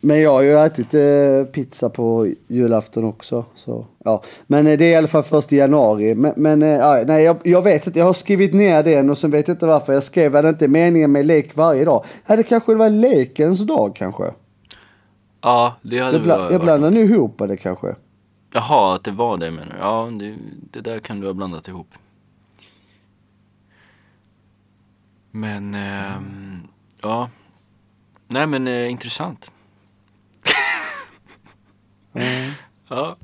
Men 0.00 0.20
jag 0.20 0.30
har 0.32 0.42
ju 0.42 0.58
ätit 0.58 0.94
eh, 0.94 1.52
pizza 1.52 1.90
på 1.90 2.26
julafton 2.46 3.04
också. 3.04 3.44
Så, 3.54 3.86
ja. 4.04 4.22
Men 4.46 4.66
eh, 4.66 4.78
det 4.78 4.84
är 4.84 4.90
i 4.90 4.96
alla 4.96 5.08
fall 5.08 5.22
först 5.22 5.52
i 5.52 5.56
januari. 5.56 6.14
Men, 6.14 6.32
men 6.36 6.58
nej, 7.06 7.22
jag, 7.24 7.36
jag 7.44 7.62
vet 7.62 7.86
inte, 7.86 7.98
jag 7.98 8.06
har 8.06 8.12
skrivit 8.12 8.54
ner 8.54 8.82
den 8.82 9.10
och 9.10 9.18
så 9.18 9.28
vet 9.28 9.48
jag 9.48 9.54
inte 9.54 9.66
varför. 9.66 9.92
Jag 9.92 10.02
skrev 10.02 10.32
det 10.32 10.48
inte 10.48 10.68
meningen 10.68 11.12
med 11.12 11.26
lek 11.26 11.56
varje 11.56 11.84
dag. 11.84 12.04
Ja, 12.26 12.36
det 12.36 12.42
kanske 12.42 12.74
var 12.74 12.90
lekens 12.90 13.60
dag 13.60 13.96
kanske. 13.96 14.24
Ja, 15.42 15.76
det 15.82 15.98
hade 15.98 16.16
Jag, 16.16 16.22
bla, 16.22 16.52
jag 16.52 16.60
blandar 16.60 16.90
nu 16.90 17.00
ihop 17.00 17.42
det 17.48 17.56
kanske. 17.56 17.94
Jaha, 18.52 18.94
att 18.94 19.04
det 19.04 19.10
var 19.10 19.36
det 19.36 19.50
menar 19.50 19.72
du? 19.72 19.78
Ja, 19.78 20.10
det, 20.12 20.36
det 20.70 20.80
där 20.80 21.00
kan 21.00 21.20
du 21.20 21.26
ha 21.26 21.34
blandat 21.34 21.68
ihop. 21.68 21.94
Men, 25.30 25.74
ehm, 25.74 26.68
ja. 27.00 27.30
Nej 28.28 28.46
men 28.46 28.68
eh, 28.68 28.90
intressant. 28.90 29.50
Ja. 32.88 33.16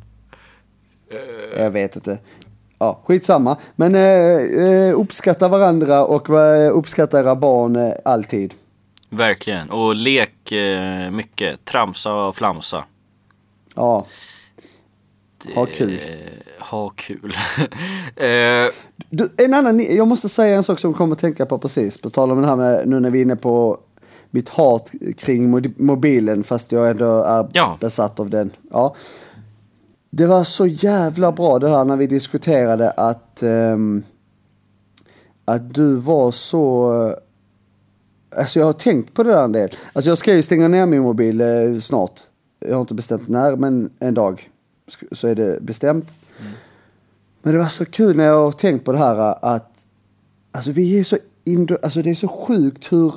Jag 1.56 1.70
vet 1.70 1.96
inte. 1.96 2.18
Ja, 2.78 3.00
skitsamma. 3.04 3.56
Men 3.76 3.94
eh, 3.94 4.64
eh, 4.66 5.00
uppskatta 5.00 5.48
varandra 5.48 6.04
och 6.04 6.30
eh, 6.30 6.76
uppskatta 6.76 7.20
era 7.20 7.36
barn 7.36 7.76
eh, 7.76 7.92
alltid. 8.04 8.54
Verkligen. 9.08 9.70
Och 9.70 9.94
lek 9.94 10.52
eh, 10.52 11.10
mycket. 11.10 11.64
Tramsa 11.64 12.14
och 12.14 12.36
flamsa. 12.36 12.84
Ja. 13.74 14.06
Ha 15.55 15.66
kul. 15.66 15.93
Eh, 15.95 16.64
ha 16.70 16.89
kul. 16.97 17.32
eh, 18.16 18.72
Du, 19.11 19.28
en 19.37 19.55
annan, 19.55 19.80
jag 19.97 20.09
måste 20.09 20.28
säga 20.28 20.57
en 20.57 20.62
sak 20.62 20.78
som 20.78 20.91
jag 20.91 20.99
kommer 20.99 21.12
att 21.14 21.18
tänka 21.20 21.47
på 21.47 21.59
precis. 21.59 21.99
På 21.99 22.11
tal 22.11 22.30
om 22.32 22.41
det 22.41 22.47
här 22.47 22.57
med, 22.57 22.89
nu 22.89 23.01
när 23.01 23.11
vi 23.11 23.18
är 23.18 23.22
inne 23.22 23.37
på 23.37 23.78
mitt 24.30 24.49
hat 24.49 24.93
kring 25.18 25.55
mo- 25.55 25.74
mobilen 25.76 26.43
fast 26.45 26.72
jag 26.72 26.91
ändå 26.91 27.22
är 27.22 27.49
Ja. 27.53 27.78
besatt 27.80 28.20
av 28.20 28.30
den. 28.30 28.51
Ja. 28.70 28.95
Det 30.11 30.26
var 30.26 30.45
så 30.45 30.66
jävla 30.66 31.32
bra 31.32 31.59
det 31.59 31.68
här 31.68 31.84
när 31.84 31.97
vi 31.97 32.07
diskuterade 32.07 32.91
att, 32.91 33.43
ehm, 33.43 34.03
att 35.45 35.74
du 35.74 35.95
var 35.97 36.30
så... 36.30 36.91
Alltså 38.37 38.59
jag 38.59 38.66
har 38.66 38.72
tänkt 38.72 39.14
på 39.14 39.22
det 39.22 39.30
där 39.32 39.45
en 39.45 39.53
del. 39.53 39.70
Alltså 39.93 40.11
jag 40.11 40.18
ska 40.18 40.34
ju 40.34 40.43
stänga 40.43 40.68
ner 40.68 40.87
min 40.87 41.01
mobil 41.03 41.41
eh, 41.41 41.78
snart. 41.80 42.20
Jag 42.61 42.74
har 42.74 42.80
inte 42.80 42.95
bestämt 42.95 43.28
när 43.28 43.57
men 43.57 43.91
en 43.99 44.14
dag 44.14 44.51
så 45.12 45.28
är 45.28 45.34
det 45.34 45.62
bestämt. 45.62 46.12
Men 47.43 47.53
det 47.53 47.59
var 47.59 47.66
så 47.66 47.84
kul 47.84 48.16
när 48.16 48.24
jag 48.24 48.45
har 48.45 48.53
tänkt 48.53 48.84
på 48.84 48.93
det 48.93 48.99
här 48.99 49.45
att 49.55 49.84
alltså 50.53 50.70
vi 50.70 50.99
är 50.99 51.05
så 51.05 51.18
indo, 51.45 51.76
alltså 51.82 52.03
det 52.03 52.11
är 52.11 52.14
så 52.14 52.28
sjukt 52.28 52.93
hur 52.93 53.14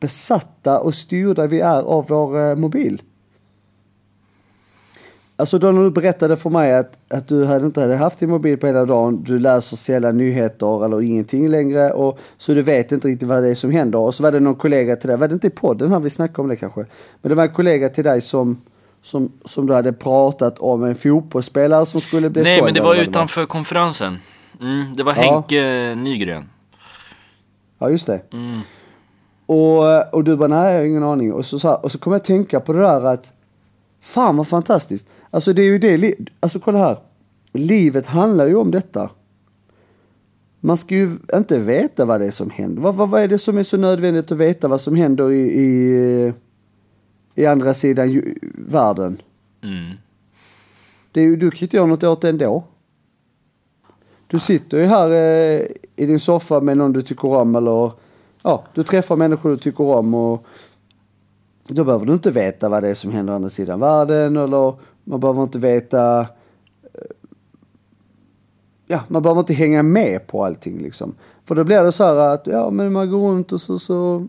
besatta 0.00 0.80
och 0.80 0.94
styrda 0.94 1.46
vi 1.46 1.60
är 1.60 1.82
av 1.82 2.06
vår 2.08 2.38
eh, 2.38 2.56
mobil. 2.56 3.02
Alltså 5.36 5.58
då 5.58 5.72
när 5.72 5.82
du 5.82 5.90
berättade 5.90 6.36
för 6.36 6.50
mig 6.50 6.74
att, 6.74 6.98
att 7.08 7.28
du 7.28 7.44
hade 7.44 7.66
inte 7.66 7.80
hade 7.80 7.96
haft 7.96 8.18
din 8.18 8.30
mobil 8.30 8.58
på 8.58 8.66
hela 8.66 8.84
dagen, 8.84 9.24
du 9.26 9.38
läser 9.38 9.76
sällan 9.76 10.16
nyheter 10.16 10.84
eller 10.84 11.02
ingenting 11.02 11.48
längre 11.48 11.92
och 11.92 12.18
så 12.38 12.54
du 12.54 12.62
vet 12.62 12.92
inte 12.92 13.08
riktigt 13.08 13.28
vad 13.28 13.42
det 13.42 13.50
är 13.50 13.54
som 13.54 13.70
händer. 13.70 13.98
Och 13.98 14.14
så 14.14 14.22
var 14.22 14.32
det 14.32 14.40
någon 14.40 14.54
kollega 14.54 14.96
till 14.96 15.08
dig, 15.08 15.16
var 15.16 15.28
det 15.28 15.34
inte 15.34 15.46
i 15.46 15.50
podden 15.50 15.92
här 15.92 16.00
vi 16.00 16.10
snackade 16.10 16.42
om 16.42 16.48
det 16.48 16.56
kanske? 16.56 16.86
Men 17.22 17.28
det 17.28 17.34
var 17.34 17.42
en 17.42 17.54
kollega 17.54 17.88
till 17.88 18.04
dig 18.04 18.20
som, 18.20 18.60
som, 19.02 19.32
som 19.44 19.66
du 19.66 19.74
hade 19.74 19.92
pratat 19.92 20.58
om 20.58 20.84
en 20.84 20.94
fotbollsspelare 20.94 21.86
som 21.86 22.00
skulle 22.00 22.30
bli 22.30 22.42
nej 22.42 22.58
såld 22.58 22.64
men 22.64 22.74
det 22.74 22.80
var 22.80 22.94
utanför 22.94 23.46
konferensen. 23.46 24.18
Mm, 24.60 24.96
det 24.96 25.02
var 25.02 25.14
Ja. 25.16 25.22
Henke 25.22 25.94
Nygren. 25.94 26.48
Ja, 27.78 27.90
just 27.90 28.06
det. 28.06 28.22
Mm. 28.32 28.60
Och, 29.46 30.14
och 30.14 30.24
du 30.24 30.36
bara, 30.36 30.48
nej 30.48 30.72
jag 30.72 30.80
har 30.80 30.86
ingen 30.86 31.02
aning. 31.02 31.32
Och 31.32 31.46
så, 31.46 31.58
så 31.58 31.68
här, 31.68 31.84
och 31.84 31.92
så 31.92 31.98
kom 31.98 32.12
jag 32.12 32.20
att 32.20 32.24
tänka 32.24 32.60
på 32.60 32.72
det 32.72 32.78
där 32.80 33.04
att, 33.04 33.32
fan 34.00 34.36
vad 34.36 34.48
fantastiskt. 34.48 35.08
Alltså 35.30 35.52
det 35.52 35.62
är 35.62 35.66
ju 35.66 35.78
det, 35.78 36.14
alltså 36.40 36.60
kolla 36.60 36.78
här. 36.78 36.98
Livet 37.52 38.06
handlar 38.06 38.46
ju 38.46 38.56
om 38.56 38.70
detta. 38.70 39.10
Man 40.60 40.76
ska 40.76 40.94
ju 40.94 41.10
inte 41.34 41.58
veta 41.58 42.04
vad 42.04 42.20
det 42.20 42.26
är 42.26 42.30
som 42.30 42.50
händer. 42.50 42.82
Vad, 42.82 42.94
vad, 42.94 43.10
vad 43.10 43.22
är 43.22 43.28
det 43.28 43.38
som 43.38 43.58
är 43.58 43.62
så 43.62 43.76
nödvändigt 43.76 44.32
att 44.32 44.38
veta 44.38 44.68
vad 44.68 44.80
som 44.80 44.94
händer 44.94 45.30
i, 45.30 45.40
i, 45.40 46.32
i 47.34 47.46
andra 47.46 47.74
sidan 47.74 48.10
ju, 48.10 48.34
världen? 48.54 49.22
Mm. 49.62 49.94
Det 51.12 51.20
är 51.20 51.24
ju, 51.24 51.36
du 51.36 51.50
kan 51.50 51.62
inte 51.62 51.76
göra 51.76 51.86
något 51.86 52.04
åt 52.04 52.22
det 52.22 52.28
ändå. 52.28 52.64
Du 54.26 54.38
sitter 54.38 54.78
ju 54.78 54.84
här 54.84 55.10
eh, 55.10 55.66
i 55.96 56.06
din 56.06 56.20
soffa 56.20 56.60
med 56.60 56.76
någon 56.76 56.92
du 56.92 57.02
tycker 57.02 57.28
om 57.28 57.56
eller 57.56 57.92
ja, 58.42 58.64
du 58.74 58.82
träffar 58.82 59.16
människor 59.16 59.50
du 59.50 59.56
tycker 59.56 59.84
om 59.84 60.14
och 60.14 60.46
då 61.68 61.84
behöver 61.84 62.06
du 62.06 62.12
inte 62.12 62.30
veta 62.30 62.68
vad 62.68 62.82
det 62.82 62.88
är 62.88 62.94
som 62.94 63.12
händer 63.12 63.34
andra 63.34 63.50
sidan 63.50 63.80
världen 63.80 64.36
eller 64.36 64.74
man 65.04 65.20
behöver 65.20 65.42
inte 65.42 65.58
veta 65.58 66.26
ja, 68.90 69.00
man 69.08 69.22
behöver 69.22 69.40
inte 69.40 69.54
hänga 69.54 69.82
med 69.82 70.26
på 70.26 70.44
allting 70.44 70.78
liksom. 70.78 71.14
För 71.44 71.54
då 71.54 71.64
blir 71.64 71.84
det 71.84 71.92
så 71.92 72.04
här 72.04 72.14
att, 72.14 72.46
ja 72.46 72.70
men 72.70 72.92
man 72.92 73.10
går 73.10 73.28
runt 73.28 73.52
och 73.52 73.60
så, 73.60 73.78
så 73.78 74.26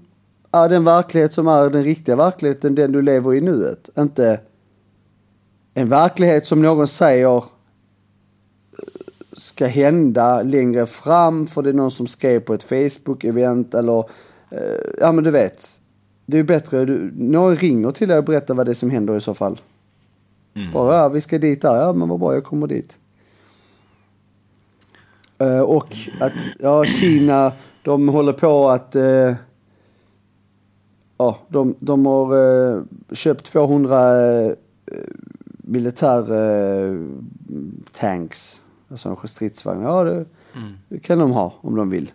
är 0.52 0.70
den 0.70 0.84
verklighet 0.84 1.34
som 1.34 1.48
är 1.48 1.70
den 1.70 1.84
riktiga 1.84 2.16
verkligheten 2.16 2.76
den 2.76 2.92
du 2.92 3.02
lever 3.02 3.34
i 3.34 3.42
nuet. 3.42 3.90
Inte 3.98 4.40
en 5.74 5.90
verklighet 5.90 6.46
som 6.46 6.62
någon 6.62 6.88
säger 6.88 7.44
ska 9.34 9.68
hända 9.68 10.42
längre 10.42 10.86
fram 10.86 11.48
för 11.48 11.62
det 11.62 11.70
är 11.70 11.74
någon 11.74 11.92
som 11.92 12.08
skrev 12.08 12.40
på 12.40 12.54
ett 12.54 12.70
Facebook-event 12.70 13.76
eller 13.76 14.00
eh, 14.50 14.80
ja 15.00 15.12
men 15.12 15.24
du 15.24 15.32
vet. 15.32 15.82
Det 16.26 16.38
är 16.38 16.44
bättre, 16.44 16.86
du, 16.86 17.12
någon 17.16 17.56
ringer 17.56 17.92
till 17.92 18.08
dig 18.08 18.18
och 18.18 18.24
berättar 18.24 18.54
vad 18.54 18.66
det 18.66 18.72
är 18.72 18.74
som 18.74 18.90
händer 18.90 19.18
i 19.18 19.22
så 19.22 19.34
fall. 19.34 19.62
Mm. 20.56 20.72
Bara 20.72 20.98
ja, 20.98 21.10
vi 21.10 21.22
ska 21.22 21.38
dit 21.38 21.62
där, 21.62 21.76
ja 21.76 21.94
men 21.94 22.10
vad 22.10 22.20
bra 22.20 22.34
jag 22.34 22.44
kommer 22.44 22.68
dit. 22.68 23.00
Eh, 25.38 25.62
och 25.62 25.96
att 26.20 26.34
ja, 26.60 26.86
Kina, 26.86 27.52
de 27.84 28.10
håller 28.10 28.34
på 28.34 28.70
att 28.70 28.96
eh, 28.96 29.34
ja, 31.22 31.38
de, 31.50 31.76
de 31.80 32.06
har 32.06 32.38
eh, 32.76 32.82
köpt 33.12 33.46
200 33.46 34.22
eh, 34.46 34.52
militär 35.64 36.20
eh, 36.34 36.96
alltså 38.90 39.16
stridsvagnar. 39.28 39.90
Ja, 39.90 40.04
det, 40.04 40.26
Mm. 40.56 40.74
det 40.90 41.00
kan 41.00 41.20
de 41.20 41.32
ha 41.32 41.54
om 41.62 41.76
de 41.76 41.90
vill. 41.90 42.12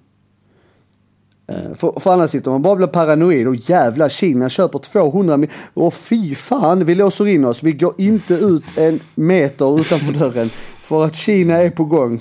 Eh, 1.47 1.75
För, 1.75 2.01
för 2.01 2.13
annars 2.13 2.31
sitter 2.31 2.51
man 2.51 2.63
bara 2.63 2.71
och 2.73 2.77
blir 2.77 2.87
paranoid 2.87 3.47
och 3.49 3.57
jävla 3.57 4.09
Kina 4.09 4.49
köper 4.49 4.79
200 4.79 5.37
mil. 5.37 5.51
Åh 5.75 5.91
fy 5.91 6.35
fan, 6.35 6.85
vi 6.85 6.95
låser 6.95 7.27
in 7.29 7.45
oss. 7.45 7.63
Vi 7.63 7.73
går 7.73 7.95
inte 7.99 8.35
ut 8.35 8.65
en 8.77 9.01
meter 9.15 9.81
utanför 9.81 10.13
dörren. 10.13 10.51
För 10.81 11.05
att 11.05 11.15
Kina 11.15 11.55
är 11.55 11.71
på 11.71 11.85
gång. 11.85 12.21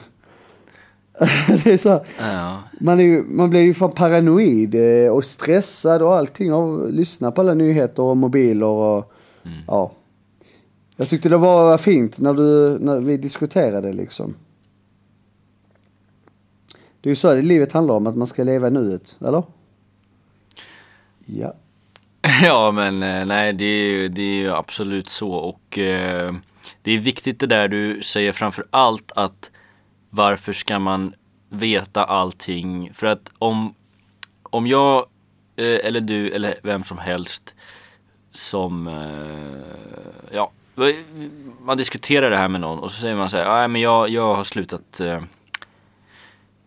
det 1.63 1.73
är 1.73 1.77
så 1.77 1.89
här, 1.89 2.05
Ja. 2.19 2.63
man, 2.79 2.99
är 2.99 3.03
ju, 3.03 3.23
man 3.23 3.49
blir 3.49 3.61
ju 3.61 3.73
fan 3.73 3.91
paranoid 3.91 4.75
eh, 4.75 5.09
och 5.11 5.25
stressad 5.25 6.01
och 6.01 6.15
allting 6.15 6.53
av 6.53 6.83
att 6.83 6.93
lyssna 6.93 7.31
på 7.31 7.41
alla 7.41 7.53
nyheter 7.53 8.03
och 8.03 8.17
mobiler 8.17 8.65
och 8.65 9.13
ja. 9.67 9.91
Jag 10.97 11.09
tyckte 11.09 11.29
det 11.29 11.37
var 11.37 11.77
fint 11.77 12.19
när, 12.19 12.33
du, 12.33 12.77
när 12.79 12.99
vi 12.99 13.17
diskuterade 13.17 13.93
liksom. 13.93 14.35
Det 17.01 17.07
är 17.09 17.11
ju 17.11 17.15
så 17.15 17.33
det 17.33 17.41
livet 17.41 17.71
handlar 17.71 17.95
om, 17.95 18.07
att 18.07 18.15
man 18.15 18.27
ska 18.27 18.43
leva 18.43 18.69
nuet, 18.69 19.17
eller? 19.27 19.43
Ja. 21.25 21.53
Ja 22.43 22.71
men 22.71 23.03
eh, 23.03 23.25
nej 23.25 23.53
det 23.53 23.65
är, 23.65 23.89
ju- 23.89 24.09
det 24.09 24.21
är 24.21 24.35
ju 24.35 24.51
absolut 24.51 25.09
så 25.09 25.31
och 25.31 25.77
eh, 25.79 26.33
det 26.81 26.91
är 26.91 26.97
viktigt 26.99 27.39
det 27.39 27.47
där 27.47 27.67
du 27.67 28.01
säger 28.03 28.31
framför 28.31 28.65
allt 28.69 29.11
att 29.15 29.51
varför 30.15 30.53
ska 30.53 30.79
man 30.79 31.13
veta 31.49 32.03
allting? 32.03 32.93
För 32.93 33.07
att 33.07 33.31
om, 33.39 33.75
om 34.43 34.67
jag 34.67 35.05
eh, 35.55 35.79
eller 35.87 36.01
du 36.01 36.29
eller 36.29 36.55
vem 36.63 36.83
som 36.83 36.97
helst 36.97 37.55
som, 38.31 38.87
eh, 38.87 40.35
ja, 40.35 40.51
man 41.61 41.77
diskuterar 41.77 42.29
det 42.29 42.37
här 42.37 42.47
med 42.47 42.61
någon 42.61 42.79
och 42.79 42.91
så 42.91 43.01
säger 43.01 43.15
man 43.15 43.29
så 43.29 43.37
här, 43.37 43.45
nej 43.45 43.67
men 43.67 43.81
jag, 43.81 44.09
jag 44.09 44.35
har 44.35 44.43
slutat 44.43 44.99
eh. 44.99 45.21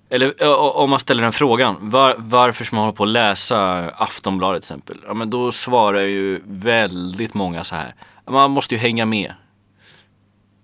eller 0.08 0.48
om 0.76 0.90
man 0.90 1.00
ställer 1.00 1.22
den 1.22 1.32
frågan, 1.32 1.76
var, 1.80 2.14
varför 2.18 2.64
ska 2.64 2.76
man 2.76 2.84
hålla 2.84 2.96
på 2.96 3.02
att 3.02 3.08
läsa 3.08 3.90
Aftonbladet 3.90 4.62
till 4.62 4.72
exempel? 4.72 4.98
Ja 5.06 5.14
men 5.14 5.30
då 5.30 5.52
svarar 5.52 6.00
ju 6.00 6.40
väldigt 6.44 7.34
många 7.34 7.64
så 7.64 7.74
här, 7.74 7.94
man 8.26 8.50
måste 8.50 8.74
ju 8.74 8.80
hänga 8.80 9.06
med. 9.06 9.34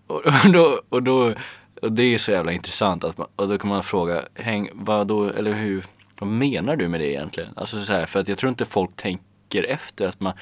Och, 0.06 0.26
och, 0.44 0.52
då, 0.52 0.80
och, 0.88 1.02
då, 1.02 1.34
och 1.84 1.92
det 1.92 2.14
är 2.14 2.18
så 2.18 2.30
jävla 2.30 2.52
intressant 2.52 3.04
att 3.04 3.18
man, 3.18 3.26
och 3.36 3.48
då 3.48 3.58
kan 3.58 3.70
man 3.70 3.82
fråga, 3.82 4.24
häng, 4.34 4.68
vad 4.72 5.06
då, 5.06 5.28
eller 5.28 5.52
hur, 5.52 5.84
vad 6.18 6.28
menar 6.28 6.76
du 6.76 6.88
med 6.88 7.00
det 7.00 7.10
egentligen? 7.10 7.50
Alltså 7.56 7.84
så 7.84 7.92
här, 7.92 8.06
för 8.06 8.20
att 8.20 8.28
jag 8.28 8.38
tror 8.38 8.50
inte 8.50 8.64
folk 8.64 8.96
tänker 8.96 9.62
efter 9.62 10.06
att 10.06 10.20
man, 10.20 10.32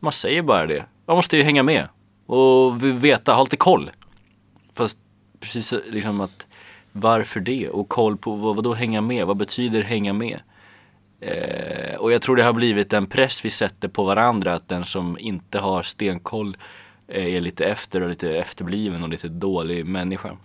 man 0.00 0.12
säger 0.12 0.42
bara 0.42 0.66
det. 0.66 0.84
Man 1.06 1.16
måste 1.16 1.36
ju 1.36 1.42
hänga 1.42 1.62
med 1.62 1.88
och 2.26 2.84
veta, 2.84 3.32
ha 3.32 3.42
lite 3.42 3.56
koll. 3.56 3.90
Fast 4.74 4.98
precis 5.40 5.66
så, 5.66 5.80
liksom 5.86 6.20
att 6.20 6.46
varför 6.92 7.40
det? 7.40 7.68
Och 7.68 7.88
koll 7.88 8.16
på 8.16 8.34
vad, 8.34 8.56
vad 8.56 8.64
då 8.64 8.74
hänga 8.74 9.00
med? 9.00 9.26
Vad 9.26 9.36
betyder 9.36 9.82
hänga 9.82 10.12
med? 10.12 10.40
Eh, 11.20 11.94
och 11.94 12.12
jag 12.12 12.22
tror 12.22 12.36
det 12.36 12.42
har 12.42 12.52
blivit 12.52 12.92
en 12.92 13.06
press 13.06 13.44
vi 13.44 13.50
sätter 13.50 13.88
på 13.88 14.04
varandra 14.04 14.54
att 14.54 14.68
den 14.68 14.84
som 14.84 15.18
inte 15.18 15.58
har 15.58 15.82
stenkoll 15.82 16.56
eh, 17.08 17.34
är 17.34 17.40
lite 17.40 17.64
efter 17.64 18.00
och 18.00 18.08
lite 18.08 18.36
efterbliven 18.36 19.02
och 19.02 19.08
lite 19.08 19.28
dålig 19.28 19.86
människa. 19.86 20.36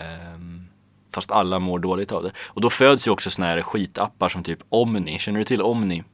Ehm, 0.00 0.66
fast 1.14 1.30
alla 1.30 1.58
mår 1.58 1.78
dåligt 1.78 2.12
av 2.12 2.22
det. 2.22 2.32
Och 2.36 2.60
då 2.60 2.70
föds 2.70 3.06
ju 3.06 3.10
också 3.10 3.30
såna 3.30 3.46
här 3.46 3.62
skitappar 3.62 4.28
som 4.28 4.42
typ 4.42 4.58
Omni. 4.68 5.18
Känner 5.18 5.38
du 5.38 5.44
till 5.44 5.62
Omni? 5.62 6.04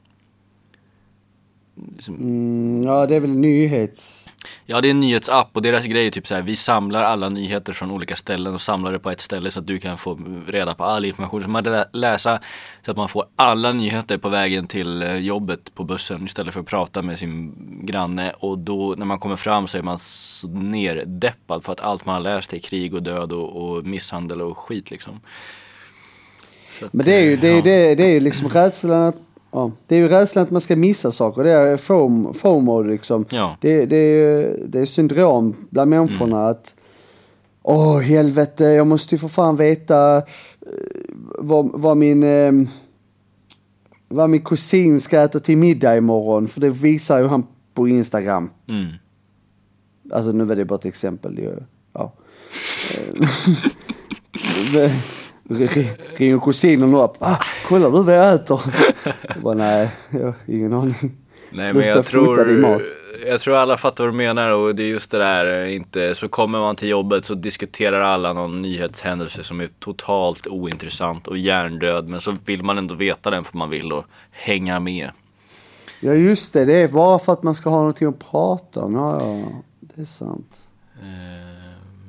Liksom- 1.95 2.15
Mm, 2.15 2.83
ja, 2.83 3.05
det 3.05 3.15
är 3.15 3.19
väl 3.19 3.29
nyhets... 3.35 4.27
Ja 4.65 4.81
det 4.81 4.87
är 4.87 4.89
en 4.89 4.99
nyhetsapp 4.99 5.49
och 5.53 5.61
deras 5.61 5.85
grej 5.85 6.07
är 6.07 6.11
typ 6.11 6.27
så 6.27 6.35
här, 6.35 6.41
vi 6.41 6.55
samlar 6.55 7.03
alla 7.03 7.29
nyheter 7.29 7.73
från 7.73 7.91
olika 7.91 8.15
ställen 8.15 8.53
och 8.53 8.61
samlar 8.61 8.91
det 8.91 8.99
på 8.99 9.11
ett 9.11 9.19
ställe 9.21 9.51
så 9.51 9.59
att 9.59 9.67
du 9.67 9.79
kan 9.79 9.97
få 9.97 10.19
reda 10.47 10.73
på 10.73 10.83
all 10.83 11.05
information. 11.05 11.43
Så 11.43 11.49
man 11.49 11.63
lä- 11.63 11.89
läsa 11.93 12.39
så 12.85 12.91
att 12.91 12.97
man 12.97 13.09
får 13.09 13.25
alla 13.35 13.73
nyheter 13.73 14.17
på 14.17 14.29
vägen 14.29 14.67
till 14.67 15.01
eh, 15.03 15.15
jobbet 15.15 15.75
på 15.75 15.83
bussen 15.83 16.25
istället 16.25 16.53
för 16.53 16.59
att 16.59 16.65
prata 16.65 17.01
med 17.01 17.19
sin 17.19 17.53
granne 17.85 18.31
och 18.39 18.57
då 18.57 18.95
när 18.97 19.05
man 19.05 19.19
kommer 19.19 19.35
fram 19.35 19.67
så 19.67 19.77
är 19.77 19.81
man 19.81 19.99
så 19.99 20.47
nerdeppad 20.47 21.63
för 21.63 21.71
att 21.71 21.79
allt 21.81 22.05
man 22.05 22.15
har 22.15 22.21
läst 22.21 22.53
är 22.53 22.59
krig 22.59 22.93
och 22.93 23.03
död 23.03 23.31
och, 23.31 23.61
och 23.77 23.85
misshandel 23.85 24.41
och 24.41 24.57
skit 24.57 24.91
liksom. 24.91 25.19
Att, 26.81 26.93
Men 26.93 27.05
det 27.05 27.13
är 27.13 27.21
ju, 27.21 27.37
det 27.37 27.47
är, 27.47 27.55
ja. 27.55 27.61
det, 27.61 27.95
det 27.95 28.03
är 28.03 28.19
liksom 28.19 28.49
rädslan 28.49 29.01
att, 29.01 29.15
ja, 29.51 29.71
det 29.87 29.95
är 29.95 29.99
ju 29.99 30.07
rädslan 30.07 30.43
att 30.43 30.51
man 30.51 30.61
ska 30.61 30.75
missa 30.75 31.11
saker. 31.11 31.43
Det 31.43 31.51
är 31.51 31.77
FOMO, 31.77 32.33
FOMO 32.33 32.81
liksom. 32.81 33.25
Ja. 33.29 33.57
Det, 33.61 33.85
det, 33.85 33.95
är, 33.95 34.57
det 34.67 34.79
är 34.79 34.85
syndrom 34.85 35.55
bland 35.69 35.89
människorna 35.89 36.37
Mm. 36.37 36.49
att 36.51 36.75
Åh 37.63 37.99
helvete, 37.99 38.63
jag 38.63 38.87
måste 38.87 39.15
ju 39.15 39.19
för 39.19 39.27
fan 39.27 39.55
veta 39.55 40.17
eh, 40.17 40.23
vad, 41.39 41.71
vad 41.73 41.97
min 41.97 42.23
eh, 42.23 42.51
vad 44.07 44.29
min 44.29 44.41
kusin 44.41 44.99
ska 44.99 45.21
äta 45.21 45.39
till 45.39 45.57
middag 45.57 45.97
imorgon. 45.97 46.47
För 46.47 46.61
det 46.61 46.69
visar 46.69 47.19
ju 47.19 47.27
han 47.27 47.47
på 47.73 47.87
Instagram. 47.87 48.49
Mm. 48.67 48.87
Alltså 50.13 50.31
nu 50.31 50.43
var 50.43 50.55
det 50.55 50.65
bara 50.65 50.75
ett 50.75 50.85
exempel. 50.85 51.39
Ja. 51.93 52.13
Ringer 56.15 56.39
kusinen 56.39 56.95
upp. 56.95 57.13
Ah, 57.19 57.37
kollar 57.67 57.91
du 57.91 58.03
vad 58.03 58.15
jag 58.15 58.33
äter? 58.33 58.59
Jag 59.27 59.43
bara, 59.43 59.53
nej, 59.53 59.91
jag 60.09 60.33
ingen 60.47 60.73
aning. 60.73 60.95
Nej, 61.53 61.71
Sluta 61.71 61.87
men 61.87 61.95
jag 61.95 62.05
tror, 62.05 62.45
din 62.45 62.61
mat. 62.61 62.81
jag 63.27 63.41
tror 63.41 63.55
alla 63.55 63.77
fattar 63.77 64.03
vad 64.03 64.13
du 64.13 64.17
menar 64.17 64.51
och 64.51 64.75
det 64.75 64.83
är 64.83 64.87
just 64.87 65.11
det 65.11 65.17
där, 65.17 65.65
eh, 65.65 65.75
inte, 65.75 66.15
så 66.15 66.27
kommer 66.27 66.59
man 66.61 66.75
till 66.75 66.89
jobbet 66.89 67.25
så 67.25 67.33
diskuterar 67.33 68.01
alla 68.01 68.33
någon 68.33 68.61
nyhetshändelse 68.61 69.43
som 69.43 69.61
är 69.61 69.69
totalt 69.79 70.47
ointressant 70.47 71.27
och 71.27 71.37
hjärndöd 71.37 72.07
men 72.09 72.21
så 72.21 72.35
vill 72.45 72.63
man 72.63 72.77
ändå 72.77 72.95
veta 72.95 73.29
den 73.29 73.43
för 73.43 73.57
man 73.57 73.69
vill 73.69 73.93
och 73.93 74.05
hänga 74.31 74.79
med. 74.79 75.11
Ja 75.99 76.13
just 76.13 76.53
det, 76.53 76.65
det 76.65 76.73
är 76.73 76.87
bara 76.87 77.19
för 77.19 77.33
att 77.33 77.43
man 77.43 77.55
ska 77.55 77.69
ha 77.69 77.77
någonting 77.77 78.07
att 78.07 78.31
prata 78.31 78.81
om. 78.81 78.93
Ja, 78.95 79.21
ja, 79.21 79.47
det 79.79 80.01
är 80.01 80.05
sant. 80.05 80.57
Eh, 81.01 81.50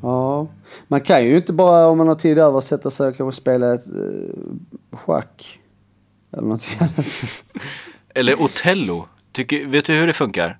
Ja, 0.02 0.48
man 0.88 1.00
kan 1.00 1.24
ju 1.24 1.36
inte 1.36 1.52
bara 1.52 1.86
om 1.86 1.98
man 1.98 2.08
har 2.08 2.14
tid 2.14 2.38
över 2.38 2.60
sätta 2.60 2.90
sig 2.90 3.08
och 3.08 3.16
kanske 3.16 3.40
spela 3.40 3.74
ett 3.74 3.86
eh, 3.86 4.96
schack. 4.96 5.60
Eller 6.36 6.48
något 6.48 6.62
annat. 6.80 7.06
Eller 8.14 8.42
Otello, 8.42 9.06
Tycker, 9.32 9.66
vet 9.66 9.86
du 9.86 9.92
hur 9.94 10.06
det 10.06 10.12
funkar? 10.12 10.58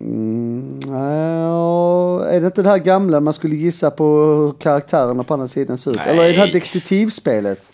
Mm, 0.00 0.78
ja, 0.86 2.24
är 2.24 2.40
det 2.40 2.46
inte 2.46 2.62
det 2.62 2.68
här 2.68 2.78
gamla 2.78 3.20
man 3.20 3.34
skulle 3.34 3.54
gissa 3.54 3.90
på 3.90 4.04
hur 4.04 4.52
karaktärerna 4.52 5.24
på 5.24 5.34
andra 5.34 5.48
sidan 5.48 5.78
ser 5.78 5.90
ut? 5.90 5.96
Eller 5.96 6.24
är 6.24 6.28
det 6.28 6.38
här 6.38 6.44
Nej. 6.44 6.52
detektivspelet? 6.52 7.72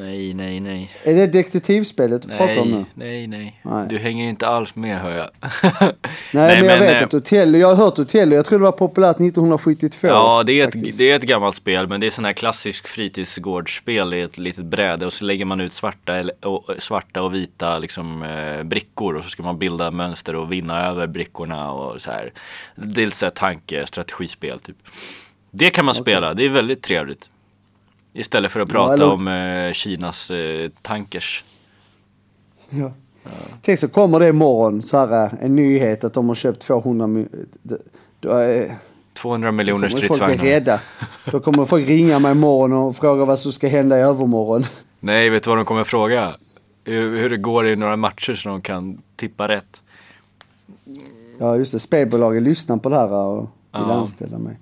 Nej, 0.00 0.34
nej, 0.34 0.60
nej. 0.60 0.90
Är 1.02 1.14
det 1.14 1.26
detektivspelet 1.26 2.22
du 2.22 2.28
pratar 2.28 2.60
om 2.60 2.70
nu? 2.70 2.84
Nej, 2.94 3.26
nej, 3.26 3.26
nej. 3.26 3.60
Nej. 3.62 3.86
Du 3.88 3.98
hänger 3.98 4.28
inte 4.28 4.46
alls 4.46 4.74
med 4.74 5.00
hör 5.00 5.10
jag. 5.10 5.30
Nej, 6.32 6.62
men 6.62 6.70
jag 6.70 6.78
vet 6.78 6.96
eh, 6.96 7.02
att 7.02 7.14
Otello, 7.14 7.58
jag 7.58 7.68
har 7.68 7.76
hört 7.76 7.98
Otello, 7.98 8.34
jag 8.34 8.46
tror 8.46 8.58
det 8.58 8.64
var 8.64 8.72
populärt 8.72 9.16
1972. 9.16 10.08
Ja, 10.08 10.42
det 10.42 10.60
är, 10.60 10.68
ett, 10.68 10.98
det 10.98 11.10
är 11.10 11.16
ett 11.16 11.22
gammalt 11.22 11.56
spel, 11.56 11.86
men 11.86 12.00
det 12.00 12.06
är 12.06 12.10
sån 12.10 12.24
här 12.24 12.32
klassisk 12.32 12.88
fritidsgårdsspel 12.88 14.14
i 14.14 14.20
ett 14.20 14.38
litet 14.38 14.64
bräde 14.64 15.06
och 15.06 15.12
så 15.12 15.24
lägger 15.24 15.44
man 15.44 15.60
ut 15.60 15.72
svarta, 15.72 16.24
och, 16.42 16.70
svarta 16.78 17.22
och 17.22 17.34
vita 17.34 17.78
liksom, 17.78 18.22
eh, 18.22 18.62
brickor 18.62 19.16
och 19.16 19.24
så 19.24 19.30
ska 19.30 19.42
man 19.42 19.58
bilda 19.58 19.90
mönster 19.90 20.34
och 20.34 20.52
vinna 20.52 20.86
över 20.86 21.06
brickorna 21.06 21.72
och 21.72 22.00
så 22.00 22.10
här. 22.10 22.32
Det 22.74 23.02
är 23.02 23.06
lite 23.06 23.18
så 23.18 23.26
här 23.26 23.30
tanke, 23.30 23.86
strategispel 23.86 24.58
typ. 24.58 24.76
Det 25.50 25.70
kan 25.70 25.84
man 25.84 25.94
spela, 25.94 26.34
det 26.34 26.44
är 26.44 26.48
väldigt 26.48 26.82
trevligt. 26.82 27.28
Istället 28.18 28.52
för 28.52 28.60
att 28.60 28.68
Ja, 28.68 28.72
prata 28.74 28.94
eller- 28.94 29.12
om 29.12 29.28
eh, 29.28 29.72
Kinas 29.72 30.30
eh, 30.30 30.70
tankers. 30.82 31.44
Ja. 32.70 32.92
Tänk 33.62 33.78
så 33.78 33.88
kommer 33.88 34.20
det 34.20 34.28
imorgon 34.28 34.82
så 34.82 34.98
här 35.06 35.30
en 35.40 35.56
nyhet 35.56 36.04
att 36.04 36.14
de 36.14 36.28
har 36.28 36.34
köpt 36.34 36.60
200 36.62 37.06
mi- 37.06 37.46
d- 37.62 37.74
då 38.20 38.30
är- 38.30 38.76
200 39.14 39.52
miljoner 39.52 39.88
kommer 39.88 40.00
folk 40.06 40.08
bli 40.08 40.16
stridsvagnar. 40.16 40.44
rädda. 40.54 40.80
Då 41.32 41.40
kommer 41.40 41.64
folk 41.64 41.88
ringa 41.88 42.18
mig 42.18 42.32
imorgon 42.32 42.72
och 42.72 42.96
fråga 42.96 43.24
vad 43.24 43.38
som 43.38 43.52
ska 43.52 43.68
hända 43.68 43.98
i 43.98 44.02
övermorgon. 44.02 44.64
Nej, 45.00 45.30
vet 45.30 45.42
du 45.42 45.50
vad 45.50 45.58
de 45.58 45.64
kommer 45.64 45.84
fråga? 45.84 46.34
Hur, 46.84 47.18
hur 47.18 47.30
det 47.30 47.36
går 47.36 47.68
i 47.68 47.76
några 47.76 47.96
matcher 47.96 48.34
så 48.34 48.48
de 48.48 48.62
kan 48.62 49.02
tippa 49.16 49.48
rätt. 49.48 49.82
Ja 51.38 51.56
just 51.56 51.72
det, 51.72 51.78
spelbolagen 51.78 52.44
lyssnar 52.44 52.76
på 52.76 52.88
det 52.88 52.96
här 52.96 53.12
och 53.12 53.40
vill 53.40 53.46
Ja. 53.72 53.92
anställa 53.92 54.38
mig. 54.38 54.56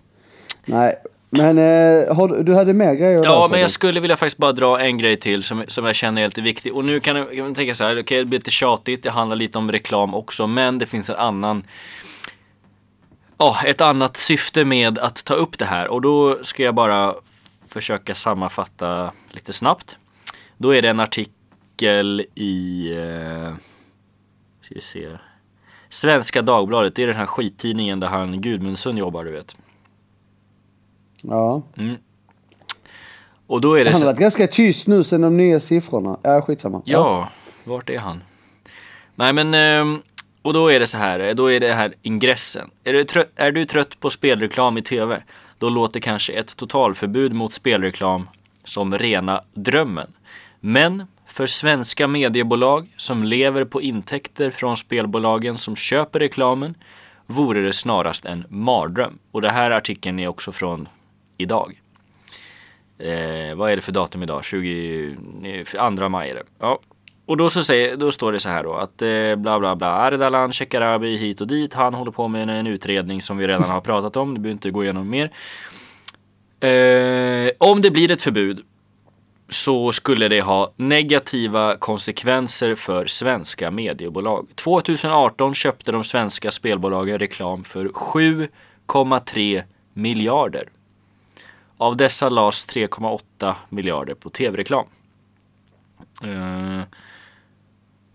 Nej, 0.67 0.95
men 1.31 1.59
eh, 1.59 2.17
har, 2.17 2.43
du- 2.45 2.55
hade 2.55 2.75
mer 2.75 2.95
grejer 2.95 3.25
Ja, 3.25 3.49
men 3.51 3.61
jag 3.61 3.71
skulle 3.71 4.01
vilja 4.01 4.17
faktiskt 4.17 4.39
bara 4.39 4.53
dra 4.53 4.81
en 4.81 4.99
grej 4.99 5.17
till 5.17 5.43
som, 5.43 5.65
som 5.69 5.85
jag 5.85 5.97
känner 5.97 6.23
är 6.23 6.27
lite 6.27 6.41
viktig. 6.41 6.75
Och 6.75 6.85
nu 6.85 7.01
kan 7.01 7.17
jag, 7.17 7.39
man 7.39 7.55
tänka 7.55 7.75
så 7.75 7.85
här, 7.85 8.01
okej 8.01 8.19
det 8.19 8.25
blir 8.25 8.39
lite 8.39 8.51
tjatigt, 8.51 9.03
det 9.03 9.11
handlar 9.11 9.37
lite 9.37 9.59
om 9.59 9.73
reklam 9.73 10.15
också, 10.15 10.47
men 10.47 10.79
det 10.79 10.87
finns 10.87 11.11
en 11.11 11.17
annan 11.17 11.65
Ja, 13.39 13.57
ett 13.67 13.81
annat 13.81 14.17
syfte 14.17 14.65
med 14.65 14.99
att 14.99 15.25
ta 15.25 15.35
upp 15.35 15.59
det 15.59 15.65
här 15.65 15.89
och 15.89 16.03
då 16.03 16.45
ska 16.45 16.63
jag 16.63 16.75
bara 16.75 17.15
försöka 17.69 18.15
sammanfatta 18.15 19.13
lite 19.31 19.53
snabbt. 19.53 19.97
Då 20.57 20.75
är 20.75 20.83
det 20.83 20.89
en 20.89 21.01
artikel 21.01 22.27
i 22.35 22.89
eh, 22.97 23.55
ska 24.61 24.75
vi 24.75 24.81
se, 24.81 25.09
Svenska 25.89 26.43
Dagbladet, 26.43 26.95
det 26.95 27.03
är 27.03 27.07
den 27.07 27.17
här 27.17 27.27
skittidningen 27.27 28.01
där 28.01 28.09
han 28.09 28.41
Gudmundsson 28.41 28.97
jobbar 28.97 29.25
du 29.25 29.31
vet. 29.31 29.57
Ja. 31.29 31.63
Och 33.47 33.61
då 33.61 33.75
är 33.75 33.85
det 33.85 33.91
Han 33.91 34.01
har 34.01 34.07
varit 34.07 34.19
ganska 34.19 34.47
tyst 34.47 34.89
nu 34.89 35.05
sen 35.05 35.21
de 35.21 35.37
nya 35.37 35.61
siffrorna. 35.61 36.19
Ja, 36.23 36.43
skitsamma. 36.43 36.83
Ja, 36.85 37.29
vart 37.65 37.91
är 37.91 37.99
han? 37.99 38.23
Nej 39.15 39.33
men, 39.33 39.55
ehm, 39.55 40.03
och 40.43 40.53
då 40.53 40.69
är 40.69 40.81
det 40.81 40.87
så 40.87 40.99
här, 40.99 41.35
då 41.35 41.53
är 41.53 41.61
det 41.61 41.73
här 41.73 41.95
ingressen. 42.03 42.71
Är 42.85 42.93
du, 42.93 43.05
trött, 43.05 43.33
är 43.37 43.53
du 43.53 43.67
trött 43.67 44.01
på 44.01 44.11
spelreklam 44.11 44.79
i 44.79 44.83
TV? 44.83 45.23
Då 45.59 45.69
låter 45.69 46.01
kanske 46.01 46.33
ett 46.33 46.57
totalförbud 46.57 47.33
mot 47.33 47.53
spelreklam 47.53 48.29
som 48.65 48.99
rena 48.99 49.43
drömmen. 49.55 50.13
Men 50.61 51.07
för 51.27 51.47
svenska 51.47 52.09
mediebolag 52.09 52.89
som 52.97 53.25
lever 53.25 53.65
på 53.65 53.83
intäkter 53.83 54.51
från 54.51 54.77
spelbolagen 54.77 55.59
som 55.59 55.77
köper 55.77 56.19
reklamen 56.19 56.75
vore 57.27 57.61
det 57.61 57.73
snarast 57.73 58.25
en 58.25 58.45
mardröm. 58.49 59.19
Och 59.31 59.43
det 59.43 59.51
här 59.51 59.71
artikeln 59.71 60.19
är 60.19 60.29
också 60.29 60.53
från 60.53 60.89
idag. 61.37 61.81
Eh, 62.99 63.55
vad 63.57 63.71
är 63.71 63.77
det 63.77 63.83
för 63.83 63.93
datum 63.93 64.23
idag? 64.23 64.45
22 64.45 66.09
maj 66.09 66.31
är 66.31 66.35
det. 66.35 66.45
Ja. 66.59 66.81
Och 67.27 67.37
då, 67.37 67.51
så 67.51 67.63
säger, 67.63 67.97
då 67.97 68.13
står 68.13 68.33
det 68.33 68.41
så 68.41 68.49
här 68.49 68.65
då 68.65 68.75
att 68.75 69.03
eh, 69.03 69.37
bla 69.37 69.59
bla 69.59 69.77
bla 69.77 69.89
Ardalan 69.89 70.53
Shekarabi 70.53 71.17
hit 71.17 71.41
och 71.41 71.47
dit. 71.47 71.75
Han 71.75 71.95
håller 71.95 72.11
på 72.11 72.29
med 72.29 72.43
en, 72.43 72.49
en 72.49 72.67
utredning 72.67 73.23
som 73.23 73.39
vi 73.39 73.47
redan 73.47 73.71
har 73.71 73.81
pratat 73.81 74.17
om. 74.17 74.35
Det 74.35 74.41
behöver 74.41 74.53
inte 74.53 74.71
gå 74.71 74.85
igenom 74.85 75.11
mer. 75.11 75.31
Eh, 76.61 77.51
om 77.59 77.81
det 77.81 77.91
blir 77.91 78.11
ett 78.11 78.21
förbud 78.21 78.65
så 79.49 79.93
skulle 79.93 80.29
det 80.29 80.41
ha 80.41 80.73
negativa 80.77 81.77
konsekvenser 81.77 82.75
för 82.75 83.07
svenska 83.07 83.71
mediebolag. 83.71 84.47
2018 84.55 85.55
köpte 85.55 85.93
de 85.93 86.05
svenska 86.05 86.51
spelbolagen 86.51 87.19
reklam 87.19 87.65
för 87.65 87.85
7,3 87.87 89.63
miljarder. 89.93 90.69
Av 91.79 91.97
dessa 91.97 92.29
lades 92.29 92.69
3,8 92.69 93.55
miljarder 93.69 94.15
på 94.15 94.31
tv-reklam. 94.31 94.87
Eh, 96.23 96.81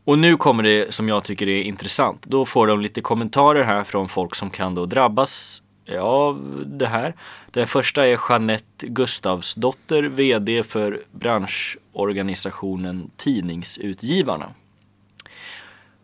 och 0.03 0.19
nu 0.19 0.37
kommer 0.37 0.63
det 0.63 0.93
som 0.93 1.09
jag 1.09 1.23
tycker 1.23 1.49
är 1.49 1.61
intressant. 1.61 2.25
Då 2.25 2.45
får 2.45 2.67
de 2.67 2.81
lite 2.81 3.01
kommentarer 3.01 3.63
här 3.63 3.83
från 3.83 4.09
folk 4.09 4.35
som 4.35 4.49
kan 4.49 4.75
då 4.75 4.85
drabbas 4.85 5.61
av 5.99 6.63
det 6.65 6.87
här. 6.87 7.15
Den 7.51 7.67
första 7.67 8.07
är 8.07 8.19
Jeanette 8.29 8.87
Gustavsdotter, 8.87 10.03
VD 10.03 10.63
för 10.63 11.01
branschorganisationen 11.11 13.11
Tidningsutgivarna. 13.17 14.53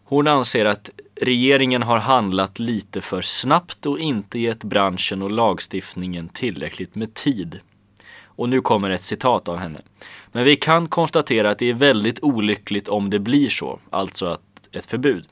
Hon 0.03 0.27
anser 0.27 0.65
att 0.65 0.89
regeringen 1.21 1.83
har 1.83 1.97
handlat 1.97 2.59
lite 2.59 3.01
för 3.01 3.21
snabbt 3.21 3.85
och 3.85 3.99
inte 3.99 4.39
gett 4.39 4.63
branschen 4.63 5.21
och 5.21 5.31
lagstiftningen 5.31 6.29
tillräckligt 6.29 6.95
med 6.95 7.13
tid. 7.13 7.59
Och 8.23 8.49
nu 8.49 8.61
kommer 8.61 8.89
ett 8.89 9.01
citat 9.01 9.47
av 9.47 9.57
henne. 9.57 9.81
Men 10.31 10.43
vi 10.43 10.55
kan 10.55 10.87
konstatera 10.87 11.49
att 11.49 11.59
det 11.59 11.69
är 11.69 11.73
väldigt 11.73 12.23
olyckligt 12.23 12.87
om 12.87 13.09
det 13.09 13.19
blir 13.19 13.49
så, 13.49 13.79
alltså 13.89 14.25
att 14.25 14.41
ett 14.71 14.85
förbud. 14.85 15.25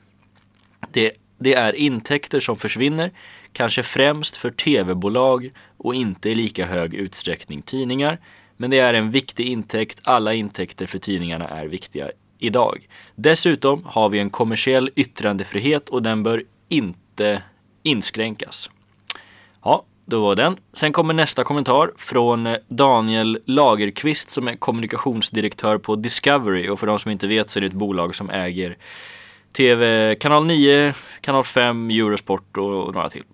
Det, 0.92 1.12
det 1.38 1.54
är 1.54 1.72
intäkter 1.72 2.40
som 2.40 2.56
försvinner, 2.56 3.10
kanske 3.52 3.82
främst 3.82 4.36
för 4.36 4.50
tv-bolag 4.50 5.50
och 5.76 5.94
inte 5.94 6.30
i 6.30 6.34
lika 6.34 6.66
hög 6.66 6.94
utsträckning 6.94 7.62
tidningar. 7.62 8.18
Men 8.56 8.70
det 8.70 8.78
är 8.78 8.94
en 8.94 9.10
viktig 9.10 9.46
intäkt, 9.46 10.00
alla 10.02 10.34
intäkter 10.34 10.86
för 10.86 10.98
tidningarna 10.98 11.48
är 11.48 11.66
viktiga 11.66 12.10
idag. 12.38 12.88
Dessutom 13.14 13.84
har 13.84 14.08
vi 14.08 14.18
en 14.18 14.30
kommersiell 14.30 14.90
yttrandefrihet 14.96 15.88
och 15.88 16.02
den 16.02 16.22
bör 16.22 16.44
inte 16.68 17.42
inskränkas. 17.82 18.70
Ja, 19.64 19.84
då 20.04 20.20
var 20.20 20.34
den. 20.34 20.56
Sen 20.72 20.92
kommer 20.92 21.14
nästa 21.14 21.44
kommentar 21.44 21.90
från 21.96 22.56
Daniel 22.68 23.38
Lagerqvist 23.46 24.30
som 24.30 24.48
är 24.48 24.56
kommunikationsdirektör 24.56 25.78
på 25.78 25.96
Discovery 25.96 26.68
och 26.68 26.80
för 26.80 26.86
de 26.86 26.98
som 26.98 27.10
inte 27.10 27.26
vet 27.26 27.50
så 27.50 27.58
är 27.58 27.60
det 27.60 27.66
ett 27.66 27.72
bolag 27.72 28.14
som 28.14 28.30
äger 28.30 28.76
TV, 29.52 30.14
kanal 30.14 30.46
9, 30.46 30.94
kanal 31.20 31.44
5, 31.44 31.90
Eurosport 31.90 32.56
och 32.56 32.94
några 32.94 33.08
till. 33.08 33.24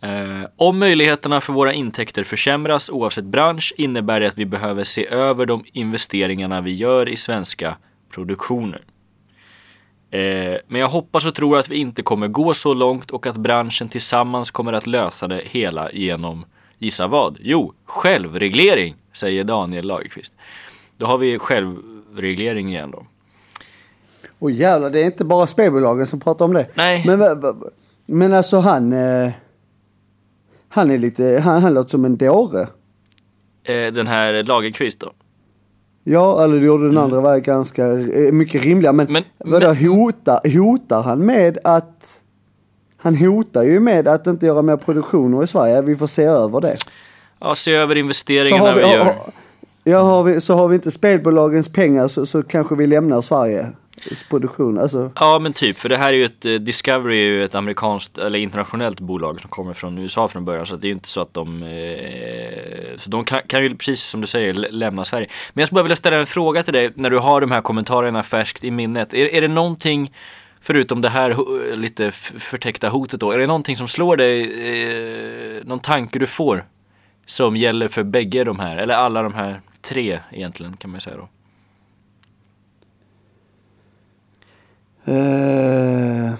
Eh, 0.00 0.48
om 0.56 0.78
möjligheterna 0.78 1.40
för 1.40 1.52
våra 1.52 1.72
intäkter 1.72 2.24
försämras 2.24 2.90
oavsett 2.90 3.24
bransch 3.24 3.74
innebär 3.76 4.20
det 4.20 4.28
att 4.28 4.38
vi 4.38 4.46
behöver 4.46 4.84
se 4.84 5.08
över 5.08 5.46
de 5.46 5.64
investeringarna 5.72 6.60
vi 6.60 6.72
gör 6.72 7.08
i 7.08 7.16
svenska 7.16 7.76
produktioner. 8.10 8.82
Eh, 10.10 10.56
men 10.66 10.80
jag 10.80 10.88
hoppas 10.88 11.26
och 11.26 11.34
tror 11.34 11.58
att 11.58 11.68
vi 11.68 11.76
inte 11.76 12.02
kommer 12.02 12.28
gå 12.28 12.54
så 12.54 12.74
långt 12.74 13.10
och 13.10 13.26
att 13.26 13.36
branschen 13.36 13.88
tillsammans 13.88 14.50
kommer 14.50 14.72
att 14.72 14.86
lösa 14.86 15.28
det 15.28 15.42
hela 15.44 15.92
genom, 15.92 16.44
gissa 16.78 17.06
vad? 17.06 17.38
Jo, 17.40 17.72
självreglering, 17.84 18.96
säger 19.14 19.44
Daniel 19.44 19.86
Lagerqvist. 19.86 20.32
Då 20.96 21.06
har 21.06 21.18
vi 21.18 21.38
självreglering 21.38 22.68
igen 22.68 22.90
då. 22.90 23.06
Och 24.38 24.50
jävlar, 24.50 24.90
det 24.90 25.00
är 25.00 25.04
inte 25.04 25.24
bara 25.24 25.46
spelbolagen 25.46 26.06
som 26.06 26.20
pratar 26.20 26.44
om 26.44 26.54
det. 26.54 26.66
Nej. 26.74 27.04
Men, 27.06 27.20
men 28.06 28.32
alltså 28.32 28.58
han... 28.58 28.92
Eh, 28.92 29.32
han 30.68 30.90
är 30.90 30.98
lite... 30.98 31.40
Han, 31.44 31.62
han 31.62 31.74
låter 31.74 31.90
som 31.90 32.04
en 32.04 32.16
dåre. 32.16 32.60
Eh, 33.64 33.92
den 33.92 34.06
här 34.06 34.42
Lagerqvist 34.42 35.00
då. 35.00 35.12
Ja, 36.04 36.44
eller 36.44 36.60
det 36.60 36.66
gjorde 36.66 36.88
den 36.88 36.98
andra 36.98 37.20
var 37.20 37.38
ganska 37.38 37.86
eh, 37.92 38.32
mycket 38.32 38.64
rimligare. 38.64 38.94
Men, 38.94 39.12
Men- 39.12 39.24
vadå, 39.38 39.66
hotar, 39.72 40.58
hotar 40.58 41.02
han 41.02 41.26
med 41.26 41.58
att... 41.64 42.22
Han 42.96 43.16
hotar 43.16 43.62
ju 43.62 43.80
med 43.80 44.08
att 44.08 44.26
inte 44.26 44.46
göra 44.46 44.62
mer 44.62 44.76
produktioner 44.76 45.44
i 45.44 45.46
Sverige. 45.46 45.82
Vi 45.82 45.96
får 45.96 46.06
se 46.06 46.24
över 46.24 46.60
det. 46.60 46.76
Ja, 47.40 47.54
se 47.54 47.72
över 47.72 47.96
investeringarna 47.96 48.74
vi, 48.74 48.80
vi 48.80 48.90
gör. 48.92 49.04
har, 49.04 49.14
ja, 49.84 50.00
har 50.00 50.24
vi, 50.24 50.40
så 50.40 50.54
har 50.54 50.68
vi 50.68 50.74
inte 50.74 50.90
spelbolagens 50.90 51.68
pengar 51.68 52.08
så, 52.08 52.26
så 52.26 52.42
kanske 52.42 52.74
vi 52.74 52.86
lämnar 52.86 53.20
Sveriges 53.20 53.66
produktion. 54.28 54.78
Alltså, 54.78 55.10
Ja 55.14 55.38
men 55.38 55.52
typ, 55.52 55.76
för 55.76 55.88
det 55.88 55.96
här 55.96 56.08
är 56.08 56.14
ju 56.16 56.24
ett, 56.24 56.44
eh, 56.44 56.54
Discovery 56.54 57.18
är 57.18 57.24
ju 57.24 57.44
ett 57.44 57.54
amerikanskt 57.54 58.18
eller 58.18 58.38
internationellt 58.38 59.00
bolag 59.00 59.40
som 59.40 59.50
kommer 59.50 59.74
från 59.74 59.98
USA 59.98 60.28
från 60.28 60.44
början 60.44 60.66
så 60.66 60.76
det 60.76 60.86
är 60.86 60.88
ju 60.88 60.94
inte 60.94 61.08
så 61.08 61.20
att 61.20 61.34
de 61.34 61.62
eh, 61.62 62.96
Så 62.98 63.10
de 63.10 63.24
kan, 63.24 63.40
kan 63.46 63.62
ju 63.62 63.76
precis 63.76 64.02
som 64.02 64.20
du 64.20 64.26
säger 64.26 64.54
lämna 64.54 65.04
Sverige. 65.04 65.28
Men 65.52 65.62
jag 65.62 65.68
skulle 65.68 65.76
bara 65.76 65.82
vilja 65.82 65.96
ställa 65.96 66.16
en 66.16 66.26
fråga 66.26 66.62
till 66.62 66.74
dig 66.74 66.92
när 66.94 67.10
du 67.10 67.18
har 67.18 67.40
de 67.40 67.50
här 67.50 67.60
kommentarerna 67.60 68.22
färskt 68.22 68.64
i 68.64 68.70
minnet. 68.70 69.14
Är, 69.14 69.34
är 69.34 69.40
det 69.40 69.48
någonting 69.48 70.12
Förutom 70.60 71.00
det 71.00 71.08
här 71.08 71.76
lite 71.76 72.10
förtäckta 72.10 72.88
hotet 72.88 73.20
då, 73.20 73.30
är 73.30 73.38
det 73.38 73.46
någonting 73.46 73.76
som 73.76 73.88
slår 73.88 74.16
dig, 74.16 74.40
eh, 75.58 75.64
någon 75.64 75.80
tanke 75.80 76.18
du 76.18 76.26
får 76.26 76.64
Som 77.26 77.56
gäller 77.56 77.88
för 77.88 78.02
bägge 78.02 78.44
de 78.44 78.58
här, 78.58 78.76
eller 78.76 78.94
alla 78.94 79.22
de 79.22 79.34
här 79.34 79.60
tre 79.82 80.20
egentligen 80.30 80.76
kan 80.76 80.90
man 80.90 81.00
säga 81.00 81.16
då? 81.16 81.28
Eh, 85.08 86.34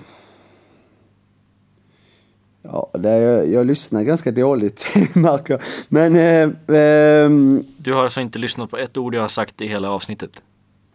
ja, 2.62 2.90
det 2.92 3.18
jag, 3.18 3.48
jag 3.48 3.66
lyssnar 3.66 4.02
ganska 4.02 4.30
dåligt 4.30 4.86
märker 5.14 5.54
jag. 5.54 5.60
Men 5.88 6.16
eh, 6.16 6.76
ehm, 6.76 7.64
Du 7.78 7.94
har 7.94 8.02
alltså 8.02 8.20
inte 8.20 8.38
lyssnat 8.38 8.70
på 8.70 8.76
ett 8.76 8.96
ord 8.96 9.14
jag 9.14 9.20
har 9.20 9.28
sagt 9.28 9.60
i 9.60 9.66
hela 9.66 9.90
avsnittet? 9.90 10.30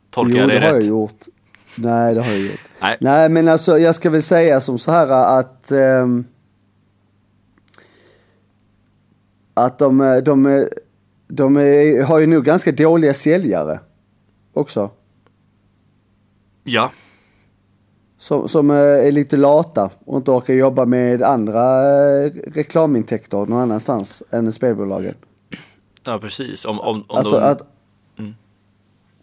Tolkar 0.09 0.39
jag 0.39 0.49
det 0.49 0.53
det 0.53 0.59
har 0.59 0.67
jag 0.67 0.78
rätt? 0.80 0.86
gjort. 0.86 1.26
Nej, 1.76 2.15
det 2.15 2.21
har 2.21 2.32
jag 2.32 2.41
gjort. 2.41 2.59
Nej. 2.82 2.97
Nej, 2.99 3.30
men 3.30 3.47
alltså 3.47 3.80
jag 3.80 3.95
ska 3.95 4.09
väl 4.09 4.24
säga 4.24 4.61
som 4.61 4.80
så 4.80 4.91
här 4.91 5.07
att 5.39 5.71
ehm, 5.71 6.26
att 9.53 9.80
de, 9.80 10.01
eh, 10.01 10.17
de, 10.17 10.67
de 11.28 11.57
är, 11.57 12.03
har 12.03 12.19
ju 12.19 12.28
nog 12.28 12.45
ganska 12.45 12.71
dåliga 12.71 13.13
säljare 13.13 13.80
också. 14.53 14.89
Ja. 16.63 16.91
Som, 18.24 18.47
som 18.47 18.71
eh, 18.71 18.78
är 18.78 19.11
lite 19.11 19.38
lata 19.38 19.89
och 20.05 20.17
inte 20.17 20.32
orkar 20.32 20.53
jobba 20.53 20.86
med 20.86 21.21
andra 21.21 21.82
eh, 21.82 22.32
reklamintäkter 22.53 23.38
någon 23.38 23.59
annanstans 23.59 24.24
än 24.32 24.51
spelbolagen. 24.51 25.15
Ja, 26.05 26.19
precis. 26.19 26.65
Om, 26.65 26.80
om, 26.80 27.05
om 27.07 27.17
Att, 27.17 27.24
de... 27.24 27.36
att, 27.36 27.61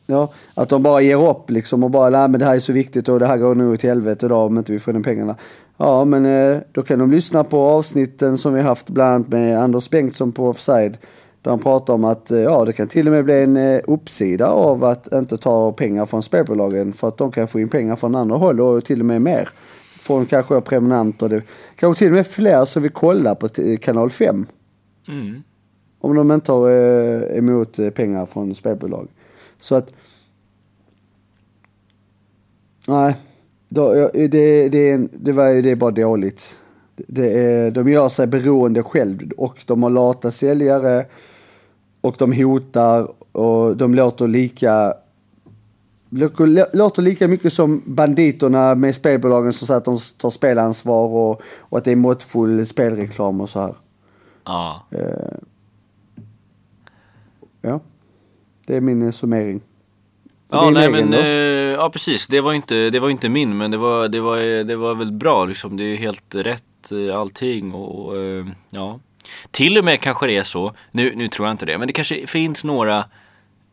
ja, 0.06 0.32
att 0.54 0.68
de 0.68 0.82
bara 0.82 1.00
ger 1.00 1.30
upp 1.30 1.50
liksom 1.50 1.84
och 1.84 1.90
bara, 1.90 2.10
nej 2.10 2.28
men 2.28 2.40
det 2.40 2.46
här 2.46 2.54
är 2.54 2.60
så 2.60 2.72
viktigt 2.72 3.08
och 3.08 3.20
det 3.20 3.26
här 3.26 3.36
går 3.36 3.54
nog 3.54 3.80
till 3.80 3.88
helvete 3.88 4.26
idag 4.26 4.46
om 4.46 4.58
inte 4.58 4.72
vi 4.72 4.78
får 4.78 4.96
in 4.96 5.02
pengarna. 5.02 5.36
Ja, 5.76 6.04
men 6.04 6.26
eh, 6.26 6.58
då 6.72 6.82
kan 6.82 6.98
de 6.98 7.10
lyssna 7.10 7.44
på 7.44 7.60
avsnitten 7.60 8.38
som 8.38 8.54
vi 8.54 8.60
haft 8.60 8.90
bland 8.90 9.14
annat 9.14 9.28
med 9.28 9.58
Anders 9.58 9.90
Bengtsson 9.90 10.32
på 10.32 10.48
Offside. 10.48 10.98
Där 11.42 11.50
han 11.50 11.60
pratar 11.60 11.94
om 11.94 12.04
att 12.04 12.30
eh, 12.30 12.38
ja, 12.38 12.64
det 12.64 12.72
kan 12.72 12.88
till 12.88 13.08
och 13.08 13.12
med 13.12 13.24
bli 13.24 13.42
en 13.42 13.56
eh, 13.56 13.80
uppsida 13.84 14.48
av 14.48 14.84
att 14.84 15.12
inte 15.12 15.36
ta 15.38 15.72
pengar 15.72 16.06
från 16.06 16.22
spelbolagen 16.22 16.92
för 16.92 17.08
att 17.08 17.18
de 17.18 17.32
kan 17.32 17.48
få 17.48 17.60
in 17.60 17.68
pengar 17.68 17.96
från 17.96 18.14
andra 18.14 18.36
håll 18.36 18.60
och 18.60 18.84
till 18.84 19.00
och 19.00 19.06
med 19.06 19.22
mer. 19.22 19.48
Från 20.02 20.26
kanske 20.26 20.60
prenumeranter. 20.60 21.28
Det 21.28 21.42
kanske 21.76 21.98
till 21.98 22.08
och 22.08 22.16
med 22.16 22.26
fler 22.26 22.64
som 22.64 22.82
vill 22.82 22.92
kolla 22.92 23.34
på 23.34 23.48
kanal 23.80 24.10
5. 24.10 24.46
Mm. 25.08 25.42
Om 26.00 26.14
de 26.14 26.32
inte 26.32 26.46
tar 26.46 26.70
eh, 26.70 27.38
emot 27.38 27.76
pengar 27.94 28.26
från 28.26 28.54
spelbolag. 28.54 29.08
Så 29.58 29.74
att... 29.74 29.94
Nej, 32.88 33.16
då, 33.68 34.10
det, 34.14 34.68
det, 34.68 34.96
det, 35.12 35.32
var, 35.32 35.62
det 35.62 35.70
är 35.70 35.76
bara 35.76 35.90
dåligt. 35.90 36.56
Det 36.96 37.38
är, 37.38 37.70
de 37.70 37.88
gör 37.88 38.08
sig 38.08 38.26
beroende 38.26 38.82
själv 38.82 39.32
och 39.36 39.58
de 39.66 39.82
har 39.82 39.90
lata 39.90 40.30
säljare 40.30 41.06
och 42.00 42.14
de 42.18 42.32
hotar 42.32 43.08
och 43.32 43.76
de 43.76 43.94
låter 43.94 44.28
lika 44.28 44.94
lå- 46.10 46.66
låter 46.72 47.02
lika 47.02 47.28
mycket 47.28 47.52
som 47.52 47.82
banditerna 47.86 48.74
med 48.74 48.94
spelbolagen 48.94 49.52
som 49.52 49.66
säger 49.66 49.78
att 49.78 49.84
de 49.84 49.98
tar 50.18 50.30
spelansvar 50.30 51.06
och, 51.08 51.42
och 51.58 51.78
att 51.78 51.84
det 51.84 51.92
är 51.92 51.96
måttfull 51.96 52.66
spelreklam 52.66 53.40
och 53.40 53.48
så 53.48 53.60
här. 53.60 53.74
Ja. 54.44 54.86
Eh, 54.90 55.36
ja, 57.62 57.80
det 58.66 58.76
är 58.76 58.80
min 58.80 59.02
eh, 59.02 59.10
summering. 59.10 59.60
Ja, 60.50 60.64
Din 60.64 60.74
nej 60.74 60.86
egen 60.86 61.08
men, 61.10 61.20
eh, 61.20 61.24
ja 61.80 61.90
precis. 61.90 62.26
Det 62.26 62.40
var 62.40 62.52
inte, 62.52 62.90
det 62.90 63.00
var 63.00 63.10
inte 63.10 63.28
min, 63.28 63.56
men 63.56 63.70
det 63.70 63.76
var, 63.76 64.08
det 64.08 64.20
var, 64.20 64.64
det 64.64 64.76
var 64.76 64.94
väl 64.94 65.12
bra 65.12 65.44
liksom. 65.44 65.76
Det 65.76 65.84
är 65.84 65.96
helt 65.96 66.34
rätt 66.34 66.64
allting 67.14 67.74
och 67.74 68.16
eh, 68.16 68.46
ja. 68.70 69.00
Till 69.50 69.78
och 69.78 69.84
med 69.84 70.00
kanske 70.00 70.26
det 70.26 70.36
är 70.36 70.44
så, 70.44 70.74
nu, 70.90 71.16
nu 71.16 71.28
tror 71.28 71.48
jag 71.48 71.54
inte 71.54 71.66
det, 71.66 71.78
men 71.78 71.86
det 71.86 71.92
kanske 71.92 72.26
finns 72.26 72.64
några 72.64 72.98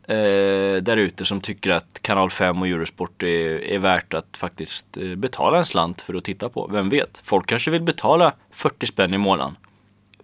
eh, 0.08 0.82
där 0.82 0.96
ute 0.96 1.24
som 1.24 1.40
tycker 1.40 1.70
att 1.70 2.02
Kanal 2.02 2.30
5 2.30 2.62
och 2.62 2.68
Eurosport 2.68 3.22
är, 3.22 3.64
är 3.64 3.78
värt 3.78 4.14
att 4.14 4.36
faktiskt 4.36 4.96
eh, 4.96 5.14
betala 5.14 5.58
en 5.58 5.64
slant 5.64 6.00
för 6.00 6.14
att 6.14 6.24
titta 6.24 6.48
på. 6.48 6.66
Vem 6.72 6.88
vet? 6.88 7.20
Folk 7.24 7.46
kanske 7.46 7.70
vill 7.70 7.82
betala 7.82 8.32
40 8.50 8.86
spänn 8.86 9.14
i 9.14 9.18
månaden 9.18 9.56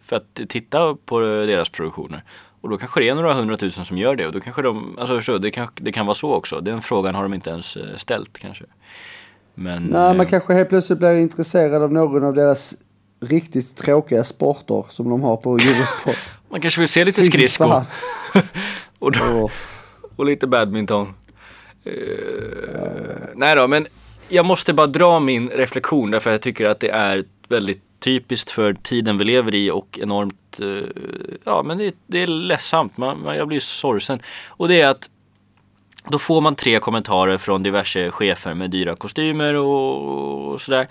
för 0.06 0.16
att 0.16 0.40
titta 0.48 0.96
på 1.04 1.20
deras 1.20 1.68
produktioner. 1.68 2.24
Och 2.60 2.70
då 2.70 2.78
kanske 2.78 3.00
det 3.00 3.08
är 3.08 3.14
några 3.14 3.34
hundratusen 3.34 3.84
som 3.84 3.98
gör 3.98 4.16
det 4.16 4.26
och 4.26 4.32
då 4.32 4.40
kanske 4.40 4.62
de, 4.62 4.98
alltså 4.98 5.16
förstår 5.16 5.32
du, 5.32 5.38
det 5.38 5.50
kan, 5.50 5.68
det 5.74 5.92
kan 5.92 6.06
vara 6.06 6.14
så 6.14 6.32
också. 6.32 6.60
Den 6.60 6.82
frågan 6.82 7.14
har 7.14 7.22
de 7.22 7.34
inte 7.34 7.50
ens 7.50 7.76
eh, 7.76 7.96
ställt 7.96 8.38
kanske. 8.38 8.64
Men, 9.54 9.82
Nej, 9.82 10.10
eh, 10.10 10.16
man 10.16 10.26
kanske 10.26 10.54
helt 10.54 10.68
plötsligt 10.68 10.98
blir 10.98 11.18
intresserad 11.18 11.82
av 11.82 11.92
någon 11.92 12.24
av 12.24 12.34
deras 12.34 12.74
riktigt 13.24 13.76
tråkiga 13.76 14.24
sporter 14.24 14.84
som 14.88 15.08
de 15.10 15.22
har 15.22 15.36
på 15.36 15.56
Eurosport. 15.56 16.16
man 16.48 16.60
kanske 16.60 16.80
vill 16.80 16.88
se 16.88 17.04
lite 17.04 17.22
Fy 17.22 17.28
skridsko. 17.28 17.68
fan. 17.68 17.84
och, 18.98 19.12
då, 19.12 19.50
och 20.16 20.24
lite 20.24 20.46
badminton. 20.46 21.14
Eh, 21.84 21.92
nej 23.34 23.56
då, 23.56 23.68
men 23.68 23.86
jag 24.28 24.44
måste 24.44 24.72
bara 24.72 24.86
dra 24.86 25.20
min 25.20 25.48
reflektion 25.48 26.10
därför 26.10 26.30
jag 26.30 26.42
tycker 26.42 26.66
att 26.66 26.80
det 26.80 26.90
är 26.90 27.24
väldigt 27.48 27.82
typiskt 28.00 28.50
för 28.50 28.74
tiden 28.74 29.18
vi 29.18 29.24
lever 29.24 29.54
i 29.54 29.70
och 29.70 29.98
enormt, 30.02 30.60
eh, 30.60 30.88
ja 31.44 31.62
men 31.62 31.78
det, 31.78 31.94
det 32.06 32.18
är 32.22 32.26
ledsamt, 32.26 32.96
man, 32.96 33.22
man, 33.22 33.36
jag 33.36 33.48
blir 33.48 33.60
sorgsen. 33.60 34.22
Och 34.46 34.68
det 34.68 34.80
är 34.80 34.90
att 34.90 35.08
då 36.08 36.18
får 36.18 36.40
man 36.40 36.54
tre 36.54 36.80
kommentarer 36.80 37.38
från 37.38 37.62
diverse 37.62 38.10
chefer 38.10 38.54
med 38.54 38.70
dyra 38.70 38.96
kostymer 38.96 39.54
och, 39.54 40.52
och 40.52 40.60
sådär. 40.60 40.86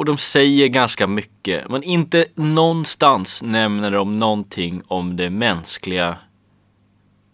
Och 0.00 0.06
de 0.06 0.18
säger 0.18 0.68
ganska 0.68 1.06
mycket, 1.06 1.68
men 1.70 1.82
inte 1.82 2.26
någonstans 2.34 3.42
nämner 3.42 3.90
de 3.90 4.18
någonting 4.18 4.82
om 4.88 5.16
det 5.16 5.30
mänskliga. 5.30 6.16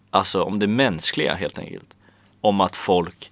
Alltså 0.09 0.43
om 0.43 0.59
det 0.59 0.67
mänskliga 0.67 1.33
helt 1.33 1.59
enkelt. 1.59 1.95
Om 2.41 2.61
att 2.61 2.75
folk 2.75 3.31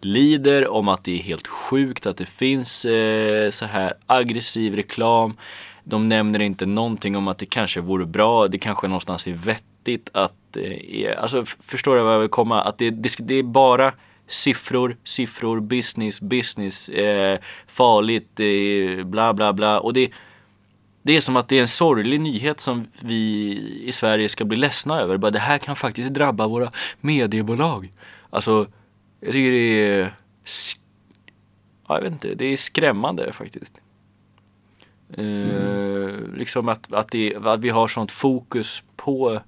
lider, 0.00 0.68
om 0.68 0.88
att 0.88 1.04
det 1.04 1.18
är 1.18 1.22
helt 1.22 1.46
sjukt 1.46 2.06
att 2.06 2.16
det 2.16 2.26
finns 2.26 2.84
eh, 2.84 3.50
så 3.50 3.66
här 3.66 3.94
aggressiv 4.06 4.76
reklam. 4.76 5.36
De 5.84 6.08
nämner 6.08 6.40
inte 6.40 6.66
någonting 6.66 7.16
om 7.16 7.28
att 7.28 7.38
det 7.38 7.46
kanske 7.46 7.80
vore 7.80 8.06
bra, 8.06 8.48
det 8.48 8.58
kanske 8.58 8.88
någonstans 8.88 9.26
är 9.26 9.32
vettigt 9.32 10.10
att, 10.12 10.56
eh, 10.56 11.22
alltså 11.22 11.44
förstår 11.44 11.96
du 11.96 12.02
vad 12.02 12.14
jag 12.14 12.20
vill 12.20 12.28
komma? 12.28 12.62
Att 12.62 12.78
det, 12.78 12.90
det, 12.90 13.16
det 13.18 13.34
är 13.34 13.42
bara 13.42 13.92
siffror, 14.26 14.96
siffror, 15.04 15.60
business, 15.60 16.20
business, 16.20 16.88
eh, 16.88 17.38
farligt, 17.66 18.40
eh, 18.40 19.04
bla 19.04 19.34
bla 19.34 19.52
bla. 19.52 19.80
Och 19.80 19.92
det, 19.92 20.10
det 21.02 21.16
är 21.16 21.20
som 21.20 21.36
att 21.36 21.48
det 21.48 21.56
är 21.56 21.60
en 21.60 21.68
sorglig 21.68 22.20
nyhet 22.20 22.60
som 22.60 22.86
vi 23.00 23.22
i 23.84 23.92
Sverige 23.92 24.28
ska 24.28 24.44
bli 24.44 24.56
ledsna 24.56 25.00
över. 25.00 25.16
Bara, 25.16 25.30
det 25.30 25.38
här 25.38 25.58
kan 25.58 25.76
faktiskt 25.76 26.10
drabba 26.10 26.46
våra 26.46 26.72
mediebolag. 27.00 27.92
Alltså, 28.30 28.66
jag 29.20 29.32
tycker 29.32 29.50
det 29.50 29.88
är... 29.88 30.14
sk- 30.44 30.78
Ja, 31.88 31.94
jag 31.94 32.02
vet 32.02 32.12
inte, 32.12 32.34
det 32.34 32.44
är 32.44 32.56
skrämmande 32.56 33.32
faktiskt. 33.32 33.80
Eh, 35.16 36.34
liksom 36.36 36.68
att, 36.68 36.92
att, 36.92 37.10
det, 37.10 37.36
att 37.36 37.60
vi 37.60 37.68
har 37.68 37.88
sånt 37.88 38.10
fokus 38.10 38.82
på 38.96 39.40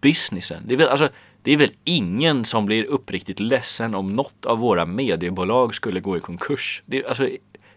businessen. 0.00 0.62
Det 0.66 0.74
är, 0.74 0.86
alltså, 0.86 1.08
det 1.44 1.52
är 1.52 1.56
väl 1.56 1.72
ingen 1.84 2.44
som 2.44 2.66
blir 2.66 2.84
uppriktigt 2.84 3.40
ledsen 3.40 3.94
om 3.94 4.16
något 4.16 4.46
av 4.46 4.58
våra 4.58 4.86
mediebolag 4.86 5.74
skulle 5.74 6.00
gå 6.00 6.16
i 6.16 6.20
konkurs. 6.20 6.82
Det, 6.86 6.98
är- 6.98 7.08
alltså, 7.08 7.22
det 7.24 7.30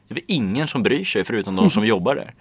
är 0.09 0.13
väl 0.15 0.23
ingen 0.27 0.67
som 0.67 0.83
bryr 0.83 1.03
sig 1.05 1.23
förutom 1.23 1.55
de 1.55 1.69
som 1.69 1.85
jobbar 1.93 2.15
där. 2.15 2.33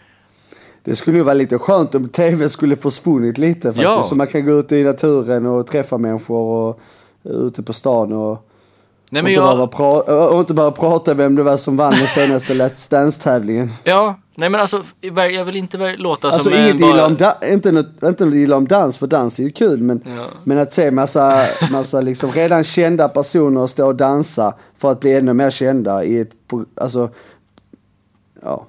Det 0.84 0.96
skulle 0.96 1.16
ju 1.16 1.22
vara 1.22 1.34
lite 1.34 1.58
skönt 1.58 1.94
om 1.94 2.08
tv 2.08 2.48
skulle 2.48 2.76
försvunnit 2.76 3.38
lite 3.38 3.60
faktiskt. 3.68 3.82
Ja. 3.84 4.02
Så 4.02 4.14
man 4.14 4.26
kan 4.26 4.44
gå 4.46 4.52
ut 4.58 4.72
i 4.72 4.82
naturen 4.82 5.46
och 5.46 5.66
träffa 5.66 5.98
människor 5.98 6.38
och 6.68 6.80
ute 7.24 7.62
på 7.62 7.72
stan 7.72 8.12
och, 8.12 8.48
Nej 9.10 9.20
och, 9.20 9.24
men 9.24 9.32
inte, 9.32 9.42
behöva 9.42 9.68
jag, 10.06 10.32
och 10.34 10.40
inte 10.40 10.54
bara 10.54 10.70
prata 10.70 11.14
vem 11.14 11.34
det 11.34 11.42
var 11.42 11.56
som 11.56 11.76
vann 11.76 11.92
den 11.92 12.08
senaste 12.08 12.54
Let's 12.54 12.90
Dance-tävlingen. 12.90 13.70
ja, 13.84 14.20
nej 14.34 14.50
men 14.50 14.60
alltså 14.60 14.82
jag 15.12 15.44
vill 15.44 15.56
inte 15.56 15.96
låta 15.96 16.28
Alltså 16.28 16.50
som 16.50 16.58
inget 16.58 16.80
en 16.80 16.88
illa 16.90 17.06
om, 17.06 17.16
da- 17.16 17.38
inte 17.52 17.72
något, 17.72 18.02
inte 18.04 18.24
något 18.24 18.34
illa 18.34 18.56
om 18.56 18.66
dans, 18.68 18.98
för 18.98 19.06
dans 19.06 19.38
är 19.38 19.42
ju 19.42 19.50
kul. 19.50 19.82
Men, 19.82 20.02
Ja. 20.16 20.26
men 20.44 20.58
att 20.58 20.72
se 20.72 20.90
massa, 20.90 21.46
massa 21.70 22.00
liksom 22.00 22.32
redan 22.32 22.64
kända 22.64 23.08
personer 23.08 23.66
stå 23.66 23.86
och 23.86 23.96
dansa 23.96 24.54
för 24.78 24.90
att 24.92 25.00
bli 25.00 25.14
ännu 25.14 25.32
mer 25.32 25.50
kända 25.50 26.04
i 26.04 26.20
ett, 26.20 26.30
alltså, 26.80 27.08
ja. 28.42 28.66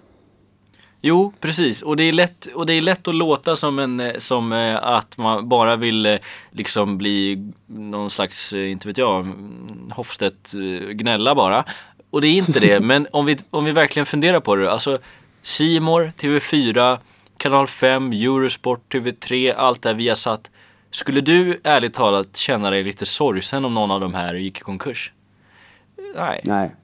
Jo, 1.01 1.33
precis. 1.39 1.81
Och 1.81 1.95
det 1.95 2.03
är 2.03 2.13
lätt, 2.13 2.45
och 2.45 2.65
det 2.65 2.73
är 2.73 2.81
lätt 2.81 3.07
att 3.07 3.15
låta 3.15 3.55
som, 3.55 3.79
en, 3.79 3.99
eh, 3.99 4.17
som 4.17 4.51
eh, 4.51 4.83
att 4.83 5.17
man 5.17 5.49
bara 5.49 5.75
vill 5.75 6.05
eh, 6.05 6.17
liksom 6.51 6.97
bli 6.97 7.51
någon 7.65 8.09
slags, 8.09 8.53
inte 8.53 8.87
vet 8.87 8.97
jag, 8.97 9.19
mm, 9.19 9.91
Hofstedt 9.95 10.53
gnälla 10.91 11.35
bara. 11.35 11.65
Och 12.09 12.21
det 12.21 12.27
är 12.27 12.37
inte 12.37 12.59
det, 12.59 12.79
men 12.83 13.07
om 13.11 13.25
vi, 13.25 13.37
om 13.49 13.65
vi 13.65 13.71
verkligen 13.71 14.05
funderar 14.05 14.39
på 14.39 14.55
det. 14.55 14.71
Alltså 14.71 14.99
Simor, 15.41 16.11
TV4, 16.19 16.97
Kanal 17.37 17.67
5, 17.67 18.11
Eurosport, 18.11 18.93
TV3, 18.93 19.53
allt 19.57 19.81
det 19.81 19.93
vi 19.93 20.07
har 20.07 20.15
satt. 20.15 20.49
Skulle 20.91 21.21
du 21.21 21.61
ärligt 21.63 21.93
talat 21.93 22.37
känna 22.37 22.69
dig 22.69 22.83
lite 22.83 23.05
sorgsen 23.05 23.65
om 23.65 23.73
någon 23.73 23.91
av 23.91 23.99
de 23.99 24.13
här 24.13 24.33
gick 24.33 24.57
i 24.57 24.61
konkurs? 24.61 25.11
Nej. 26.15 26.41
Nej. 26.43 26.75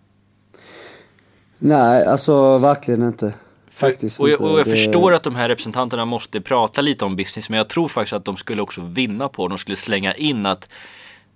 Nej, 1.57 2.07
alltså 2.07 2.57
verkligen 2.57 3.03
inte. 3.03 3.33
Faktiskt 3.73 4.19
och 4.19 4.29
jag, 4.29 4.41
och 4.41 4.59
jag 4.59 4.65
Det- 4.65 4.71
förstår 4.71 5.13
att 5.13 5.23
de 5.23 5.35
här 5.35 5.49
representanterna 5.49 6.05
måste 6.05 6.41
prata 6.41 6.81
lite 6.81 7.05
om 7.05 7.15
business 7.15 7.49
men 7.49 7.57
jag 7.57 7.67
tror 7.69 7.87
faktiskt 7.87 8.13
att 8.13 8.25
de 8.25 8.37
skulle 8.37 8.61
också 8.61 8.81
vinna 8.81 9.29
på 9.29 9.47
De 9.47 9.57
skulle 9.57 9.75
slänga 9.75 10.13
in 10.13 10.45
att 10.45 10.69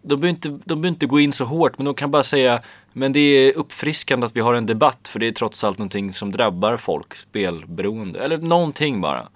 de 0.01 0.07
behöver, 0.19 0.27
inte, 0.29 0.49
de 0.49 0.59
behöver 0.65 0.87
inte 0.87 1.05
gå 1.05 1.19
in 1.19 1.33
så 1.33 1.45
hårt 1.45 1.77
men 1.77 1.85
de 1.85 1.93
kan 1.95 2.11
bara 2.11 2.23
säga 2.23 2.61
Men 2.93 3.13
det 3.13 3.19
är 3.19 3.57
uppfriskande 3.57 4.25
att 4.25 4.35
vi 4.35 4.41
har 4.41 4.53
en 4.53 4.65
debatt 4.65 5.07
för 5.07 5.19
det 5.19 5.27
är 5.27 5.31
trots 5.31 5.63
allt 5.63 5.77
någonting 5.77 6.13
som 6.13 6.31
drabbar 6.31 6.77
folk, 6.77 7.15
spelberoende 7.15 8.19
eller 8.19 8.37
någonting 8.37 9.01
bara. 9.01 9.27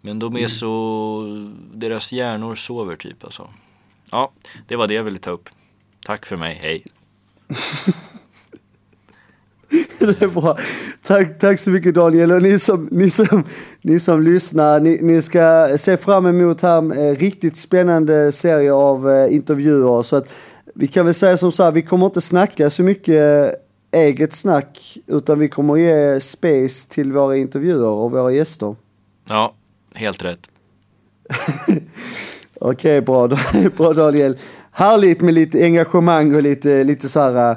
Men 0.00 0.18
de 0.18 0.34
är 0.34 0.38
Mm. 0.38 0.48
så, 0.50 1.52
deras 1.74 2.12
hjärnor 2.12 2.54
sover 2.54 2.96
typ 2.96 3.24
alltså. 3.24 3.48
Ja, 4.10 4.30
det 4.68 4.76
var 4.76 4.86
det 4.86 4.94
jag 4.94 5.04
ville 5.04 5.18
ta 5.18 5.30
upp. 5.30 5.48
Tack 6.04 6.26
för 6.26 6.36
mig, 6.36 6.58
hej. 6.62 6.84
Det 9.98 10.22
är 10.22 10.28
bra. 10.28 10.56
Tack, 11.02 11.38
tack 11.38 11.58
så 11.58 11.70
mycket 11.70 11.94
Daniel. 11.94 12.32
Och 12.32 12.42
ni 12.42 12.58
som, 12.58 12.88
ni 12.90 13.10
som, 13.10 13.44
ni 13.82 14.00
som 14.00 14.22
lyssnar, 14.22 14.80
ni, 14.80 14.98
ni 15.02 15.22
ska 15.22 15.68
se 15.78 15.96
fram 15.96 16.26
emot 16.26 16.60
här 16.60 17.08
eh, 17.08 17.16
riktigt 17.16 17.56
spännande 17.56 18.32
serie 18.32 18.72
av 18.72 19.10
eh, 19.10 19.34
intervjuer. 19.34 20.02
Så 20.02 20.16
att 20.16 20.28
vi 20.74 20.86
kan 20.86 21.04
väl 21.04 21.14
säga 21.14 21.36
som 21.36 21.52
så 21.52 21.64
här, 21.64 21.72
vi 21.72 21.82
kommer 21.82 22.06
inte 22.06 22.20
snacka 22.20 22.70
så 22.70 22.82
mycket 22.82 23.54
eget 23.92 24.32
snack 24.32 24.98
utan 25.06 25.38
vi 25.38 25.48
kommer 25.48 25.76
ge 25.76 26.20
space 26.20 26.88
till 26.88 27.12
våra 27.12 27.36
intervjuer 27.36 27.88
och 27.88 28.10
våra 28.10 28.32
gäster. 28.32 28.76
Ja, 29.28 29.54
helt 29.94 30.22
rätt. 30.22 30.40
Okej, 32.60 33.00
bra, 33.00 33.28
bra 33.76 33.92
Daniel. 33.92 34.36
Härligt 34.72 35.20
med 35.20 35.34
lite 35.34 35.64
engagemang 35.64 36.34
och 36.34 36.42
lite, 36.42 36.84
lite 36.84 37.08
så 37.08 37.20
här, 37.20 37.56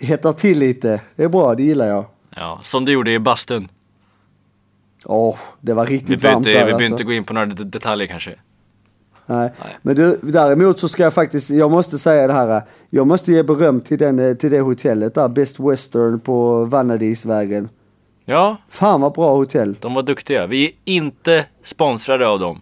hettar 0.00 0.32
till 0.32 0.58
lite. 0.58 1.00
Det 1.16 1.24
är 1.24 1.28
bra, 1.28 1.54
det 1.54 1.62
gillar 1.62 1.86
jag. 1.86 2.04
Ja, 2.36 2.60
som 2.62 2.84
du 2.84 2.92
gjorde 2.92 3.12
i 3.12 3.18
bastun. 3.18 3.68
Åh, 5.06 5.36
det 5.60 5.74
var 5.74 5.86
Vi 5.86 5.94
riktigt 5.94 6.22
behöver 6.22 6.34
varmt 6.36 6.46
inte, 6.46 6.58
där 6.58 6.66
vi 6.66 6.72
behöver 6.72 6.84
alltså. 6.84 6.92
inte 6.94 7.04
gå 7.04 7.12
in 7.12 7.24
på 7.24 7.32
några 7.34 7.46
det- 7.46 7.64
detaljer 7.64 8.06
kanske. 8.06 8.34
Nej. 9.26 9.52
Men 9.82 9.96
du, 9.96 10.18
däremot 10.22 10.78
så 10.78 10.88
ska 10.88 11.02
jag 11.02 11.14
faktiskt, 11.14 11.50
jag 11.50 11.70
måste 11.70 11.98
säga 11.98 12.26
det 12.26 12.32
här. 12.32 12.62
Jag 12.90 13.06
måste 13.06 13.32
ge 13.32 13.42
beröm 13.42 13.80
till, 13.80 13.98
den, 13.98 14.36
till 14.36 14.50
det 14.50 14.60
hotellet 14.60 15.14
där, 15.14 15.28
Best 15.28 15.60
Western 15.60 16.20
på 16.20 16.64
Vanadisvägen. 16.64 17.68
Ja, 18.24 18.56
Fan 18.68 19.00
vad 19.00 19.12
bra 19.12 19.34
hotell. 19.34 19.76
de 19.80 19.94
var 19.94 20.02
duktiga. 20.02 20.46
Vi 20.46 20.66
är 20.66 20.72
inte 20.84 21.46
sponsrade 21.64 22.26
av 22.28 22.38
dem. 22.40 22.60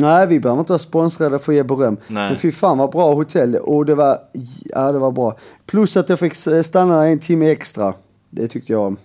Nej, 0.00 0.26
vi 0.26 0.40
behöver 0.40 0.60
inte 0.60 0.72
vara 0.72 0.78
sponsrade 0.78 1.38
för 1.38 1.52
att 1.52 1.56
ge 1.56 1.62
beröm. 1.62 1.96
Nej. 2.06 2.28
Men 2.28 2.38
fy 2.38 2.52
fan 2.52 2.78
vad 2.78 2.90
bra 2.90 3.14
hotell 3.14 3.56
och 3.56 3.86
det 3.86 3.94
var, 3.94 4.18
ja 4.64 4.92
det 4.92 4.98
var 4.98 5.10
bra. 5.12 5.36
Plus 5.66 5.96
att 5.96 6.08
jag 6.08 6.18
fick 6.18 6.34
stanna 6.64 7.06
en 7.06 7.18
timme 7.18 7.50
extra. 7.50 7.94
Det 8.30 8.48
tyckte 8.48 8.72
jag 8.72 8.82
om. 8.82 8.96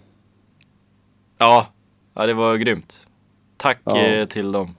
Ja, 1.38 1.68
ja 2.14 2.26
det 2.26 2.34
var 2.34 2.56
grymt. 2.56 3.08
Tack 3.58 3.80
Ja. 3.84 3.98
eh, 3.98 4.26
till 4.28 4.52
dem. 4.52 4.76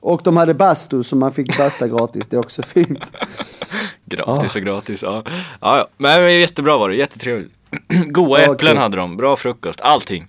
Och 0.00 0.20
de 0.24 0.36
hade 0.36 0.54
bastu 0.54 1.02
så 1.02 1.16
man 1.16 1.32
fick 1.32 1.58
basta 1.58 1.88
gratis, 1.88 2.26
det 2.26 2.36
är 2.36 2.40
också 2.40 2.62
fint. 2.62 3.12
Gratis 4.04 4.54
och 4.56 4.62
gratis, 4.62 5.02
ja. 5.02 5.22
Ja, 5.60 5.78
ja. 5.78 5.86
Men 5.96 6.40
jättebra 6.40 6.78
var 6.78 6.88
det, 6.88 6.94
jättetrevligt. 6.96 7.52
Goda 8.06 8.42
äpplen 8.42 8.56
kul. 8.72 8.76
hade 8.76 8.96
de, 8.96 9.16
bra 9.16 9.36
frukost, 9.36 9.80
allting. 9.80 10.26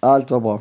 Allt 0.00 0.30
var 0.30 0.40
bra. 0.40 0.60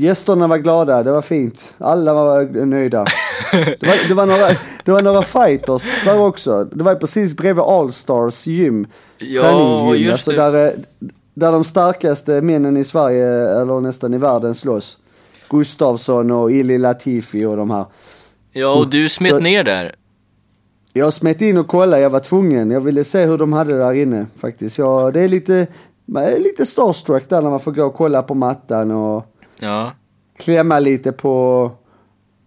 Gästerna 0.00 0.46
var 0.46 0.58
glada, 0.58 1.02
det 1.02 1.12
var 1.12 1.22
fint. 1.22 1.74
Alla 1.78 2.14
var 2.14 2.64
nöjda. 2.66 3.04
Det 3.52 3.86
var, 3.86 4.08
det 4.08 4.14
var, 4.14 4.26
några, 4.26 4.48
det 4.84 4.92
var 4.92 5.02
några 5.02 5.22
fighters 5.22 6.02
där 6.04 6.20
också. 6.20 6.64
Det 6.64 6.84
var 6.84 6.94
precis 6.94 7.36
bredvid 7.36 7.62
Allstars 7.64 8.46
gym. 8.46 8.86
Ja, 9.18 9.42
träningsgym. 9.42 10.02
just 10.02 10.12
Alltså 10.12 10.30
där, 10.30 10.66
eh, 10.66 10.72
där 11.34 11.52
de 11.52 11.64
starkaste 11.64 12.40
männen 12.42 12.76
i 12.76 12.84
Sverige, 12.84 13.26
eller 13.60 13.80
nästan 13.80 14.14
i 14.14 14.18
världen, 14.18 14.54
slåss. 14.54 14.98
Gustavsson 15.50 16.30
och 16.30 16.52
Ili 16.52 16.78
Latifi 16.78 17.44
och 17.44 17.56
de 17.56 17.70
här. 17.70 17.84
Ja, 18.52 18.68
och 18.74 18.88
du 18.90 19.08
smet 19.08 19.30
Så- 19.32 19.38
ner 19.38 19.64
där. 19.64 19.94
Jag 20.92 21.12
smet 21.12 21.40
in 21.42 21.56
och 21.58 21.68
kollade, 21.68 22.02
jag 22.02 22.10
var 22.10 22.20
tvungen. 22.20 22.70
Jag 22.70 22.80
ville 22.80 23.04
se 23.04 23.24
hur 23.26 23.38
de 23.38 23.52
hade 23.52 23.72
det 23.72 23.78
där 23.78 23.92
inne 23.92 24.26
faktiskt. 24.40 24.78
Jag, 24.78 25.12
det 25.14 25.20
är 25.20 25.28
lite, 25.28 25.66
man 26.06 26.22
är 26.22 26.38
lite 26.38 26.66
starstruck 26.66 27.28
där 27.28 27.42
när 27.42 27.50
man 27.50 27.60
får 27.60 27.72
gå 27.72 27.84
och 27.84 27.94
kolla 27.94 28.22
på 28.22 28.34
mattan 28.34 28.90
och 28.90 29.24
Ja. 29.60 29.92
klämma 30.38 30.78
lite 30.78 31.12
på, 31.12 31.70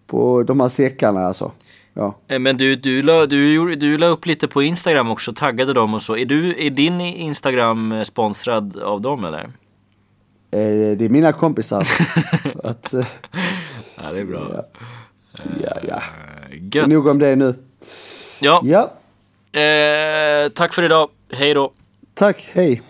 på 0.08 0.44
de 0.44 0.60
här 0.60 0.68
säckarna 0.68 1.20
alltså. 1.20 1.52
Ja. 1.94 2.16
Eh, 2.28 2.40
Men 2.40 2.58
du, 2.58 2.76
du, 2.76 3.02
la, 3.02 3.26
du, 3.26 3.76
du 3.76 3.98
la 3.98 4.08
upp 4.08 4.26
lite 4.26 4.48
på 4.48 4.64
Instagram 4.64 5.10
också, 5.12 5.34
taggade 5.34 5.74
dem 5.74 5.94
och 5.94 6.02
så. 6.02 6.18
Är, 6.18 6.26
du, 6.26 6.66
är 6.66 6.70
din 6.70 7.02
Instagram 7.02 7.92
eh, 7.92 8.04
sponsrad 8.04 8.78
av 8.78 9.02
dem 9.02 9.26
eller? 9.26 9.44
Eh, 10.54 10.98
det 10.98 11.06
är 11.06 11.10
mina 11.10 11.32
kompisar. 11.34 11.88
Att, 12.64 12.94
eh, 12.94 13.08
Ja, 14.04 14.12
det 14.12 14.20
är 14.20 14.26
bra. 14.26 14.52
ja, 14.52 14.64
ja, 15.64 15.72
ja. 15.88 16.02
Gött. 16.72 16.88
Nog 16.90 17.08
om 17.08 17.20
det 17.20 17.36
nu. 17.36 17.54
Ja, 18.42 18.62
Ja, 18.64 18.92
eh, 19.62 20.50
tack 20.50 20.74
för 20.74 20.84
idag. 20.84 21.10
Hej 21.34 21.54
då. 21.54 21.72
tack, 22.14 22.50
hej. 22.54 22.82